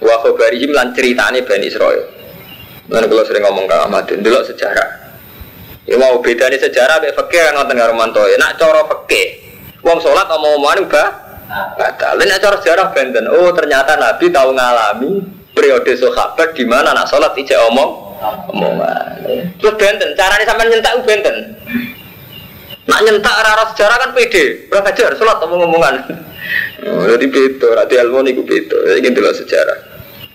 wa 0.00 0.14
khobarihim 0.24 0.72
lan 0.72 0.96
ceritane 0.96 1.44
Bani 1.44 1.66
Israel. 1.68 2.04
Lan 2.90 3.06
kalau 3.06 3.22
sering 3.22 3.46
ngomong 3.46 3.70
ke 3.70 3.76
Ahmad, 3.76 4.10
dulu 4.10 4.40
sejarah. 4.42 4.88
Ya 5.86 5.96
mau 5.96 6.18
beda 6.20 6.50
nih 6.50 6.60
sejarah 6.60 7.00
be 7.00 7.14
fakir 7.14 7.50
kan 7.50 7.56
ngoten 7.56 7.78
karo 7.78 7.94
manto. 7.94 8.22
Nak 8.22 8.58
cara 8.58 8.82
fakir, 8.84 9.42
wong 9.82 9.98
sholat 10.02 10.26
omong-omongan 10.28 10.86
ubah 10.86 11.08
batal. 11.78 12.14
Nek 12.18 12.38
cara 12.38 12.56
sejarah 12.62 12.86
benten. 12.94 13.26
Oh 13.26 13.50
ternyata 13.54 13.98
Nabi 13.98 14.30
tahu 14.30 14.54
ngalami 14.54 15.10
periode 15.50 15.92
sahabat 15.98 16.54
di 16.54 16.62
mana 16.62 16.94
nak 16.94 17.10
sholat 17.10 17.34
ijek 17.34 17.58
omong 17.70 17.90
omongan. 18.54 19.24
Terus 19.58 19.74
benten, 19.78 20.14
caranya 20.14 20.44
sampai 20.46 20.68
nyentak 20.70 20.94
benten. 21.02 21.36
Nak 22.86 23.00
nyentak 23.06 23.34
arah 23.34 23.70
sejarah 23.74 23.96
kan 24.02 24.10
pede, 24.14 24.66
berang 24.66 24.86
ajar, 24.86 25.14
sholat 25.18 25.36
ngomong-ngomongan. 25.42 25.96
Oh, 26.80 27.04
jadi 27.04 27.28
beda, 27.28 27.76
rati 27.76 27.94
ilmu 28.00 28.24
niku 28.24 28.40
beda. 28.40 28.96
Ini 28.96 29.12
sejarah. 29.12 29.89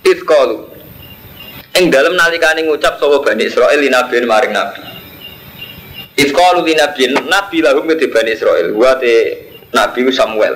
Ifkalu. 0.05 0.57
Ing 1.75 1.91
dalam 1.91 2.13
nalikane 2.13 2.63
ngucap 2.63 3.01
sapa 3.01 3.19
Bani 3.25 3.49
Israel 3.49 3.79
li 3.81 3.89
nabi 3.89 4.21
maring 4.21 4.53
nabi. 4.53 4.79
Ifkalu 6.15 6.61
li 6.63 6.73
nabi 6.77 7.09
nabi 7.11 7.57
lahum 7.65 7.89
ke 7.89 8.07
Bani 8.07 8.31
Israel. 8.31 8.71
Wa 8.77 8.95
te 9.01 9.13
nabi 9.73 10.05
Samuel. 10.13 10.55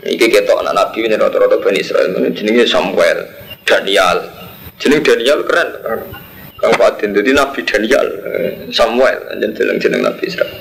Iki 0.00 0.26
ketok 0.32 0.60
anak 0.64 0.76
nabi 0.76 1.08
ini 1.08 1.16
rata-rata 1.16 1.56
Bani 1.58 1.80
Israel. 1.80 2.12
Jenenge 2.36 2.68
Samuel, 2.68 3.18
Daniel. 3.64 4.18
Jeneng 4.80 5.00
Daniel 5.04 5.40
keren. 5.44 5.68
Kang 6.60 6.76
Fatin, 6.76 7.16
jadi 7.16 7.32
Nabi 7.32 7.64
Daniel, 7.64 8.04
Samuel, 8.68 9.16
jeneng 9.40 9.80
jeneng 9.80 10.04
Nabi 10.04 10.28
Israel. 10.28 10.52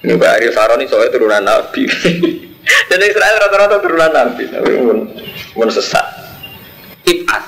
Ini 0.00 0.16
Pak 0.16 0.30
Ariel 0.40 0.52
Saroni 0.56 0.88
soalnya 0.88 1.12
turunan 1.12 1.44
Nabi. 1.44 1.84
Dan 2.88 3.00
Israel 3.04 3.36
rata-rata 3.36 3.76
turunan 3.76 4.08
Nabi, 4.08 4.48
tapi 4.48 4.72
pun 5.52 5.68
sesat. 5.68 6.27
Ibas. 7.08 7.44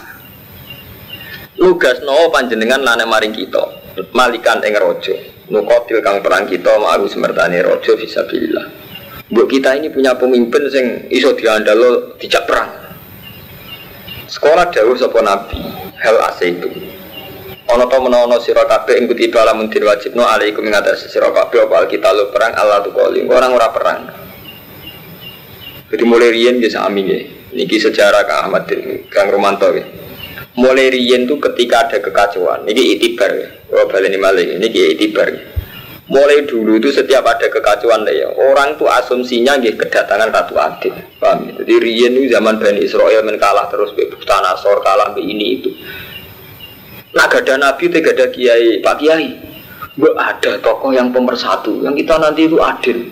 Lugas 1.60 2.00
no 2.00 2.32
panjenengan 2.32 2.80
lane 2.80 3.04
maring 3.04 3.36
kita, 3.36 3.60
malikan 4.16 4.64
ing 4.64 4.72
rojo. 4.80 5.12
Nukotil 5.52 6.00
kang 6.00 6.24
perang 6.24 6.48
kita 6.48 6.80
ma'aru 6.80 7.04
semertani 7.04 7.60
rojo 7.60 7.92
visabilillah. 7.98 8.66
Buat 9.28 9.46
kita 9.52 9.76
ini 9.76 9.92
punya 9.92 10.16
pemimpin 10.16 10.64
sing 10.72 10.86
iso 11.12 11.36
diandalo 11.36 12.16
dijak 12.16 12.48
perang. 12.48 12.70
Sekolah 14.30 14.72
dawuh 14.72 14.96
sapa 14.96 15.20
nabi, 15.20 15.60
hal 16.00 16.16
ase 16.32 16.56
itu. 16.56 16.70
Ono 17.70 17.84
to 17.86 17.98
menawa 18.00 18.40
sira 18.40 18.64
kabeh 18.64 18.96
ing 18.96 19.10
kutiba 19.10 19.44
lamun 19.44 19.68
din 19.68 19.84
wajibno 19.84 20.24
alaikum 20.24 20.64
ing 20.64 20.74
atas 20.74 21.06
sira 21.10 21.28
kabeh 21.34 21.68
kita 21.90 22.08
lo 22.16 22.32
perang 22.32 22.56
Allah 22.56 22.80
tu 22.80 22.94
kali 22.96 23.28
orang 23.28 23.52
ora 23.52 23.68
perang. 23.68 24.00
Jadi 25.90 26.02
mulai 26.06 26.32
riyen 26.32 26.62
ya 26.62 26.70
sami 26.70 27.02
ya. 27.04 27.39
Niki 27.50 27.82
sejarah 27.82 28.22
Kang 28.26 28.40
Ahmad 28.46 28.70
Kang 29.10 29.26
Romanto 29.30 29.70
ya. 29.74 29.82
Mulai 30.58 30.90
riyen 30.90 31.30
tuh 31.30 31.38
ketika 31.38 31.86
ada 31.86 31.98
kekacauan, 32.02 32.66
niki 32.66 32.98
itibar 32.98 33.30
ya. 33.30 33.48
Oh 33.74 33.86
baleni 33.86 34.18
malih 34.18 34.58
niki 34.58 34.98
itibar. 34.98 35.30
Ya. 35.30 35.40
Mulai 36.10 36.42
dulu 36.42 36.74
itu 36.82 36.90
setiap 36.90 37.22
ada 37.22 37.46
kekacauan 37.46 38.02
ya, 38.10 38.26
orang 38.34 38.74
tuh 38.74 38.90
asumsinya 38.90 39.62
gitu 39.62 39.78
kedatangan 39.78 40.34
Ratu 40.34 40.58
Adil. 40.58 40.90
Paham 41.22 41.46
ya? 41.46 41.62
Jadi 41.62 41.74
riyen 41.78 42.18
itu 42.18 42.34
zaman 42.34 42.58
Bani 42.58 42.82
Israel 42.82 43.22
menkalah 43.22 43.70
terus 43.70 43.94
be 43.94 44.10
Nasor 44.10 44.82
kalah 44.82 45.14
be 45.14 45.22
ini 45.22 45.62
itu. 45.62 45.70
Nah 47.14 47.30
gak 47.30 47.46
ada 47.46 47.58
nabi, 47.58 47.90
gak 47.90 48.14
ada 48.14 48.26
kiai, 48.26 48.82
pak 48.82 48.98
kiai. 48.98 49.38
Bu 49.94 50.10
ada 50.18 50.58
tokoh 50.58 50.90
yang 50.90 51.14
pemersatu, 51.14 51.82
yang 51.82 51.94
kita 51.94 52.18
nanti 52.18 52.46
itu 52.46 52.58
adil. 52.58 53.06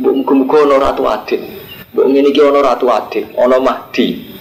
Muga 0.00 0.56
ono 0.64 0.76
ratu 0.80 1.04
adil. 1.08 1.40
Bu 1.92 2.08
ini 2.08 2.32
ono 2.40 2.60
ratu 2.64 2.88
adil, 2.88 3.28
ono 3.36 3.60
mahdi. 3.60 4.32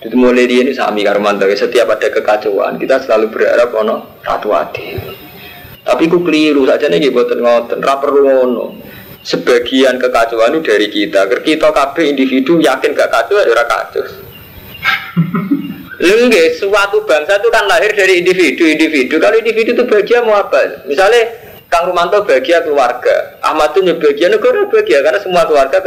Itu 0.00 0.14
mulai 0.14 0.46
dia 0.46 0.62
ini 0.62 0.70
sami 0.70 1.02
karumanto. 1.02 1.44
Setiap 1.50 1.90
ada 1.90 2.08
kekacauan, 2.08 2.78
kita 2.78 3.02
selalu 3.02 3.26
berharap 3.34 3.74
ono 3.74 4.22
ratu 4.22 4.54
adil. 4.54 5.02
Tapi 5.82 6.06
ku 6.06 6.22
keliru 6.22 6.62
saja 6.70 6.86
nih 6.86 7.10
buat 7.10 7.26
ngoten, 7.34 7.82
rapper 7.82 8.14
ngono. 8.14 8.78
Sebagian 9.26 9.98
kekacauan 9.98 10.56
itu 10.56 10.70
dari 10.70 10.88
kita. 10.88 11.26
Kita 11.42 11.74
kabeh 11.74 12.06
individu 12.06 12.62
yakin 12.62 12.94
gak 12.94 13.10
kacau, 13.12 13.36
ya 13.42 13.64
kacau. 13.66 14.06
Lengge, 16.00 16.56
suatu 16.56 17.04
bangsa 17.04 17.36
itu 17.36 17.52
kan 17.52 17.68
lahir 17.68 17.92
dari 17.92 18.24
individu-individu. 18.24 19.20
Kalau 19.20 19.36
individu 19.36 19.76
itu 19.76 19.84
bahagia 19.84 20.24
mau 20.24 20.40
apa? 20.40 20.88
Misalnya 20.88 21.28
Kang 21.68 21.92
Rumanto 21.92 22.24
bahagia 22.24 22.64
keluarga, 22.64 23.36
Ahmad 23.44 23.76
itu 23.76 23.84
bahagia 24.00 24.32
negara 24.32 24.64
bahagia 24.72 25.04
karena 25.04 25.20
semua 25.20 25.44
keluarga 25.44 25.84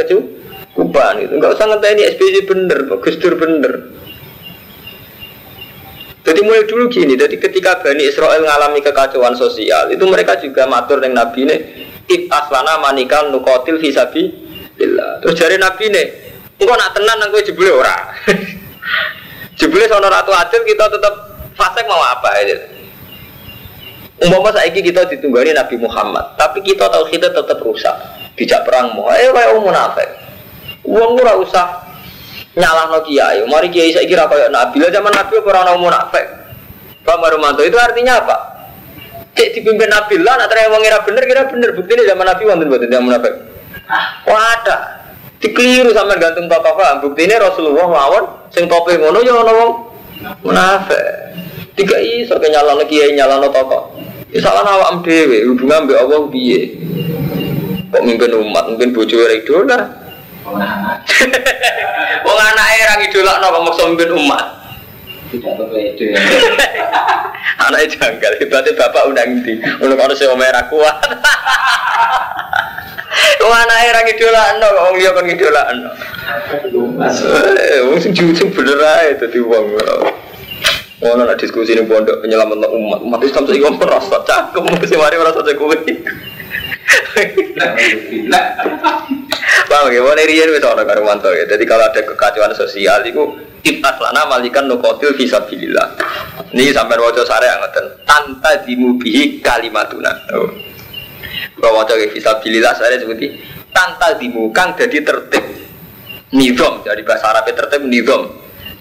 kecukupan 0.74 1.21
itu. 1.21 1.34
Enggak 1.38 1.53
usah 1.53 1.69
ini 1.93 2.03
SBY 2.17 2.41
bener, 2.49 2.80
Gus 2.99 3.15
bener. 3.21 3.74
Jadi 6.24 6.39
mulai 6.39 6.63
dulu 6.63 6.88
gini, 6.88 7.19
jadi 7.19 7.36
ketika 7.36 7.84
Bani 7.84 8.07
Israel 8.07 8.39
mengalami 8.39 8.80
kekacauan 8.80 9.36
sosial, 9.36 9.91
itu 9.91 10.07
mereka 10.07 10.39
juga 10.39 10.63
matur 10.63 11.03
dengan 11.03 11.28
Nabi 11.28 11.43
ini, 11.43 11.55
It 12.07 12.32
aslana 12.32 12.80
manikal 12.80 13.32
nukotil 13.32 13.80
visabi 13.80 14.32
Terus 15.19 15.36
dari 15.36 15.59
Nabi 15.59 15.84
ini, 15.91 16.03
engkau 16.63 16.80
nak 16.80 16.95
tenan, 16.95 17.19
engkau 17.28 17.43
jebule 17.43 17.76
ora. 17.76 17.95
Jebule 19.59 19.86
sono 19.86 20.09
ratu 20.09 20.34
adil 20.34 20.65
kita 20.65 20.89
tetap 20.89 21.13
fasik 21.53 21.86
mau 21.86 22.01
apa 22.01 22.30
aja. 22.41 22.57
Umpama 24.24 24.49
saiki 24.49 24.80
kita 24.82 25.05
ditunggani 25.11 25.53
Nabi 25.53 25.76
Muhammad, 25.78 26.39
tapi 26.39 26.63
kita 26.63 26.88
tahu 26.88 27.05
kita 27.11 27.36
tetap 27.36 27.59
rusak. 27.61 27.93
Dijak 28.34 28.65
perang 28.65 28.95
mau, 28.95 29.11
eh 29.13 29.30
kayak 29.30 29.59
munafik. 29.61 30.22
Uang 30.84 31.15
ora 31.19 31.39
usah 31.39 31.88
nyalah 32.53 32.91
no 32.91 32.99
kiai. 33.01 33.43
Mari 33.47 33.71
kiai 33.71 33.95
saya 33.95 34.05
kira 34.05 34.27
kayak 34.27 34.51
Nabi. 34.51 34.84
Lah 34.84 34.91
zaman 34.91 35.11
Nabi 35.15 35.34
orang 35.39 35.75
umum 35.75 35.89
munafik. 35.89 36.25
Pak 37.03 37.17
Marumanto 37.19 37.63
itu 37.67 37.75
artinya 37.75 38.23
apa? 38.23 38.38
Cek 39.36 39.59
dipimpin 39.59 39.91
Nabi 39.91 40.21
lah, 40.23 40.39
nak 40.39 40.47
terang 40.47 40.71
ngira 40.77 41.03
bener, 41.03 41.23
kira 41.25 41.41
bener. 41.49 41.75
Bukti 41.75 41.91
ini 41.97 42.07
zaman 42.07 42.23
Nabi 42.23 42.41
wonten 42.47 42.69
buat 42.69 42.79
tidak 42.79 43.01
munafik. 43.03 43.34
Wah 44.29 44.43
ada. 44.59 44.77
Dikeliru 45.43 45.91
sama 45.91 46.15
gantung 46.15 46.47
tokoh 46.47 46.79
paham. 46.79 47.03
Bukti 47.03 47.27
ini 47.27 47.36
Rasulullah 47.36 47.84
lawan 47.84 48.47
sing 48.55 48.71
tope 48.71 48.95
ngono 48.95 49.19
ya 49.19 49.36
ono 49.36 49.51
wong. 49.51 49.71
Tiga 51.73 51.97
iso 51.99 52.38
ke 52.39 52.47
nyalano 52.47 52.86
kiai 52.88 53.11
nyalano 53.11 53.51
tokoh. 53.51 53.99
Ya 54.31 54.39
salah 54.39 54.63
awak 54.63 55.03
dhewe 55.03 55.45
hubungan 55.45 55.86
mbek 55.86 55.99
Allah 55.99 56.25
piye? 56.31 56.79
Kok 57.93 58.01
mimpin 58.01 58.34
umat, 58.34 58.65
mungkin 58.71 58.89
bojo 58.89 59.21
ora 59.21 59.34
idola. 59.38 59.77
Wong 62.24 62.39
anake 62.39 62.82
ra 62.84 62.96
idolakno 63.00 63.48
kok 63.48 63.64
maksa 63.64 63.84
mimpin 63.88 64.12
umat. 64.12 64.44
Tidak 65.32 65.54
berbeda. 65.58 66.08
Anaknya 67.64 67.88
janggal, 67.96 68.32
hebatnya 68.38 68.76
bapak 68.76 69.08
undang 69.08 69.39
di, 69.41 69.56
untuk 69.80 69.98
harus 69.98 70.20
yang 70.20 70.36
merah 70.36 70.68
kuat. 70.68 70.98
Wong 73.44 73.56
anake 73.56 73.91
ra 73.91 74.02
ngidolakno 74.04 74.68
kok 74.68 74.84
wong 74.88 74.96
liya 75.00 75.12
kon 75.16 75.28
ngidolakno. 75.28 75.89
Eh, 77.60 77.80
wong 77.88 78.00
sing 78.00 78.16
jujur 78.16 78.48
bener 78.52 78.80
ae 78.80 79.20
dadi 79.20 79.39
wong. 79.44 79.76
Ono 81.04 81.22
nak 81.28 81.36
diskusi 81.36 81.76
ning 81.76 81.84
pondok 81.84 82.24
penyelamat 82.24 82.64
umat. 82.72 83.00
Umat 83.04 83.20
Islam 83.28 83.44
saiki 83.44 83.64
wong 83.68 83.76
merasa 83.76 84.24
cangkem 84.24 84.64
mesti 84.64 84.96
mari 84.96 85.20
merasa 85.20 85.44
jago 85.44 85.68
kuwi. 85.68 85.94
Paham 89.74 89.89
ya, 89.89 90.05
mana 90.05 90.21
rian 90.21 90.53
ana 90.53 90.86
karo 90.86 91.01
mantu 91.01 91.34
ya. 91.34 91.49
Jadi 91.49 91.65
kalau 91.65 91.89
ada 91.89 91.97
kekacauan 91.97 92.53
sosial 92.53 93.01
itu 93.09 93.41
kita 93.65 93.97
lana 93.97 94.30
malikan 94.30 94.69
nukotil 94.69 95.17
bisa 95.17 95.41
bilillah. 95.49 95.97
Ini 96.53 96.69
sampai 96.69 97.01
wajah 97.01 97.26
sare 97.26 97.49
ngoten. 97.57 98.05
Tanta 98.05 98.61
dimubihi 98.61 99.41
kalimatuna. 99.41 100.13
Oh. 100.38 100.53
Kalau 101.57 101.82
wajah 101.82 101.97
bisa 102.05 102.38
bilillah 102.38 102.78
saya 102.78 103.01
seperti 103.01 103.34
tanta 103.74 104.13
dimukang 104.13 104.78
jadi 104.78 105.01
tertib. 105.01 105.41
Nizam 106.38 106.86
dari 106.86 107.01
bahasa 107.01 107.34
Arab 107.34 107.49
tertib 107.49 107.82
nizam. 107.89 108.30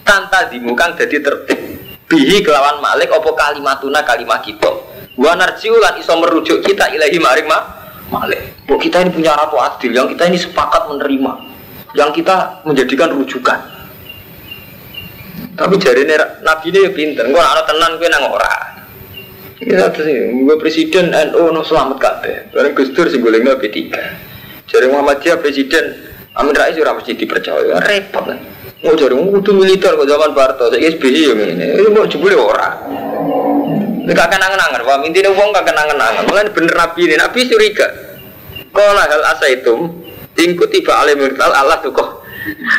Tanta 0.04 0.44
dimukang 0.52 0.92
jadi 0.92 1.24
tertib. 1.24 1.56
Bihi 2.04 2.44
kelawan 2.44 2.84
malik 2.84 3.08
opo 3.16 3.32
kalimatuna 3.32 4.04
kalimat 4.04 4.44
kita. 4.44 4.68
Wa 5.16 5.32
narjiulan 5.40 5.96
iso 5.96 6.12
merujuk 6.20 6.60
kita 6.60 6.92
ilahi 6.92 7.16
maring 7.16 7.48
ma 7.48 7.81
malik. 8.12 8.40
Kita 8.68 9.00
ini 9.00 9.10
punya 9.10 9.32
ratu 9.32 9.56
adil 9.56 9.96
yang 9.96 10.06
kita 10.12 10.28
ini 10.28 10.36
sepakat 10.36 10.92
menerima. 10.92 11.32
Yang 11.96 12.20
kita 12.20 12.60
menjadikan 12.68 13.16
rujukan. 13.16 13.58
Tapi 15.56 15.74
jari 15.80 16.04
ini 16.04 16.14
nabi 16.44 16.68
ini 16.68 16.78
ya 16.84 16.90
pinter. 16.92 17.24
Gue 17.32 17.40
anak 17.40 17.64
tenan 17.64 17.96
gue 17.96 18.08
nang 18.12 18.28
ora. 18.28 18.54
Satu 19.64 20.04
sih. 20.04 20.44
Gue 20.44 20.56
presiden 20.60 21.08
NU 21.12 21.48
no 21.52 21.64
selamat 21.64 21.96
kabeh. 21.96 22.34
Barang 22.52 22.76
Gus 22.76 22.92
Dur 22.92 23.08
sih 23.08 23.16
gue 23.16 23.32
P3. 23.32 23.78
Jari 24.68 24.86
Muhammadiyah 24.92 25.40
presiden 25.40 26.12
Amin 26.32 26.56
Rais 26.56 26.76
ora 26.80 26.96
mesti 26.96 27.12
dipercaya. 27.16 27.80
Repot 27.80 28.24
kan. 28.24 28.40
Mau 28.82 28.98
mau 28.98 29.38
kudu 29.38 29.54
militer 29.54 29.94
kok 29.94 30.10
zaman 30.10 30.34
Barto, 30.34 30.66
saya 30.66 30.90
SBY 30.90 31.22
yang 31.22 31.38
ini, 31.38 31.66
ini 31.78 31.88
mau 31.94 32.02
jebule 32.02 32.34
ora. 32.34 32.82
Ini 34.02 34.12
kakek 34.18 34.38
nangan-nangan, 34.42 34.82
wah 34.82 34.98
intinya 35.06 35.30
uang 35.30 35.54
kakek 35.54 35.74
nangan-nangan. 35.78 36.22
Mulai 36.26 36.50
bener 36.50 36.74
Nabi 36.74 37.00
ini, 37.06 37.14
Nabi 37.14 37.46
curiga. 37.46 37.86
Kalau 38.74 38.98
hal 38.98 39.22
asa 39.30 39.46
itu, 39.46 39.74
tingku 40.34 40.66
tiba 40.66 40.98
alim 40.98 41.22
mirtal 41.22 41.54
Allah 41.54 41.78
tuh 41.78 41.94
kok. 41.94 42.26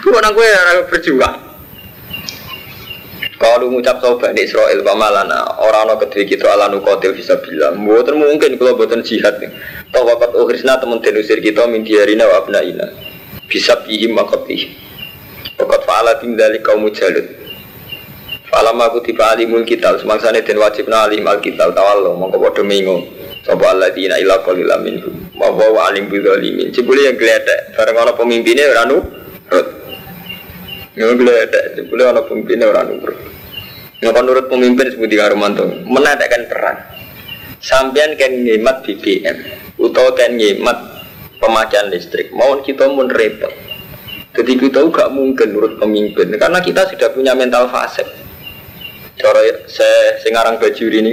Kau 0.03 0.19
nang 0.19 0.36
gue 0.36 0.47
berjuang. 0.91 1.55
Kalau 3.39 3.67
ngucap 3.67 3.99
tau 3.99 4.15
Bani 4.15 4.39
Israel 4.39 4.80
pamalana 4.88 5.59
orang 5.59 5.91
orang 5.91 5.99
kedua 5.99 6.24
kita 6.24 6.47
ala 6.47 6.71
nukotil 6.71 7.11
bisa 7.11 7.36
bilang, 7.43 7.76
buatan 7.84 8.15
mungkin 8.15 8.55
kalau 8.55 8.80
buatan 8.80 9.03
jihad 9.03 9.36
nih. 9.39 9.51
Tahu 9.91 10.03
wakat 10.03 10.32
ukhrisna 10.32 10.80
temen 10.80 11.03
tenusir 11.03 11.43
kita 11.43 11.67
min 11.67 11.84
diarina 11.84 12.24
wa 12.24 12.39
abnaina. 12.39 12.88
Bisa 13.51 13.84
pihim 13.84 14.15
makotih. 14.15 14.71
Pokok 15.59 15.84
fa'ala 15.84 16.24
tinggali 16.24 16.63
kaum 16.63 16.88
mujalut 16.88 17.43
Fa'alam 18.54 18.78
aku 18.86 19.01
tiba 19.01 19.34
alimul 19.34 19.66
kital 19.66 19.97
Semangsanya 19.97 20.45
dan 20.45 20.62
wajib 20.62 20.86
na 20.86 21.10
alim 21.10 21.26
al 21.26 21.41
kital 21.41 21.74
Tawallo 21.74 22.14
mongko 22.14 22.38
bodoh 22.38 22.62
minggu 22.62 23.01
Sopo 23.41 23.66
Allah 23.66 23.89
dina 23.89 24.22
ila 24.22 24.45
kolila 24.45 24.78
minhum 24.78 25.24
Wa 25.34 25.89
alim 25.89 26.08
bidzalimin. 26.08 26.72
Jebule 26.72 27.10
yang 27.10 27.18
gledek 27.20 27.76
bareng 27.76 28.16
pemimpinnya 28.16 28.72
ora 28.72 28.84
nurut. 28.88 29.68
Ya 30.95 31.10
gledek 31.10 31.64
jebule 31.76 32.04
pemimpinnya 32.30 32.70
ora 32.70 32.86
nurut. 32.88 33.18
Nggak 33.99 34.24
nurut 34.24 34.45
pemimpin 34.47 34.86
seperti 34.93 35.16
Karumanto 35.18 35.66
menadakan 35.84 36.41
perang. 36.47 36.80
Sampean 37.64 38.16
kan 38.20 38.32
ngemat 38.32 38.84
BBM 38.84 39.38
atau 39.80 40.08
kan 40.16 40.32
ngemat 40.36 40.78
pemakaian 41.39 41.88
listrik. 41.91 42.32
Mau 42.36 42.60
kita 42.64 42.88
mun 42.91 43.08
repot. 43.12 43.51
Jadi 44.34 44.58
kita 44.58 44.82
gak 44.89 45.14
mungkin 45.14 45.54
nurut 45.54 45.78
pemimpin 45.78 46.34
karena 46.41 46.58
kita 46.58 46.89
sudah 46.89 47.14
punya 47.14 47.38
mental 47.38 47.70
fase. 47.70 48.22
Cara 49.18 49.39
saya 49.70 50.18
sengarang 50.26 50.57
baju 50.57 50.86
ini 50.89 51.11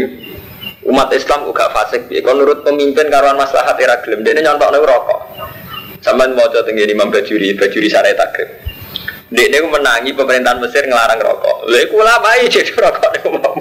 umat 0.88 1.12
Islam 1.12 1.44
juga 1.44 1.68
fasik. 1.70 2.08
Kalau 2.08 2.40
nurut 2.40 2.64
pemimpin 2.64 3.12
karuan 3.12 3.36
maslahat 3.36 3.76
era 3.76 4.00
gelem, 4.00 4.24
dia 4.24 4.40
nyontok 4.40 4.72
rokok. 4.80 5.20
Mau 6.00 6.46
coba 6.48 6.64
tinggi 6.64 6.88
Imam 6.88 7.12
Bajuri, 7.12 7.52
Bajuri 7.52 7.88
syariat 7.92 8.16
takrib. 8.16 8.48
Dia 9.30 9.46
dia 9.46 9.62
menangi 9.62 10.10
pemerintahan 10.16 10.58
Mesir 10.58 10.88
ngelarang 10.88 11.20
rokok. 11.20 11.68
Lalu 11.68 11.86
aku 11.86 11.96
lama 12.00 12.30
jadi 12.48 12.72
rokok 12.88 13.10
mau. 13.36 13.54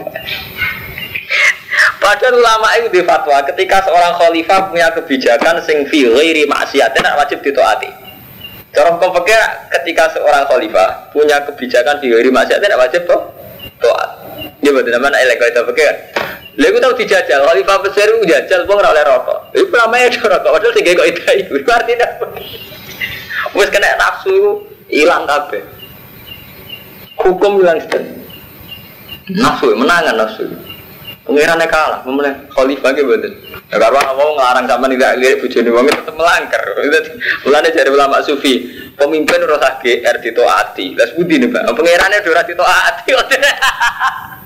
Padahal 1.99 2.39
ulama 2.39 2.67
itu 2.79 2.87
di 2.95 3.03
fatwa 3.03 3.37
ketika 3.43 3.83
seorang 3.85 4.15
khalifah 4.15 4.71
punya 4.71 4.87
kebijakan 4.95 5.59
sing 5.61 5.83
fi 5.91 6.07
ghairi 6.07 6.47
maksiat 6.47 6.95
tidak 6.95 7.13
wajib 7.19 7.43
ditaati. 7.43 7.91
Cara 8.71 8.95
fikih 8.95 9.43
ketika 9.77 10.15
seorang 10.15 10.47
khalifah 10.47 11.11
punya 11.11 11.43
kebijakan 11.43 11.99
fi 11.99 12.07
ghairi 12.07 12.31
maksiat 12.31 12.63
tidak 12.63 12.79
wajib 12.81 13.03
toh 13.03 13.29
taat. 13.83 14.18
Dia 14.59 14.71
betul 14.75 14.91
namanya 14.91 15.23
elek 15.23 15.39
itu 15.39 15.61
fikih 15.71 15.93
Lalu 16.59 16.75
tahu 16.83 16.93
dijajal, 16.99 17.39
khalifah 17.47 17.77
besar 17.79 18.11
itu 18.11 18.27
jajal, 18.27 18.67
pun 18.67 18.83
oleh 18.83 18.99
rokok. 19.07 19.55
Itu 19.55 19.71
namanya 19.71 20.11
ada 20.11 20.19
rokok, 20.35 20.51
padahal 20.59 20.75
tiga 20.75 20.91
kok 20.91 21.07
itu 21.07 21.21
itu 21.55 21.71
artinya 21.71 22.07
apa? 22.19 23.63
Kena 23.71 23.89
nafsu 23.95 24.67
hilang 24.91 25.23
kabeh. 25.23 25.63
Hukum 27.15 27.63
hilang 27.63 27.79
sedang. 27.79 28.11
Nafsu 29.39 29.71
menangan 29.71 30.19
nafsu. 30.19 30.43
Pengirannya 31.23 31.69
kalah, 31.71 32.03
memulai 32.03 32.35
khalifah 32.51 32.91
gitu 32.91 33.07
betul. 33.07 33.31
Ya 33.71 33.77
karena 33.79 34.11
mau 34.17 34.33
ngelarang 34.35 34.65
sama 34.65 34.89
nih 34.89 34.97
gak 34.97 35.15
lihat 35.21 35.35
bujuni 35.39 35.69
wong 35.69 35.85
tetap 35.87 36.15
melanggar. 36.17 36.63
Mulanya 37.47 37.69
jadi 37.69 37.87
ulama 37.93 38.19
sufi, 38.25 38.67
pemimpin 38.99 39.47
rasa 39.47 39.79
GR 39.79 40.15
ditoati. 40.25 40.97
Las 40.97 41.15
budi 41.15 41.39
nih 41.39 41.47
pak, 41.47 41.71
pengirannya 41.71 42.19
udah 42.19 42.43
ditoati. 42.43 43.11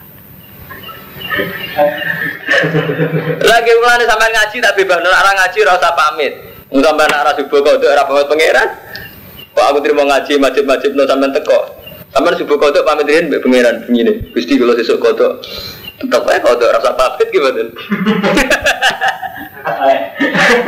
Lagi 3.43 3.71
mulane 3.81 4.05
sampai 4.05 4.29
ngaji 4.29 4.57
tak 4.61 4.73
bebas 4.77 5.01
orang 5.01 5.35
ngaji 5.41 5.59
rasa 5.65 5.89
pamit. 5.97 6.33
Sampai 6.73 7.05
nak 7.09 7.25
rasa 7.25 7.41
subuh 7.41 7.59
kau 7.61 7.77
ora 7.77 8.03
pamit 8.05 8.25
pangeran. 8.29 8.69
Kok 9.53 9.65
aku 9.65 9.79
terima 9.85 10.03
ngaji 10.05 10.33
majib-majib 10.41 10.93
no 10.93 11.05
sampai 11.05 11.33
teko. 11.33 11.59
Sampai 12.13 12.37
subuh 12.37 12.57
kau 12.61 12.69
pamit 12.85 13.09
riyen 13.09 13.29
mbek 13.29 13.41
pangeran 13.41 13.85
begini. 13.89 14.13
Gusti 14.33 14.61
kalau 14.61 14.77
sesuk 14.77 15.01
kau 15.01 15.13
tetap 15.13 16.21
aja 16.29 16.41
kau 16.41 16.57
rasa 16.57 16.91
pamit 16.93 17.27
gimana? 17.33 17.65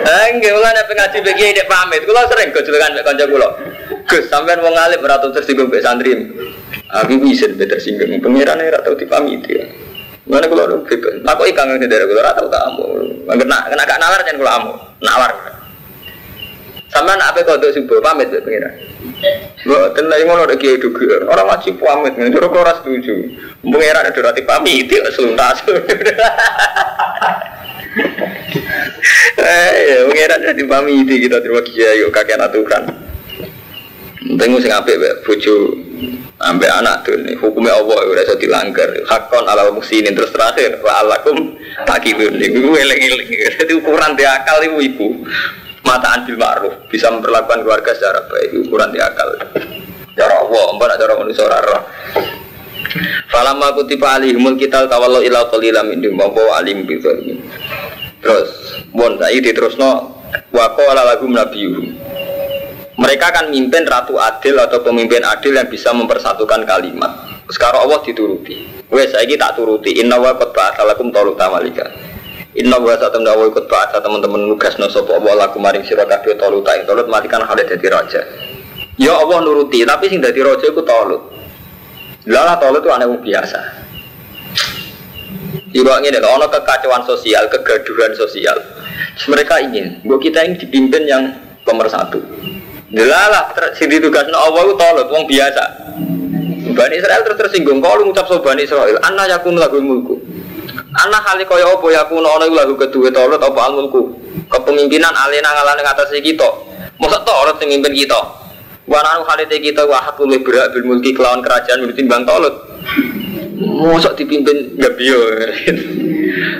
Enggak, 0.05 0.53
mulane 0.55 0.81
pengaji 0.89 1.17
bagi 1.21 1.53
dek 1.57 1.69
pamit. 1.69 2.01
Kula 2.09 2.25
sering 2.25 2.49
gojlokan 2.53 2.93
mbek 2.97 3.05
kanca 3.05 3.25
kula. 3.29 3.49
Gus, 4.05 4.25
sampean 4.29 4.61
wong 4.61 4.73
alim 4.77 5.01
ora 5.01 5.21
tau 5.21 5.29
tersinggung 5.29 5.69
mbek 5.69 5.85
santri. 5.85 6.13
Aku 6.89 7.17
bisa 7.21 7.49
tersinggung. 7.53 8.17
Pangeran 8.21 8.61
ora 8.61 8.81
tau 8.81 8.97
dipamiti. 8.97 9.61
Ya. 9.61 9.84
Mana 10.25 10.49
kalau 10.49 10.65
lu 10.65 10.77
bebas, 10.81 11.21
aku 11.21 11.41
ikan 11.53 11.69
ngerti 11.69 11.85
dari 11.85 12.09
kalau 12.09 12.25
rata 12.25 12.41
kamu, 12.49 12.85
kena 13.29 13.57
kena 13.69 13.83
gak 13.85 14.01
nalar 14.01 14.21
jangan 14.25 14.41
kalau 14.41 14.51
kamu 14.57 14.71
nawar. 15.05 15.31
Sama 16.89 17.13
nak 17.13 17.35
apa 17.35 17.45
kau 17.45 17.61
tuh 17.61 17.69
subuh 17.75 18.01
pamit 18.01 18.33
tuh 18.33 18.41
pengira. 18.41 18.71
Gua 19.67 19.93
tenang 19.93 20.25
ngono 20.25 20.49
ada 20.49 20.57
kiai 20.57 20.81
juga, 20.81 21.27
orang 21.29 21.51
wajib 21.51 21.77
pamit, 21.77 22.17
nih 22.17 22.33
kau 22.33 22.65
ras 22.65 22.81
setuju. 22.81 23.35
Pengira 23.61 24.01
ada 24.01 24.09
rati 24.09 24.41
pamit, 24.41 24.89
itu 24.89 24.97
seluntas. 25.13 25.61
Eh, 29.35 30.01
pengira 30.09 30.41
ada 30.41 30.57
di 30.57 30.65
pamit 30.65 31.05
kita 31.05 31.37
terima 31.37 31.61
kiai, 31.61 32.01
yuk 32.01 32.09
kakek 32.09 32.41
aturan. 32.41 32.83
Tengok 34.25 34.57
sing 34.57 34.73
apik 34.73 34.97
bojo 35.21 35.84
Sampai 36.35 36.67
anak 36.67 37.07
tuh 37.07 37.15
nih 37.21 37.35
hukumnya 37.39 37.73
Allah 37.75 37.97
udah 38.05 38.23
bisa 38.27 38.35
dilanggar. 38.37 38.89
Hakon 39.07 39.45
ala 39.47 39.71
musinin 39.71 40.13
terus 40.13 40.31
terakhir 40.35 40.79
wa 40.83 41.03
takibun. 41.87 42.37
Ibu 42.37 42.71
eleng 42.75 43.01
eleng. 43.01 43.29
Jadi 43.59 43.73
ukuran 43.75 44.13
di 44.13 44.23
akal 44.27 44.59
ibu 44.67 44.77
ibu 44.83 45.07
mata 45.85 46.17
anbil 46.17 46.35
ma'ruf 46.35 46.73
bisa 46.89 47.13
memperlakukan 47.13 47.61
keluarga 47.61 47.91
secara 47.93 48.25
baik 48.25 48.65
ukuran 48.65 48.89
di 48.89 48.99
akal. 48.99 49.29
Cara 50.15 50.35
Allah, 50.41 50.63
empat 50.73 50.97
cara 50.97 51.13
manusia 51.19 51.45
roh. 51.45 51.83
Falamma 53.27 53.75
kutiba 53.75 54.15
alihimul 54.17 54.55
kita 54.55 54.87
tawallu 54.87 55.19
ila 55.21 55.51
qalila 55.51 55.83
min 55.83 55.99
dimbawa 55.99 56.63
alim 56.63 56.87
bidzalimin. 56.87 57.43
Terus, 58.23 58.49
bon 58.95 59.19
saiki 59.19 59.51
diterusno 59.51 60.15
wa 60.49 60.65
qala 60.73 61.03
lahum 61.13 61.35
nabiyuhum 61.35 61.93
mereka 62.95 63.31
akan 63.35 63.51
mimpin 63.51 63.83
ratu 63.83 64.15
adil 64.15 64.55
atau 64.55 64.79
pemimpin 64.79 65.19
adil 65.23 65.55
yang 65.55 65.67
bisa 65.67 65.91
mempersatukan 65.91 66.63
kalimat. 66.63 67.11
Sekarang 67.51 67.85
Allah 67.85 67.99
dituruti. 68.01 68.87
Wes 68.87 69.11
saya 69.11 69.27
tak 69.35 69.59
turuti. 69.59 69.99
Inna 69.99 70.15
wa 70.15 70.31
qad 70.39 70.55
ba'atsalakum 70.55 71.11
taluta 71.11 71.51
malika. 71.51 71.85
Inna 72.55 72.79
wa 72.79 72.95
satam 72.95 73.27
dawa 73.27 73.51
ikut 73.51 73.67
ba'atsa 73.67 73.99
teman-teman 73.99 74.47
nugas 74.47 74.79
no 74.79 74.87
sapa 74.87 75.19
Allah 75.19 75.45
laku 75.45 75.59
maring 75.59 75.83
sira 75.83 76.07
kabeh 76.07 76.39
taluta 76.39 76.71
ing 76.79 76.87
talut 76.87 77.11
matikan 77.11 77.43
hal 77.43 77.59
dadi 77.59 77.87
raja. 77.91 78.23
Ya 78.95 79.11
Allah 79.11 79.43
nuruti, 79.43 79.83
tapi 79.83 80.07
sing 80.07 80.23
dadi 80.23 80.39
raja 80.39 80.71
iku 80.71 80.79
talut. 80.87 81.19
Lala 82.31 82.55
talut 82.55 82.79
itu 82.79 82.89
aneh 82.95 83.11
biasa. 83.11 83.59
Ibu 85.75 85.89
ini 86.07 86.15
ono 86.23 86.47
kekacauan 86.47 87.03
sosial, 87.03 87.51
kegaduhan 87.51 88.15
sosial. 88.15 88.55
Mereka 89.27 89.59
ingin, 89.67 89.99
bahwa 90.07 90.23
kita 90.23 90.47
ini 90.47 90.55
dipimpin 90.55 91.03
yang 91.03 91.35
pemersatu. 91.67 92.23
Delalah 92.93 93.49
sing 93.73 93.89
ditugasno 93.89 94.37
Allah 94.37 94.61
itu 94.61 94.73
tolot 94.77 95.07
wong 95.09 95.25
biasa. 95.25 95.63
Bani 96.75 96.95
Israel 96.99 97.21
terus 97.25 97.37
tersinggung 97.39 97.81
kalau 97.81 98.05
ngucap 98.05 98.29
so 98.29 98.37
Bani 98.43 98.61
Israel, 98.61 99.01
anna 99.01 99.25
yakun 99.25 99.57
lagu 99.57 99.81
mulku. 99.81 100.21
Anak 100.95 101.27
kali 101.27 101.43
kaya 101.49 101.65
apa 101.65 101.87
yakun 101.91 102.21
ana 102.21 102.45
lagu 102.45 102.77
kedua 102.77 103.09
tolot 103.09 103.41
apa 103.41 103.59
al 103.65 103.73
mulku. 103.73 104.13
Kepemimpinan 104.45 105.13
alena 105.17 105.49
ngalane 105.49 105.81
ngatasi 105.81 106.21
kita. 106.21 106.45
Masa 107.01 107.25
tolot 107.25 107.57
sing 107.57 107.73
mimpin 107.73 107.95
kita. 107.95 108.21
Wananu 108.85 109.25
khalite 109.25 109.57
kita 109.65 109.81
wahakul 109.89 110.29
berak 110.45 110.77
bil 110.77 110.85
mulki 110.85 111.09
kelawan 111.17 111.41
kerajaan 111.41 111.89
bang 111.89 112.21
tolot. 112.21 112.53
Mosok 113.57 114.13
dipimpin 114.13 114.77
gabio. 114.77 115.41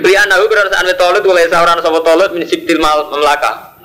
Lian 0.02 0.26
aku 0.34 0.44
kerajaan 0.50 0.90
tolot 0.98 1.22
oleh 1.22 1.46
sauran 1.46 1.78
sapa 1.78 2.02
tolot 2.02 2.34
min 2.34 2.42
sibtil 2.42 2.82
mal. 2.82 3.06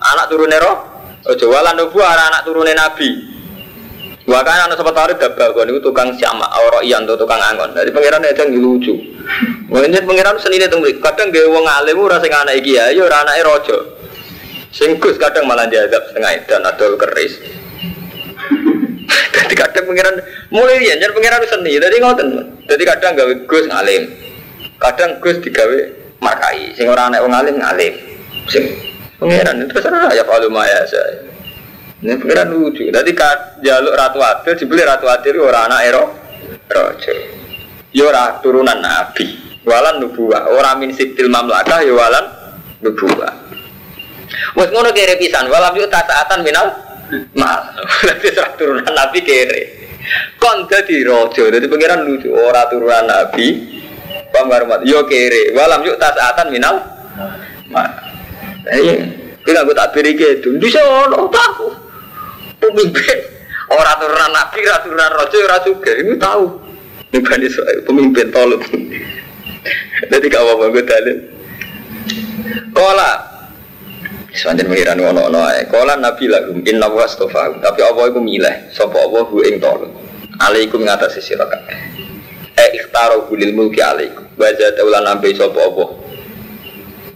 Anak 0.02 0.34
turun 0.34 0.50
roh 0.58 0.91
Ojo 1.22 1.46
walan 1.54 1.78
nubu 1.78 2.02
anak 2.02 2.42
turunnya 2.42 2.74
nabi. 2.74 3.32
Bahkan 4.26 4.70
anak 4.70 4.78
sempat 4.78 4.96
tarik 4.96 5.18
dabal 5.18 5.66
itu 5.66 5.82
tukang 5.82 6.14
siama, 6.16 6.46
orang 6.46 6.86
iyan 6.86 7.04
tuh 7.10 7.18
tukang 7.18 7.42
angon. 7.42 7.74
Dari 7.74 7.90
pangeran 7.90 8.22
nggak 8.22 8.54
lucu. 8.54 8.94
Mungkin 9.68 9.92
pangeran 10.08 10.38
seni 10.38 10.62
itu 10.62 10.78
kadang 11.02 11.34
gak 11.34 11.48
wong 11.50 11.66
alim 11.66 11.98
ora 12.00 12.22
sing 12.22 12.32
anak 12.32 12.62
iki 12.62 12.78
ya, 12.78 12.94
yo 12.94 13.10
ora 13.10 13.26
anake 13.26 13.42
raja. 13.44 13.78
Sing 14.72 14.96
kadang 14.98 15.50
malah 15.50 15.68
diadab 15.68 16.06
setengah 16.10 16.48
dan 16.48 16.64
adol 16.64 16.96
keris. 16.96 17.34
Jadi 19.36 19.54
kadang 19.58 19.84
pangeran 19.90 20.16
mulai 20.48 20.80
ya, 20.80 20.96
jadi 20.96 21.12
pangeran 21.12 21.44
seni. 21.50 21.76
Jadi 21.76 21.98
ngoten. 22.00 22.28
Jadi 22.70 22.84
kadang 22.88 23.12
gawe 23.20 23.34
Gus 23.50 23.66
ngalim. 23.68 24.04
Kadang 24.80 25.20
Gus 25.20 25.44
digawe 25.44 25.80
markai. 26.24 26.72
Sing 26.78 26.88
ora 26.88 27.12
anak 27.12 27.26
wong 27.26 27.36
alim 27.36 27.60
ngalim. 27.60 27.94
Sing 28.48 28.91
Pangeran 29.22 29.62
itu 29.62 29.70
terserah 29.78 30.10
ya 30.18 30.26
kalau 30.26 30.50
maya 30.50 30.82
saya. 30.90 31.22
Ini 32.02 32.18
pangeran 32.18 32.58
lucu. 32.58 32.90
Kat 32.90 33.62
jaluk 33.62 33.94
ratu 33.94 34.18
adil 34.18 34.58
dibeli 34.58 34.82
ratu 34.82 35.06
adil 35.06 35.46
orang 35.46 35.70
anak 35.70 35.82
ero 35.86 36.04
rojo. 36.66 37.14
Ya 37.94 38.10
ora 38.10 38.42
turunan 38.42 38.82
nabi. 38.82 39.30
Walan 39.62 40.02
nubuah. 40.02 40.50
Orang 40.58 40.82
min 40.82 40.90
siptil 40.98 41.30
mamlakah 41.30 41.86
ya 41.86 41.94
walan 41.94 42.26
nubuah. 42.82 43.34
Wes 44.58 44.74
ngono 44.74 44.90
kere 44.90 45.22
pisan. 45.22 45.54
Walam 45.54 45.78
yuk 45.78 45.94
tasaatan 45.94 46.42
minal 46.42 46.74
mal. 47.38 47.62
Berarti 48.02 48.28
serah 48.34 48.58
turunan 48.58 48.90
nabi 48.90 49.22
kere. 49.22 49.62
Kon 50.42 50.66
jadi 50.66 51.06
rojo. 51.06 51.46
Jadi 51.46 51.70
pangeran 51.70 52.10
lucu. 52.10 52.34
Orang 52.34 52.74
turunan 52.74 53.06
nabi. 53.06 53.70
Pambarmat. 54.34 54.82
Yo 54.82 55.06
kere. 55.06 55.54
Walam 55.54 55.86
yuk 55.86 56.02
tasaatan 56.02 56.50
minal 56.50 56.82
mal. 57.70 58.11
Eh, 58.70 59.02
kita 59.42 59.66
gue 59.66 59.76
tak 59.78 59.90
beri 59.98 60.12
gitu. 60.14 60.54
Di 60.62 60.70
sana 60.70 61.18
tahu 61.18 61.68
pemimpin 62.62 63.18
orang 63.74 63.98
turunan 63.98 64.32
nabi, 64.36 64.60
orang 64.62 64.82
turunan 64.86 65.12
raja, 65.18 65.38
orang 65.42 65.62
juga 65.66 65.92
ini 65.98 66.14
tahu. 66.20 66.46
Ini 67.12 67.20
bani 67.26 67.48
pemimpin 67.84 68.28
tolong. 68.30 68.64
Jadi 70.12 70.26
kau 70.30 70.48
apa 70.58 70.64
gue 70.70 70.84
dalil. 70.86 71.18
Kola 72.72 73.32
Sepanjang 74.32 74.72
pengiran 74.72 74.96
ono 75.04 75.28
ono 75.28 75.44
ae. 75.44 75.68
Kala 75.68 76.00
Nabi 76.00 76.32
lagu 76.32 76.56
inna 76.64 76.88
wa 76.88 77.04
astafa. 77.04 77.52
Tapi 77.60 77.80
apa 77.84 78.00
iku 78.08 78.24
milih? 78.24 78.72
Sapa 78.72 79.04
apa 79.04 79.28
hu 79.28 79.44
ing 79.44 79.60
tolong. 79.60 79.92
Alaikum 80.40 80.88
ngatasi 80.88 81.20
sira 81.20 81.44
kabeh. 81.52 81.76
Eh 82.56 82.80
ikhtaro 82.80 83.28
bulil 83.28 83.52
mulki 83.52 83.84
alaikum. 83.84 84.24
Baca 84.40 84.72
taulan 84.72 85.04
nambe 85.04 85.36
sapa 85.36 85.60
apa. 85.60 85.84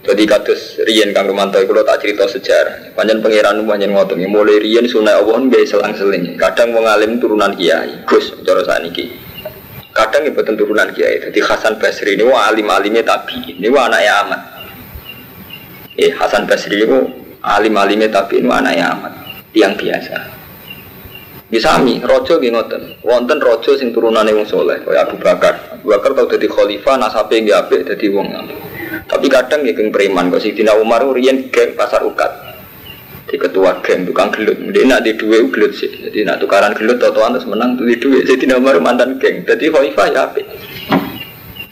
Jadi 0.06 0.22
kados 0.22 0.78
riyen 0.86 1.10
Kang 1.10 1.26
Romanto 1.26 1.58
iku 1.58 1.74
tak 1.82 1.98
cerita 1.98 2.30
sejarah. 2.30 2.94
Panjen 2.94 3.18
pangeran 3.18 3.66
panjen 3.66 3.90
ngoten 3.90 4.22
mulai 4.30 4.62
riyen 4.62 4.86
sunai 4.86 5.18
Allah 5.18 5.42
nggih 5.42 5.66
selang-seling. 5.66 6.38
Kadang 6.38 6.78
wong 6.78 6.86
alim 6.86 7.18
turunan 7.18 7.58
kiai. 7.58 8.06
Gus 8.06 8.30
cara 8.46 8.62
saniki. 8.62 9.10
Kadang 9.90 10.30
ibu 10.30 10.38
turunan 10.46 10.94
kiai. 10.94 11.26
Jadi 11.26 11.38
Hasan 11.42 11.82
Basri 11.82 12.14
ini 12.14 12.22
wah 12.22 12.54
alim-alimnya 12.54 13.02
tabi. 13.02 13.58
Ini 13.58 13.66
wah 13.66 13.90
anaknya 13.90 14.12
amat. 14.22 14.40
Eh 15.98 16.14
Hasan 16.14 16.46
Basri 16.46 16.78
itu 16.78 16.98
alim-alimnya 17.42 18.06
tapi 18.06 18.38
ini 18.38 18.46
anaknya 18.46 18.94
amat. 18.94 19.12
Tiang 19.50 19.74
biasa. 19.74 20.38
Misami, 21.50 21.98
rojo 22.02 22.38
nggih 22.38 22.54
ngoten. 22.54 22.82
Wonten 23.02 23.38
rojo 23.42 23.74
sing 23.74 23.90
turunane 23.90 24.34
wong 24.34 24.46
soleh, 24.46 24.82
kaya 24.82 25.06
Abu 25.06 25.18
Bakar. 25.18 25.78
Abu 25.78 25.94
Bakar 25.94 26.14
tau 26.14 26.26
dadi 26.26 26.46
khalifah, 26.50 26.94
nasabe 26.98 27.38
nggih 27.42 27.54
apik 27.54 27.86
dadi 27.86 28.06
wong 28.10 28.30
apik. 28.34 28.75
Tapi 29.06 29.26
kadang 29.30 29.62
nggih 29.62 29.74
geng 29.78 29.90
preman, 29.94 30.34
kok 30.34 30.42
Sidina 30.42 30.74
Umar 30.74 31.06
riyen 31.14 31.48
geng 31.54 31.78
pasar 31.78 32.02
ukat. 32.02 32.28
Di 33.26 33.38
ketua 33.38 33.82
geng 33.82 34.06
tukang 34.06 34.30
gelut. 34.34 34.58
Dia 34.70 34.86
nak 34.86 35.02
di 35.06 35.14
duit 35.14 35.50
gelut 35.50 35.74
sih. 35.74 35.90
Jadi 35.90 36.26
nak 36.26 36.42
tukaran 36.42 36.74
gelut 36.74 36.98
tau-tauan 36.98 37.34
terus 37.34 37.46
menang 37.46 37.74
di 37.78 37.98
duit. 37.98 38.26
Sidina 38.26 38.58
Umar 38.58 38.78
mantan 38.82 39.18
geng. 39.18 39.46
Jadi 39.46 39.70
khalifah 39.70 40.06
ya 40.10 40.30
apik. 40.30 40.46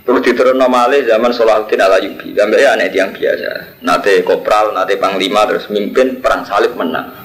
Terus 0.04 0.20
diterus 0.20 0.52
nomale 0.52 1.00
zaman 1.08 1.32
Salahuddin 1.32 1.80
ala 1.80 1.96
Yubi. 1.96 2.36
Gambar 2.36 2.58
ya 2.60 2.76
aneh 2.76 2.92
yang 2.92 3.10
biasa. 3.14 3.80
Nate 3.80 4.20
kopral, 4.20 4.76
nate 4.76 5.00
panglima 5.00 5.48
terus 5.48 5.66
mimpin 5.72 6.20
perang 6.20 6.44
salib 6.44 6.76
menang. 6.76 7.24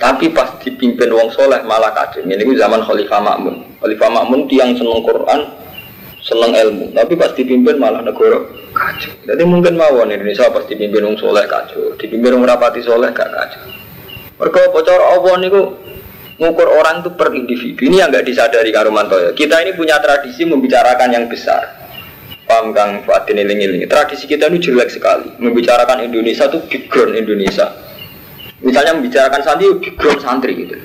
Tapi 0.00 0.32
pas 0.32 0.56
dipimpin 0.64 1.12
wong 1.12 1.28
soleh 1.28 1.60
malah 1.68 1.92
kacau. 1.92 2.24
Ini 2.24 2.40
zaman 2.40 2.80
Khalifah 2.80 3.20
Makmun. 3.20 3.84
Khalifah 3.84 4.08
Makmun 4.08 4.48
tiang 4.48 4.72
seneng 4.72 5.04
Quran, 5.04 5.40
seneng 6.20 6.52
ilmu. 6.54 6.92
Tapi 6.92 7.12
pas 7.16 7.32
dipimpin 7.32 7.76
malah 7.76 8.04
negara 8.04 8.40
kacau. 8.72 9.12
Jadi 9.26 9.42
mungkin 9.44 9.76
mawon 9.76 10.12
Indonesia 10.12 10.48
pas 10.52 10.64
dipimpin 10.64 11.04
wong 11.04 11.16
soleh 11.16 11.44
kacau. 11.48 11.96
Dipimpin 11.96 12.36
wong 12.38 12.44
rapati 12.46 12.80
soleh 12.84 13.10
gak 13.12 13.28
kacau. 13.32 13.64
Mereka 14.40 14.72
bocor 14.72 15.00
Allah 15.00 15.36
gue 15.36 15.64
ngukur 16.40 16.68
orang 16.72 17.04
itu 17.04 17.10
per 17.12 17.28
individu. 17.36 17.80
Ini 17.84 18.06
yang 18.06 18.08
nggak 18.08 18.24
disadari 18.24 18.72
Karumanto 18.72 19.20
ya. 19.20 19.30
Kita 19.36 19.60
ini 19.60 19.76
punya 19.76 20.00
tradisi 20.00 20.48
membicarakan 20.48 21.12
yang 21.12 21.28
besar. 21.28 21.76
Paham 22.48 22.72
Kang 22.72 23.04
Fatin 23.04 23.38
iling 23.38 23.84
Tradisi 23.86 24.24
kita 24.24 24.48
ini 24.48 24.58
jelek 24.58 24.88
sekali. 24.88 25.28
Membicarakan 25.36 26.02
Indonesia 26.08 26.48
itu 26.48 26.58
background 26.66 27.14
Indonesia 27.14 27.68
Misalnya 28.60 28.92
membicarakan 28.92 29.40
santri, 29.40 29.72
background 29.72 30.20
santri 30.20 30.52
gitu. 30.52 30.76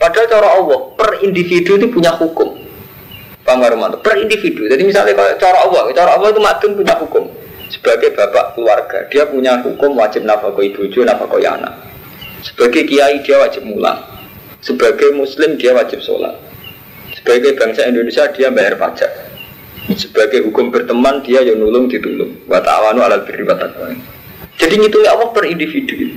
Padahal 0.00 0.26
cara 0.28 0.48
Allah 0.56 0.78
per 0.96 1.20
individu 1.20 1.76
itu 1.76 1.86
punya 1.92 2.16
hukum. 2.16 2.63
Paham 3.44 3.60
gak 3.60 4.00
Per 4.00 4.14
individu. 4.16 4.64
Jadi 4.64 4.82
misalnya 4.88 5.12
kalau 5.12 5.36
cara 5.36 5.58
Allah, 5.68 5.82
cara 5.92 6.10
Allah 6.16 6.28
itu 6.32 6.40
matun 6.40 6.70
punya 6.80 6.96
hukum. 6.96 7.24
Sebagai 7.68 8.16
bapak 8.16 8.56
keluarga, 8.56 8.98
dia 9.12 9.28
punya 9.28 9.60
hukum 9.60 10.00
wajib 10.00 10.24
nafkah 10.24 10.56
ibu 10.56 10.88
nafkah 11.04 11.40
anak. 11.44 11.72
Sebagai 12.40 12.88
kiai 12.88 13.20
dia 13.20 13.40
wajib 13.40 13.68
mulang. 13.68 14.00
Sebagai 14.64 15.12
muslim 15.12 15.60
dia 15.60 15.76
wajib 15.76 16.00
sholat. 16.00 16.32
Sebagai 17.12 17.56
bangsa 17.56 17.84
Indonesia 17.84 18.24
dia 18.32 18.48
bayar 18.48 18.80
pajak. 18.80 19.12
Sebagai 19.92 20.48
hukum 20.48 20.72
berteman 20.72 21.20
dia 21.20 21.44
yang 21.44 21.60
nulung 21.60 21.88
ditulung. 21.88 22.32
Wa 22.48 22.64
ta'awanu 22.64 23.04
alal 23.04 23.28
birri 23.28 23.44
Jadi 24.56 24.74
itu 24.80 24.98
Allah 25.04 25.28
per 25.32 25.44
individu. 25.44 26.16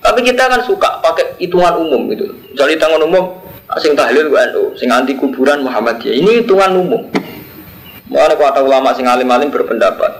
Tapi 0.00 0.20
kita 0.26 0.48
kan 0.50 0.66
suka 0.66 0.98
pakai 0.98 1.38
hitungan 1.38 1.78
umum 1.78 2.10
gitu. 2.10 2.26
Jadi 2.56 2.74
hitungan 2.74 3.06
umum, 3.06 3.36
sing 3.78 3.94
tahlil 3.94 4.26
NU, 4.34 4.74
sing 4.74 4.90
anti 4.90 5.14
kuburan 5.14 5.62
Muhammadiyah. 5.62 6.14
Ini 6.18 6.30
hitungan 6.42 6.74
umum. 6.74 7.06
Mana 8.10 8.34
kata 8.34 8.66
ulama 8.66 8.90
sing 8.98 9.06
alim-alim 9.06 9.54
berpendapat. 9.54 10.10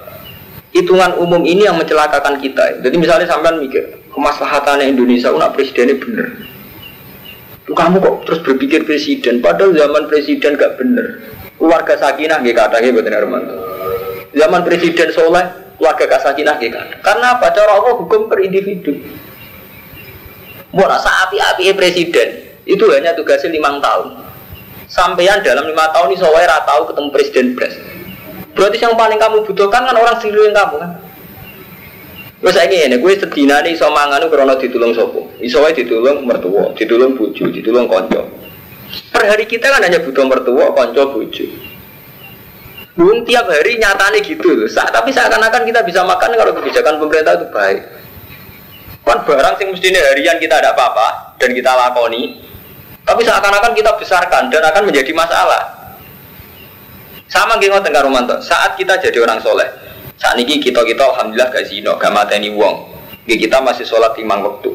Hitungan 0.70 1.18
umum 1.18 1.42
ini 1.42 1.66
yang 1.66 1.74
mencelakakan 1.74 2.38
kita. 2.38 2.78
Jadi 2.78 2.94
misalnya 2.94 3.26
sampean 3.26 3.58
mikir, 3.58 3.82
kemaslahatannya 4.14 4.94
Indonesia, 4.94 5.34
nak 5.34 5.58
presidennya 5.58 5.98
bener. 5.98 6.30
Tuh, 7.66 7.74
kamu 7.74 7.98
kok 7.98 8.14
terus 8.30 8.40
berpikir 8.46 8.86
presiden, 8.86 9.42
padahal 9.42 9.74
zaman 9.74 10.06
presiden 10.06 10.54
gak 10.54 10.78
bener. 10.78 11.26
Keluarga 11.58 11.98
sakinah 11.98 12.38
gak 12.38 12.54
katanya 12.54 12.88
betul 12.94 13.18
Armando. 13.18 13.54
Zaman 14.30 14.62
presiden 14.62 15.10
soleh, 15.10 15.74
keluarga 15.74 16.22
sakinah 16.22 16.54
gak 16.62 17.02
Karena 17.02 17.34
apa? 17.34 17.50
Cara 17.50 17.74
Allah 17.74 17.98
hukum 17.98 18.30
per 18.30 18.38
individu. 18.46 18.94
Mau 20.70 20.86
rasa 20.86 21.26
api-api 21.26 21.74
presiden 21.74 22.49
itu 22.64 22.84
hanya 22.92 23.16
tugasnya 23.16 23.52
lima 23.52 23.80
tahun. 23.80 24.20
Sampaian 24.90 25.38
dalam 25.40 25.64
lima 25.70 25.86
tahun 25.94 26.12
ini 26.12 26.18
saya 26.18 26.58
tahu 26.66 26.90
ketemu 26.90 27.08
presiden 27.14 27.46
pres. 27.54 27.74
Berarti 28.58 28.82
yang 28.82 28.98
paling 28.98 29.16
kamu 29.16 29.46
butuhkan 29.46 29.86
kan 29.86 29.94
orang 29.94 30.18
sekeliling 30.18 30.50
kamu 30.50 30.76
kan. 30.82 30.90
Gue 32.40 32.48
saya 32.56 32.72
ini, 32.72 32.96
gue 32.96 33.12
sedina 33.20 33.60
nih 33.60 33.76
so 33.76 33.92
mangan 33.92 34.24
karena 34.32 34.56
ditulung 34.56 34.96
sopo. 34.96 35.28
Iso 35.44 35.60
ditulung 35.76 36.24
mertua, 36.24 36.72
ditulung 36.72 37.12
buju, 37.12 37.52
ditulung 37.52 37.84
konco. 37.84 38.24
Per 39.12 39.22
hari 39.28 39.44
kita 39.44 39.68
kan 39.68 39.84
hanya 39.84 40.00
butuh 40.00 40.24
mertua, 40.24 40.72
konco, 40.72 41.20
buju. 41.20 41.44
Bun 42.96 43.22
tiap 43.28 43.44
hari 43.44 43.76
nyatanya 43.76 44.24
gitu, 44.24 44.66
tapi 44.72 45.08
seakan-akan 45.12 45.62
kita 45.68 45.80
bisa 45.84 46.00
makan 46.02 46.32
kalau 46.36 46.52
kebijakan 46.56 46.96
pemerintah 46.96 47.36
itu 47.38 47.46
baik. 47.52 47.80
Kan 49.04 49.18
barang 49.24 49.54
sing 49.60 49.68
mestinya 49.72 50.00
harian 50.10 50.36
kita 50.40 50.60
ada 50.60 50.72
apa-apa 50.72 51.36
dan 51.40 51.50
kita 51.52 51.70
lakoni, 51.70 52.40
tapi 53.04 53.20
seakan-akan 53.24 53.72
kita 53.72 53.90
besarkan 53.96 54.52
dan 54.52 54.62
akan 54.64 54.82
menjadi 54.86 55.10
masalah. 55.16 55.80
Sama 57.30 57.62
geng 57.62 57.70
ngoten 57.70 57.94
karo 57.94 58.10
Saat 58.42 58.74
kita 58.74 58.98
jadi 58.98 59.22
orang 59.22 59.38
soleh, 59.38 59.70
saat 60.18 60.34
ini 60.36 60.58
kita 60.58 60.82
kita 60.82 61.00
alhamdulillah 61.14 61.48
gak 61.48 61.64
zino, 61.70 61.94
gak 61.94 62.10
mateni 62.10 62.50
wong. 62.50 62.90
Kita 63.30 63.62
masih 63.62 63.86
sholat 63.86 64.18
lima 64.18 64.42
waktu. 64.42 64.74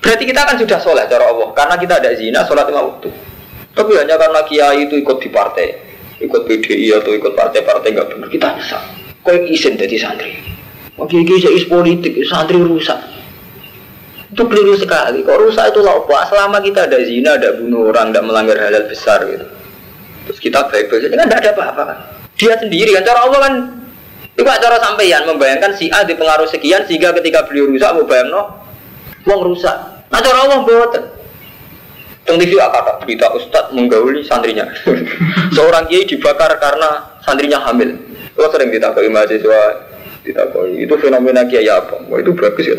Berarti 0.00 0.24
kita 0.24 0.48
kan 0.48 0.56
sudah 0.56 0.80
sholat 0.80 1.12
cara 1.12 1.28
Allah, 1.28 1.52
karena 1.52 1.76
kita 1.76 2.00
ada 2.00 2.10
zina 2.16 2.40
sholat 2.48 2.64
lima 2.72 2.80
waktu. 2.88 3.12
Tapi 3.76 3.92
hanya 4.00 4.16
karena 4.16 4.40
kiai 4.48 4.88
itu 4.88 4.96
ikut 4.96 5.20
di 5.20 5.28
partai, 5.28 5.68
ikut 6.24 6.42
PDI 6.48 6.96
atau 6.96 7.12
ikut 7.12 7.36
partai-partai 7.36 7.88
nggak 7.92 8.08
benar, 8.16 8.28
kita 8.32 8.48
bisa. 8.56 8.80
Kau 9.20 9.36
izin 9.36 9.76
jadi 9.76 9.96
santri. 10.00 10.32
Oke, 10.96 11.20
is 11.20 11.68
politik, 11.68 12.16
santri 12.24 12.56
rusak. 12.58 13.11
Itu 14.32 14.48
keliru 14.48 14.74
sekali. 14.80 15.20
Kok 15.20 15.38
rusak 15.44 15.76
itu 15.76 15.80
apa? 15.84 16.24
Selama 16.32 16.58
kita 16.64 16.88
ada 16.88 16.98
zina, 17.04 17.36
ada 17.36 17.52
bunuh 17.60 17.92
orang, 17.92 18.10
tidak 18.10 18.24
melanggar 18.24 18.56
halal 18.56 18.84
besar 18.88 19.20
gitu. 19.28 19.46
Terus 20.28 20.38
kita 20.40 20.72
baik-baik 20.72 21.04
saja 21.04 21.08
kan 21.12 21.18
tidak 21.28 21.40
ada 21.44 21.50
apa-apa 21.52 21.82
kan. 21.84 21.98
Dia 22.40 22.54
sendiri 22.56 22.90
kan 22.96 23.04
cara 23.04 23.20
Allah 23.28 23.40
kan 23.44 23.54
itu 24.32 24.42
cara 24.48 24.76
sampeyan 24.80 25.28
membayangkan 25.28 25.76
si 25.76 25.92
A 25.92 26.08
dipengaruhi 26.08 26.48
sekian 26.48 26.88
sehingga 26.88 27.12
ketika 27.20 27.44
beliau 27.44 27.68
rusak 27.68 27.92
mau 27.92 28.08
bayang 28.08 28.32
no, 28.32 28.42
uang 29.28 29.52
rusak. 29.52 29.76
Nah 30.08 30.20
cara 30.24 30.38
Allah 30.48 30.64
buat 30.64 30.92
Teng 32.22 32.38
TV 32.38 32.54
kata 32.54 33.02
berita 33.02 33.34
Ustadz 33.34 33.74
menggauli 33.74 34.22
santrinya. 34.22 34.64
Seorang 35.58 35.90
kiai 35.90 36.06
dibakar 36.06 36.54
karena 36.56 37.18
santrinya 37.20 37.58
hamil. 37.66 37.98
Lo 38.38 38.46
sering 38.48 38.70
ditakoi 38.70 39.10
mahasiswa 39.10 39.90
ditakoi 40.22 40.86
itu 40.86 40.94
fenomena 41.02 41.42
kiai 41.44 41.66
apa 41.66 41.98
wah 42.06 42.18
itu 42.22 42.30
bagus 42.32 42.70
ya 42.70 42.78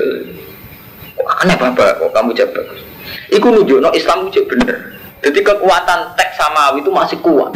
aneh 1.22 1.56
bapak 1.58 2.02
kok 2.02 2.12
kamu 2.12 2.34
cek 2.34 2.50
bagus? 2.54 2.82
Itu 3.30 3.48
nunjuk 3.50 3.78
no 3.82 3.90
Islam 3.94 4.30
itu 4.30 4.42
bener. 4.50 4.98
Jadi 5.24 5.40
kekuatan 5.40 6.18
teks 6.20 6.36
samawi 6.36 6.84
itu 6.84 6.92
masih 6.92 7.18
kuat. 7.24 7.56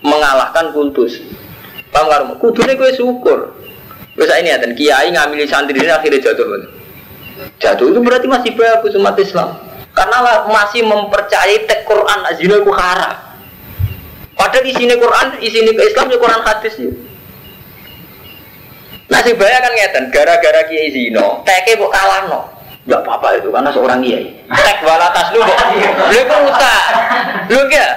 Mengalahkan 0.00 0.72
kultus 0.72 1.20
paham 1.90 2.06
kamu 2.06 2.32
kudunya 2.38 2.78
gue 2.78 2.90
syukur. 2.94 3.38
Biasa 4.14 4.42
ini 4.42 4.50
ya, 4.52 4.58
dan 4.58 4.72
kiai 4.74 5.08
ngambil 5.14 5.46
santri 5.46 5.78
ini 5.78 5.90
akhirnya 5.90 6.18
jatuh 6.18 6.46
Jatuh 7.56 7.86
itu 7.88 7.98
berarti 8.02 8.26
masih 8.28 8.52
bagus 8.52 8.92
umat 8.98 9.16
Islam. 9.16 9.56
Karena 9.90 10.46
masih 10.48 10.86
mempercayai 10.86 11.66
teks 11.66 11.86
Quran. 11.88 12.18
Azina 12.26 12.60
itu 12.60 12.72
haram. 12.74 13.16
Padahal 14.36 14.64
di 14.64 14.72
sini 14.72 14.94
Quran, 14.96 15.26
di 15.36 15.48
sini 15.52 15.70
ke 15.76 15.82
Islam, 15.84 16.08
ya 16.08 16.16
Quran 16.16 16.40
hadis 16.40 16.74
ya. 16.80 16.90
Nasib 19.10 19.36
bahaya 19.36 19.58
kan 19.58 19.72
ngeten, 19.74 20.04
gara-gara 20.14 20.62
kiai 20.70 20.94
zino, 20.94 21.42
teke 21.42 21.76
kok 21.76 21.90
kalah 21.90 22.30
no. 22.30 22.40
Gak 22.90 23.06
apa-apa 23.06 23.38
itu 23.38 23.54
karena 23.54 23.70
seorang 23.70 24.02
kiai. 24.02 24.34
Tek 24.50 24.82
balatas 24.82 25.30
lu 25.30 25.38
kok. 25.46 25.58
Lu 26.10 26.20
kok 26.26 26.38
rusak. 26.42 26.82
Lu 27.46 27.60
enggak? 27.70 27.92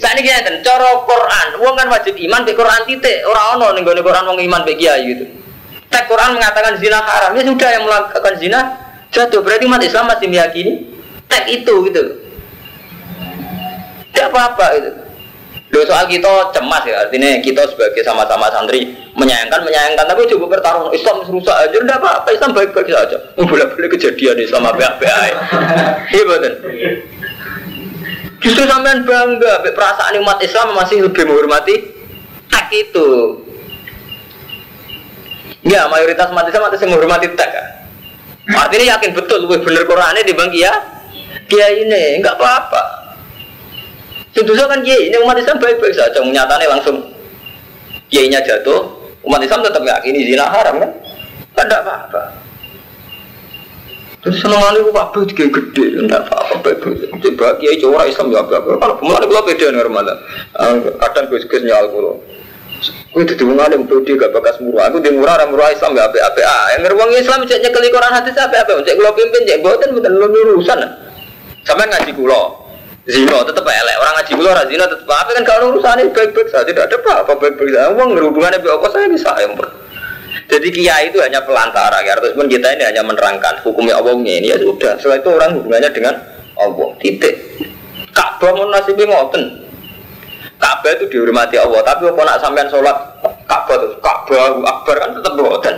Saat 0.00 0.16
ini 0.16 0.28
ngeten, 0.28 0.64
coro 0.64 1.04
Quran, 1.04 1.46
uang 1.60 1.74
kan 1.76 1.88
wajib 1.92 2.16
iman 2.16 2.44
be 2.44 2.56
Quran 2.56 2.88
titik, 2.88 3.20
orang 3.28 3.56
ono 3.56 3.66
nih 3.76 4.00
Quran 4.00 4.24
wong 4.28 4.38
iman 4.40 4.62
be 4.64 4.76
kiai 4.80 5.00
gitu. 5.12 5.24
Tek 5.92 6.08
Quran 6.08 6.36
mengatakan 6.36 6.80
zina 6.80 7.04
haram, 7.04 7.36
ya 7.36 7.42
sudah 7.44 7.70
yang 7.72 7.84
melakukan 7.84 8.34
zina 8.40 8.60
jatuh. 9.12 9.44
Berarti 9.44 9.64
umat 9.68 9.84
Islam 9.84 10.08
masih 10.08 10.26
meyakini 10.28 10.72
tek 11.28 11.44
itu 11.52 11.74
gitu. 11.88 12.02
Tidak 14.12 14.28
apa-apa 14.32 14.66
itu. 14.78 14.90
Loh 15.74 15.82
soal 15.90 16.06
kita 16.06 16.54
cemas 16.54 16.86
ya, 16.86 17.02
artinya 17.02 17.34
kita 17.42 17.66
sebagai 17.66 18.06
sama-sama 18.06 18.46
santri 18.54 18.94
menyayangkan, 19.18 19.58
menyayangkan, 19.66 20.06
tapi 20.06 20.22
coba 20.30 20.54
bertarung 20.54 20.94
Islam 20.94 21.26
rusak 21.26 21.50
aja, 21.50 21.74
udah 21.74 21.98
apa-apa, 21.98 22.30
Islam 22.30 22.54
baik-baik 22.54 22.94
saja. 22.94 23.18
Boleh-boleh 23.34 23.90
kejadian 23.90 24.38
Islam 24.38 24.70
apa-apa 24.70 25.02
Iya 26.14 26.22
betul. 26.30 26.54
Justru 28.38 28.62
sampean 28.70 29.02
bangga, 29.02 29.66
perasaan 29.66 30.14
umat 30.22 30.38
Islam 30.46 30.78
masih 30.78 31.10
lebih 31.10 31.26
menghormati 31.26 31.74
tak 32.46 32.70
itu. 32.70 33.42
Ya, 35.66 35.90
mayoritas 35.90 36.30
umat 36.30 36.46
Islam 36.46 36.70
masih 36.70 36.86
menghormati 36.86 37.34
tak. 37.34 37.50
Kan? 37.50 37.66
Artinya 38.54 38.94
yakin 38.94 39.10
betul, 39.10 39.42
lebih 39.50 39.66
bener 39.66 39.82
Qurannya 39.90 40.22
di 40.22 40.38
bang 40.38 40.54
ya, 40.54 40.70
kiai 41.50 41.82
ini, 41.82 42.22
enggak 42.22 42.38
apa-apa. 42.38 43.03
Sedoso 44.34 44.66
kan 44.66 44.82
kiai, 44.82 45.08
ini 45.08 45.16
umat 45.22 45.38
Islam 45.38 45.62
baik-baik 45.62 45.94
saja, 45.94 46.18
nyatanya 46.18 46.66
langsung 46.74 47.06
kiainya 48.10 48.42
jatuh, 48.42 48.90
umat 49.22 49.38
Islam 49.38 49.62
tetap 49.62 49.86
yakini 49.86 50.26
zina 50.26 50.50
haram 50.50 50.82
kan? 50.82 50.90
Kan 51.54 51.64
tidak 51.70 51.86
apa-apa. 51.86 52.22
Terus 54.24 54.40
seneng 54.40 54.56
itu 54.72 54.88
apa 54.96 55.20
juga 55.22 55.44
gede, 55.52 55.84
tidak 56.00 56.26
apa-apa 56.26 56.54
baik-baik. 56.64 57.12
Coba 57.20 57.60
kiai 57.60 57.76
cowok 57.76 58.08
Islam 58.08 58.26
ya 58.32 58.40
apa-apa. 58.40 58.70
Kalau 58.80 58.94
pemulaan 58.96 59.22
itu 59.28 59.36
beda 59.36 59.66
dengan 59.68 59.84
Ramadan. 59.84 60.16
Kadang 60.96 61.24
gus-gus 61.28 61.60
nyal 61.60 61.92
kulo. 61.92 62.24
Gue 63.12 63.22
itu 63.22 63.36
diwungan 63.36 63.70
yang 63.70 63.84
pede 63.84 64.16
gak 64.16 64.32
bakas 64.32 64.58
murah. 64.64 64.88
Aku 64.88 64.98
di 64.98 65.12
murah 65.12 65.44
murah 65.46 65.70
Islam 65.70 65.92
gak 65.92 66.08
apa-apa. 66.08 66.40
Ah, 66.40 66.66
yang 66.72 66.88
ngeruang 66.88 67.12
Islam 67.14 67.44
cek 67.44 67.60
nyekeli 67.68 67.92
Quran 67.92 68.12
hati 68.16 68.32
apa-apa. 68.32 68.80
Cek 68.82 68.96
kulo 68.96 69.10
pimpin 69.12 69.44
cek 69.44 69.60
buatan 69.60 69.88
bukan 69.92 70.12
urusan. 70.16 70.78
Sampai 71.68 71.86
ngaji 71.92 72.12
kulo. 72.16 72.63
Zino 73.04 73.36
tetap 73.44 73.68
elek. 73.68 73.96
Orang 74.00 74.14
ngaji 74.16 74.32
kulo 74.32 74.48
orang 74.48 74.68
zino 74.72 74.84
tetap 74.88 75.08
apa 75.12 75.30
kan 75.36 75.44
kalau 75.44 75.76
urusan 75.76 76.00
ini 76.00 76.10
baik-baik 76.16 76.48
saja. 76.48 76.64
Tidak 76.64 76.88
ada 76.88 76.96
apa-apa 76.96 77.36
baik-baik 77.36 77.76
saja. 77.76 77.92
Uang 77.92 78.16
hubungannya 78.16 78.64
bi 78.64 78.68
apa 78.72 78.86
saya 78.88 79.06
bisa 79.12 79.28
yang 79.44 79.52
jadi 80.44 80.68
kiai 80.72 81.12
itu 81.12 81.20
hanya 81.20 81.44
pelantara 81.44 82.00
ya. 82.00 82.16
Pun 82.16 82.48
kita 82.48 82.72
ini 82.72 82.84
hanya 82.84 83.04
menerangkan 83.04 83.60
hukumnya 83.60 84.00
Allahnya 84.00 84.40
ini. 84.40 84.46
Ya 84.52 84.56
sudah 84.56 84.96
setelah 84.96 85.20
itu 85.20 85.28
orang 85.36 85.50
hubungannya 85.60 85.90
dengan 85.92 86.14
Allah. 86.56 86.88
Titik. 86.96 87.34
Ka'bah 88.16 88.50
mau 88.56 88.72
nasibnya 88.72 89.04
ngoten. 89.04 89.42
Ka'bah 90.56 90.90
itu 90.96 91.04
dihormati 91.12 91.60
Allah. 91.60 91.84
Tapi 91.84 92.08
apa 92.08 92.20
nak 92.24 92.40
sampean 92.40 92.68
sholat 92.72 92.96
Ka'bah 93.44 93.74
itu 93.84 93.88
Ka'bah 94.00 94.64
Akbar 94.64 94.96
kan 94.96 95.10
tetap 95.12 95.32
ngoten 95.36 95.76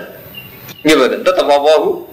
gimana 0.86 1.18
tetap 1.18 1.46
Allah 1.50 2.06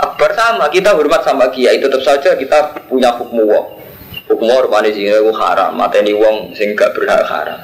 Akbar 0.00 0.30
sama. 0.32 0.64
Kita 0.72 0.96
hormat 0.96 1.20
sama 1.20 1.52
kiai. 1.52 1.76
Tetap 1.84 2.00
saja 2.00 2.32
kita 2.32 2.72
punya 2.88 3.12
hukum 3.12 3.44
Allah 3.44 3.83
Hukum 4.24 4.48
rupane 4.48 4.88
sing 4.90 5.04
itu 5.04 5.32
haram, 5.36 5.76
mateni 5.76 6.16
wong 6.16 6.56
sing 6.56 6.72
gak 6.72 6.96
berhak 6.96 7.24
haram. 7.28 7.60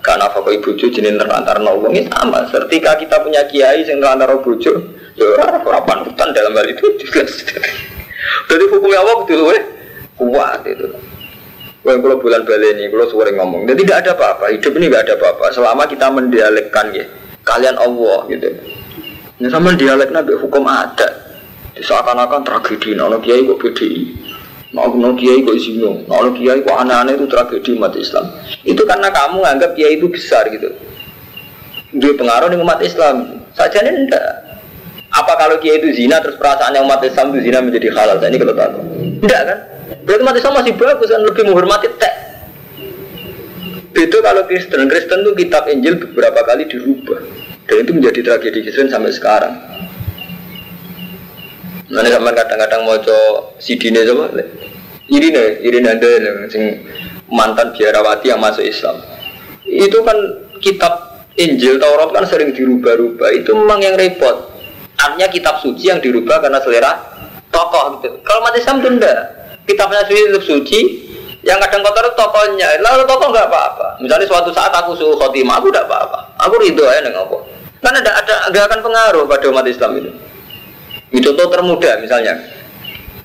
Karena 0.00 0.32
fakoi 0.32 0.64
bojo 0.64 0.88
jenis 0.88 1.20
terlantar 1.20 1.60
wong 1.60 1.92
ini 1.92 2.08
sama. 2.08 2.48
Ketika 2.48 2.96
kita 2.96 3.20
punya 3.20 3.44
kiai 3.44 3.84
sing 3.84 4.00
terlantar 4.00 4.32
bojo, 4.40 4.72
ya 5.12 5.26
ora 5.36 5.80
panutan 5.84 6.32
dalam 6.32 6.56
hal 6.56 6.66
itu 6.72 6.84
jelas. 7.04 7.44
Jadi 8.48 8.64
hukumnya 8.72 9.04
apa 9.04 9.12
betul 9.24 9.40
weh? 9.52 9.62
Kuat 10.16 10.64
itu. 10.64 10.88
Wah, 11.80 11.96
kalau 11.96 12.20
bulan 12.20 12.44
ini, 12.44 12.92
kalau 12.92 13.08
sore 13.08 13.32
ngomong, 13.32 13.64
jadi 13.64 13.80
tidak 13.80 13.98
ada 14.04 14.10
apa-apa. 14.12 14.52
Hidup 14.52 14.76
ini 14.76 14.92
tidak 14.92 15.00
ada 15.08 15.14
apa-apa. 15.16 15.44
Selama 15.48 15.82
kita 15.88 16.12
mendialekkan 16.12 16.92
ya, 16.92 17.08
kalian 17.40 17.80
Allah 17.80 18.28
gitu. 18.28 18.52
Ini 19.40 19.48
sama 19.48 19.72
dialeknya 19.72 20.20
hukum 20.44 20.68
ada. 20.68 21.08
Seakan-akan 21.80 22.44
tragedi, 22.44 22.92
nono 22.92 23.16
kiai 23.24 23.48
kok 23.48 23.56
BDI. 23.56 24.28
Mau 24.70 24.86
no 24.94 25.18
kiai 25.18 25.42
kok 25.42 25.58
zino, 25.58 26.06
mau 26.06 26.30
kiai 26.30 26.62
kok 26.62 26.70
aneh-aneh 26.70 27.18
itu 27.18 27.26
tragedi 27.26 27.74
umat 27.74 27.90
Islam. 27.98 28.30
Itu 28.62 28.86
karena 28.86 29.10
kamu 29.10 29.42
anggap 29.42 29.74
kiai 29.74 29.98
itu 29.98 30.06
besar 30.06 30.46
gitu. 30.46 30.70
Dia 31.90 32.14
pengaruh 32.14 32.54
di 32.54 32.58
umat 32.62 32.78
Islam. 32.78 33.42
Saja 33.50 33.82
ini 33.82 34.06
enggak. 34.06 34.30
Apa 35.10 35.34
kalau 35.34 35.58
kiai 35.58 35.82
itu 35.82 35.90
zina 35.90 36.22
terus 36.22 36.38
perasaannya 36.38 36.86
umat 36.86 37.02
Islam 37.02 37.34
itu 37.34 37.50
zina 37.50 37.58
menjadi 37.58 37.90
halal? 37.90 38.22
Nah, 38.22 38.28
ini 38.30 38.38
kalau 38.38 38.54
tahu. 38.54 38.78
Enggak 39.26 39.42
kan? 39.42 39.58
Berarti 40.06 40.22
umat 40.22 40.36
Islam 40.38 40.52
masih 40.62 40.72
bagus 40.78 41.08
kan 41.10 41.22
lebih 41.26 41.42
menghormati 41.50 41.88
tek. 41.98 42.14
Itu 43.90 44.16
kalau 44.22 44.46
Kristen, 44.46 44.86
Kristen 44.86 45.18
itu 45.26 45.32
kitab 45.34 45.66
Injil 45.66 45.98
beberapa 45.98 46.46
kali 46.46 46.70
dirubah 46.70 47.20
dan 47.66 47.76
itu 47.82 47.90
menjadi 47.90 48.20
tragedi 48.22 48.62
Kristen 48.62 48.86
sampai 48.86 49.10
sekarang. 49.10 49.79
Nanti 51.90 52.08
sama 52.14 52.30
kadang-kadang 52.30 52.86
mau 52.86 52.96
coba 53.02 53.50
sidine 53.58 54.06
coba. 54.06 54.30
Ini 55.10 55.26
nih, 55.26 55.48
ini 55.66 55.78
ada 55.82 56.10
sing 56.46 56.86
mantan 57.26 57.74
biarawati 57.74 58.30
yang 58.30 58.38
masuk 58.38 58.62
Islam. 58.62 59.02
Itu 59.66 60.06
kan 60.06 60.14
kitab 60.62 61.26
Injil 61.34 61.82
Taurat 61.82 62.14
kan 62.14 62.24
sering 62.30 62.54
dirubah-rubah. 62.54 63.34
Itu 63.34 63.58
memang 63.58 63.82
yang 63.82 63.98
repot. 63.98 64.54
Artinya 65.02 65.26
kitab 65.34 65.58
suci 65.58 65.90
yang 65.90 65.98
dirubah 65.98 66.38
karena 66.38 66.62
selera 66.62 66.94
tokoh 67.50 67.98
gitu. 67.98 68.22
Kalau 68.22 68.40
mati 68.46 68.62
Islam 68.62 68.78
itu. 68.78 69.10
Kitabnya 69.66 70.02
suci 70.06 70.22
tetap 70.26 70.44
suci, 70.46 70.78
yang 71.46 71.58
kadang 71.58 71.82
kotor 71.82 72.10
tokohnya. 72.14 72.78
Lalu 72.82 73.02
tokoh 73.06 73.34
nggak 73.34 73.46
apa-apa. 73.50 73.98
Misalnya 73.98 74.26
suatu 74.30 74.50
saat 74.54 74.70
aku 74.70 74.94
suhu 74.94 75.14
khotimah, 75.18 75.58
aku 75.58 75.70
tidak 75.70 75.90
apa-apa. 75.90 76.38
Aku 76.46 76.54
ridho 76.58 76.86
aja 76.86 77.02
dengan 77.02 77.26
apa. 77.26 77.36
Kan 77.80 77.94
ada 77.96 78.10
ada 78.12 78.34
agak 78.50 78.62
akan 78.70 78.80
pengaruh 78.84 79.24
pada 79.24 79.46
umat 79.48 79.66
Islam 79.66 79.90
itu. 79.98 80.10
Itu 81.10 81.34
contoh 81.34 81.50
termudah 81.50 81.98
misalnya 81.98 82.38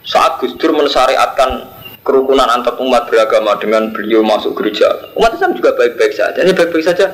saat 0.06 0.42
Gus 0.42 0.58
Dur 0.58 0.74
mensyariatkan 0.74 1.74
kerukunan 2.06 2.46
antar 2.46 2.78
umat 2.78 3.10
beragama 3.10 3.58
dengan 3.58 3.90
beliau 3.90 4.22
masuk 4.22 4.54
gereja, 4.58 4.86
umat 5.18 5.34
Islam 5.34 5.58
juga 5.58 5.74
baik-baik 5.74 6.14
saja. 6.14 6.38
Ini 6.38 6.54
baik-baik 6.54 6.86
saja. 6.86 7.10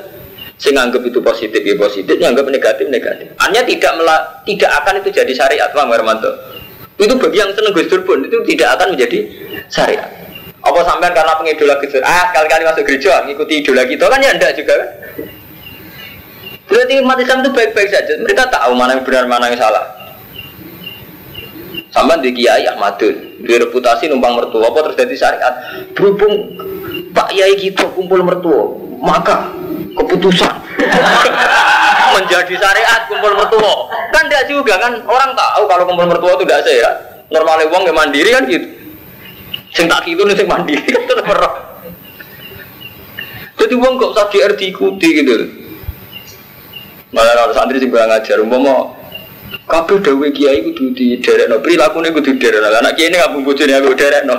Saya 0.61 0.77
nganggap 0.77 1.01
itu 1.07 1.19
positif 1.23 1.57
ya 1.63 1.73
positif, 1.73 2.15
nganggap 2.21 2.45
negatif 2.51 2.85
negatif. 2.91 3.33
Hanya 3.41 3.65
tidak 3.65 3.91
mela, 3.97 4.17
tidak 4.45 4.69
akan 4.83 5.01
itu 5.01 5.09
jadi 5.09 5.33
syariat, 5.33 5.73
Bang 5.73 5.89
Hermanto. 5.89 6.29
Itu 7.01 7.17
bagi 7.17 7.41
yang 7.41 7.49
seneng 7.55 7.73
Gus 7.73 7.87
Dur 7.89 8.03
pun 8.05 8.21
itu 8.21 8.37
tidak 8.45 8.77
akan 8.77 8.93
menjadi 8.93 9.19
syariat. 9.71 10.05
Apa 10.61 10.85
sampean 10.85 11.17
karena 11.17 11.33
pengidola 11.39 11.75
Gus 11.81 11.91
Dur, 11.95 12.03
ah 12.05 12.29
kali-kali 12.29 12.63
masuk 12.67 12.83
gereja, 12.85 13.25
ngikuti 13.25 13.65
idola 13.65 13.83
kita 13.89 14.05
kan 14.05 14.19
ya 14.21 14.31
enggak 14.37 14.53
juga 14.53 14.73
kan? 14.75 14.89
Berarti 16.69 16.93
umat 17.03 17.17
Islam 17.19 17.43
itu 17.43 17.51
baik-baik 17.51 17.89
saja. 17.91 18.13
Mereka 18.21 18.43
tahu 18.47 18.71
mana 18.77 18.95
yang 18.95 19.03
benar, 19.03 19.27
mana 19.27 19.51
yang 19.51 19.59
salah. 19.59 20.00
Sampai 21.91 22.23
di 22.23 22.31
Kiai 22.31 22.63
Ahmadun, 22.71 23.43
di 23.43 23.53
reputasi 23.59 24.07
numpang 24.07 24.39
mertua, 24.39 24.71
apa 24.71 24.95
terjadi 24.95 25.15
syariat. 25.27 25.53
Berhubung 25.91 26.55
Pak 27.11 27.35
Kiai 27.35 27.59
kita 27.59 27.83
kumpul 27.91 28.23
mertua, 28.23 28.79
maka 29.03 29.51
keputusan 29.99 30.55
menjadi 32.15 32.53
syariat 32.55 33.11
kumpul 33.11 33.35
mertua. 33.35 33.91
Kan 34.15 34.31
tidak 34.31 34.47
juga 34.47 34.79
kan, 34.79 35.03
orang 35.03 35.35
tahu 35.35 35.63
kalau 35.67 35.83
kumpul 35.83 36.07
mertua 36.07 36.31
itu 36.39 36.47
tidak 36.47 36.63
sehat. 36.63 36.95
Normalnya 37.27 37.67
uang 37.67 37.83
yang 37.83 37.97
mandiri 37.99 38.29
kan 38.31 38.43
gitu. 38.47 38.67
Sing 39.75 39.91
tak 39.91 40.07
gitu 40.07 40.23
nih 40.23 40.35
sing 40.39 40.47
mandiri 40.47 40.87
kan 40.87 41.03
perok. 41.27 41.53
Jadi 43.59 43.73
uang 43.75 43.99
kok 43.99 44.15
usah 44.15 44.27
diikuti 44.31 45.07
gitu. 45.11 45.35
Malah 47.11 47.35
kalau 47.35 47.51
santri 47.51 47.83
sih 47.83 47.91
ngajar, 47.91 48.39
umpama 48.39 49.00
Kabeh 49.51 49.99
dawe 49.99 50.27
kiai 50.31 50.63
kudu 50.63 50.95
di 50.95 51.19
derekno, 51.19 51.59
prilakune 51.59 52.11
kudu 52.15 52.39
derekno. 52.39 52.71
Anak 52.71 52.95
kiai 52.95 53.11
ini 53.11 53.19
ngabung 53.19 53.43
bojone 53.43 53.73
aku 53.75 53.91
derekno. 53.95 54.35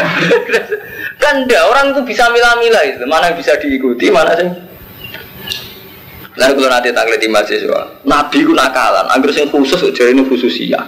kan 1.22 1.44
ndak 1.44 1.62
orang 1.68 1.92
itu 1.92 2.00
bisa 2.04 2.28
milah-milah 2.32 2.84
itu, 2.84 3.04
mana 3.08 3.32
yang 3.32 3.36
bisa 3.36 3.56
diikuti, 3.56 4.12
mana 4.12 4.32
sih? 4.36 4.48
Lalu 6.34 6.52
kalau 6.58 6.70
nanti 6.72 6.90
tanggal 6.90 7.16
di 7.16 7.28
mahasiswa, 7.30 7.80
Nabi 8.04 8.38
ku 8.42 8.52
nakalan, 8.52 9.06
agar 9.06 9.30
sing 9.30 9.46
khusus 9.48 9.80
jadi 9.94 10.12
ini 10.12 10.26
khususia. 10.26 10.80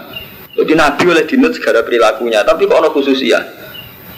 Jadi 0.57 0.73
Nabi 0.73 1.03
oleh 1.07 1.25
dinut 1.29 1.53
segala 1.55 1.85
perilakunya, 1.85 2.43
tapi 2.43 2.65
kok 2.67 2.81
ono 2.81 2.89
khususia. 2.91 3.39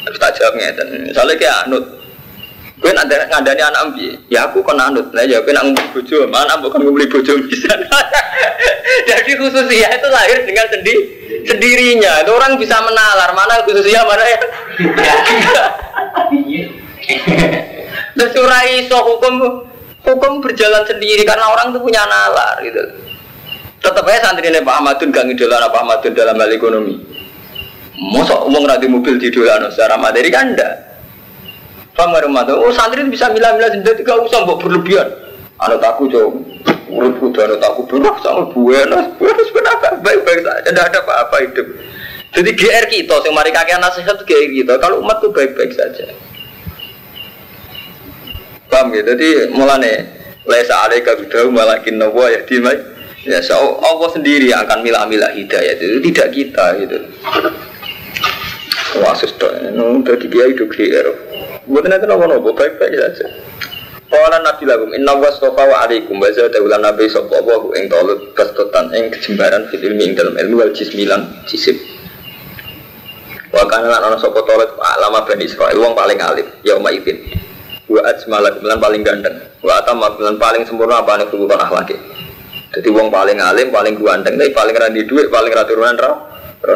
Harus 0.07 0.19
tak 0.19 0.39
jawab 0.41 0.57
ngeten. 0.57 1.11
Misalnya 1.11 1.35
kayak 1.37 1.57
anut, 1.69 1.85
Gue 2.79 2.95
nanti 2.95 3.19
ngandani 3.19 3.59
anak 3.59 3.81
ambi, 3.91 4.15
ya 4.31 4.47
aku 4.47 4.63
kan 4.63 4.79
anut, 4.79 5.11
lah 5.11 5.27
ya 5.27 5.43
gue 5.43 5.51
nak 5.51 5.67
ngumpul 5.67 5.99
bojo, 5.99 6.31
mana 6.31 6.63
bukan 6.63 6.87
ngumpul 6.87 7.11
bojo 7.11 7.33
bisa. 7.51 7.75
Jadi 9.11 9.35
khususnya 9.35 9.89
itu 9.99 10.07
lahir 10.07 10.39
dengan 10.47 10.67
sendi 10.71 10.95
sendirinya. 11.43 12.23
Itu 12.23 12.31
orang 12.39 12.55
bisa 12.55 12.79
menalar 12.79 13.35
mana 13.35 13.67
khususnya 13.67 14.07
mana 14.07 14.23
ya. 14.23 14.39
Dan 18.15 18.27
surah 18.31 18.63
iso 18.79 18.99
hukum 19.03 19.35
hukum 20.07 20.33
berjalan 20.39 20.87
sendiri 20.87 21.27
karena 21.27 21.51
orang 21.51 21.75
itu 21.75 21.83
punya 21.83 22.07
nalar 22.07 22.63
gitu. 22.63 22.79
Tetap 23.79 24.07
aja 24.07 24.31
santri 24.31 24.51
ini 24.51 24.63
Pak 24.63 24.75
Ahmadun 24.83 25.15
gak 25.15 25.27
ngidolan 25.27 25.67
Pak 25.71 25.83
Ahmadun 25.83 26.13
dalam 26.15 26.35
hal 26.39 26.51
ekonomi. 26.51 26.95
Masa 28.15 28.39
umum 28.47 28.63
nanti 28.67 28.87
mobil 28.87 29.19
di 29.19 29.31
secara 29.31 29.99
materi 29.99 30.31
kan 30.31 30.55
enggak. 30.55 30.88
Paham 31.99 32.15
gak 32.15 32.55
Oh 32.55 32.71
santri 32.71 33.03
bisa 33.11 33.27
milah-milah 33.35 33.75
sendiri, 33.75 34.07
gak 34.07 34.23
usah 34.23 34.47
mbok 34.47 34.63
berlebihan. 34.63 35.11
Anak 35.59 35.83
aku 35.83 36.07
jauh, 36.07 36.31
urut 36.87 37.19
kudu 37.19 37.43
anak 37.43 37.59
aku 37.67 37.83
berah 37.91 38.15
sama 38.23 38.47
buenas, 38.55 39.11
buenas 39.19 39.51
kenapa? 39.51 39.99
Baik-baik 40.07 40.47
saja, 40.47 40.71
tidak 40.71 40.95
ada 40.95 40.99
apa-apa 41.03 41.37
hidup. 41.43 41.67
Jadi 42.39 42.51
GR 42.55 42.85
kita, 42.87 43.19
yang 43.27 43.35
mari 43.35 43.51
kakek 43.51 43.83
nasihat 43.83 44.15
GR 44.23 44.47
kita. 44.55 44.79
Kalau 44.79 45.03
umat 45.03 45.19
tuh 45.19 45.35
baik-baik 45.35 45.75
saja. 45.75 46.15
Paham 48.71 48.95
gitu? 48.95 49.03
Jadi 49.03 49.51
mulane 49.51 50.07
lesa 50.47 50.79
alaika 50.87 51.19
bidahu 51.19 51.51
malakin 51.51 51.99
nawa 51.99 52.31
ya 52.31 52.47
dimai. 52.47 52.79
Ya 53.27 53.43
so, 53.43 53.83
Allah 53.83 54.09
sendiri 54.15 54.55
yang 54.55 54.63
akan 54.63 54.87
milah-milah 54.87 55.35
hidayah 55.35 55.75
itu 55.75 55.99
tidak 56.15 56.31
kita 56.31 56.65
gitu. 56.79 56.99
Wah, 59.03 59.13
sudah, 59.19 59.75
nu 59.75 60.01
dari 60.07 60.27
kiai 60.31 60.55
itu 60.55 60.65
kira. 60.71 61.13
Bukan 61.69 61.93
itu 61.93 62.07
nopo-nopo 62.09 62.57
baik-baik 62.57 62.97
saja. 62.97 63.29
Kala 64.09 64.41
Nabi 64.41 64.65
lagum 64.65 64.89
inna 64.97 65.13
wastofa 65.21 65.69
wa 65.69 65.85
alaikum 65.85 66.17
wa 66.17 66.33
zada 66.33 66.57
ulan 66.65 66.81
nabi 66.81 67.13
sallallahu 67.13 67.77
ing 67.77 67.93
tolut 67.93 68.33
kastotan 68.33 68.89
ing 68.97 69.13
kejembaran 69.13 69.69
fil 69.69 69.85
ilmi 69.85 70.09
ing 70.09 70.13
dalam 70.17 70.33
ilmu 70.33 70.65
wal 70.65 70.73
jismilan 70.73 71.29
jisim. 71.45 71.77
Wa 73.53 73.69
kana 73.69 73.93
lan 73.93 74.01
ana 74.01 74.17
sapa 74.17 74.41
alama 74.97 75.29
bani 75.29 75.45
Israil 75.45 75.77
wong 75.77 75.93
paling 75.93 76.17
alim 76.25 76.49
yauma 76.65 76.89
idzin. 76.89 77.21
Wa 77.85 78.01
ajmala 78.09 78.49
lan 78.65 78.81
paling 78.81 79.05
ganteng. 79.05 79.37
Wa 79.61 79.85
atama 79.85 80.09
lan 80.17 80.41
paling 80.41 80.65
sempurna 80.65 81.05
apa 81.05 81.21
nek 81.21 81.29
hubungan 81.29 81.61
akhlake. 81.69 82.01
Jadi 82.69 82.89
wong 82.89 83.13
paling 83.13 83.41
alim, 83.41 83.73
paling 83.73 83.97
ganteng, 83.97 84.37
tapi 84.37 84.53
paling 84.53 84.77
randi 84.77 85.09
duit, 85.09 85.33
paling 85.33 85.53
ra 85.53 85.65
turunan 85.65 85.97
ra. 85.97 86.13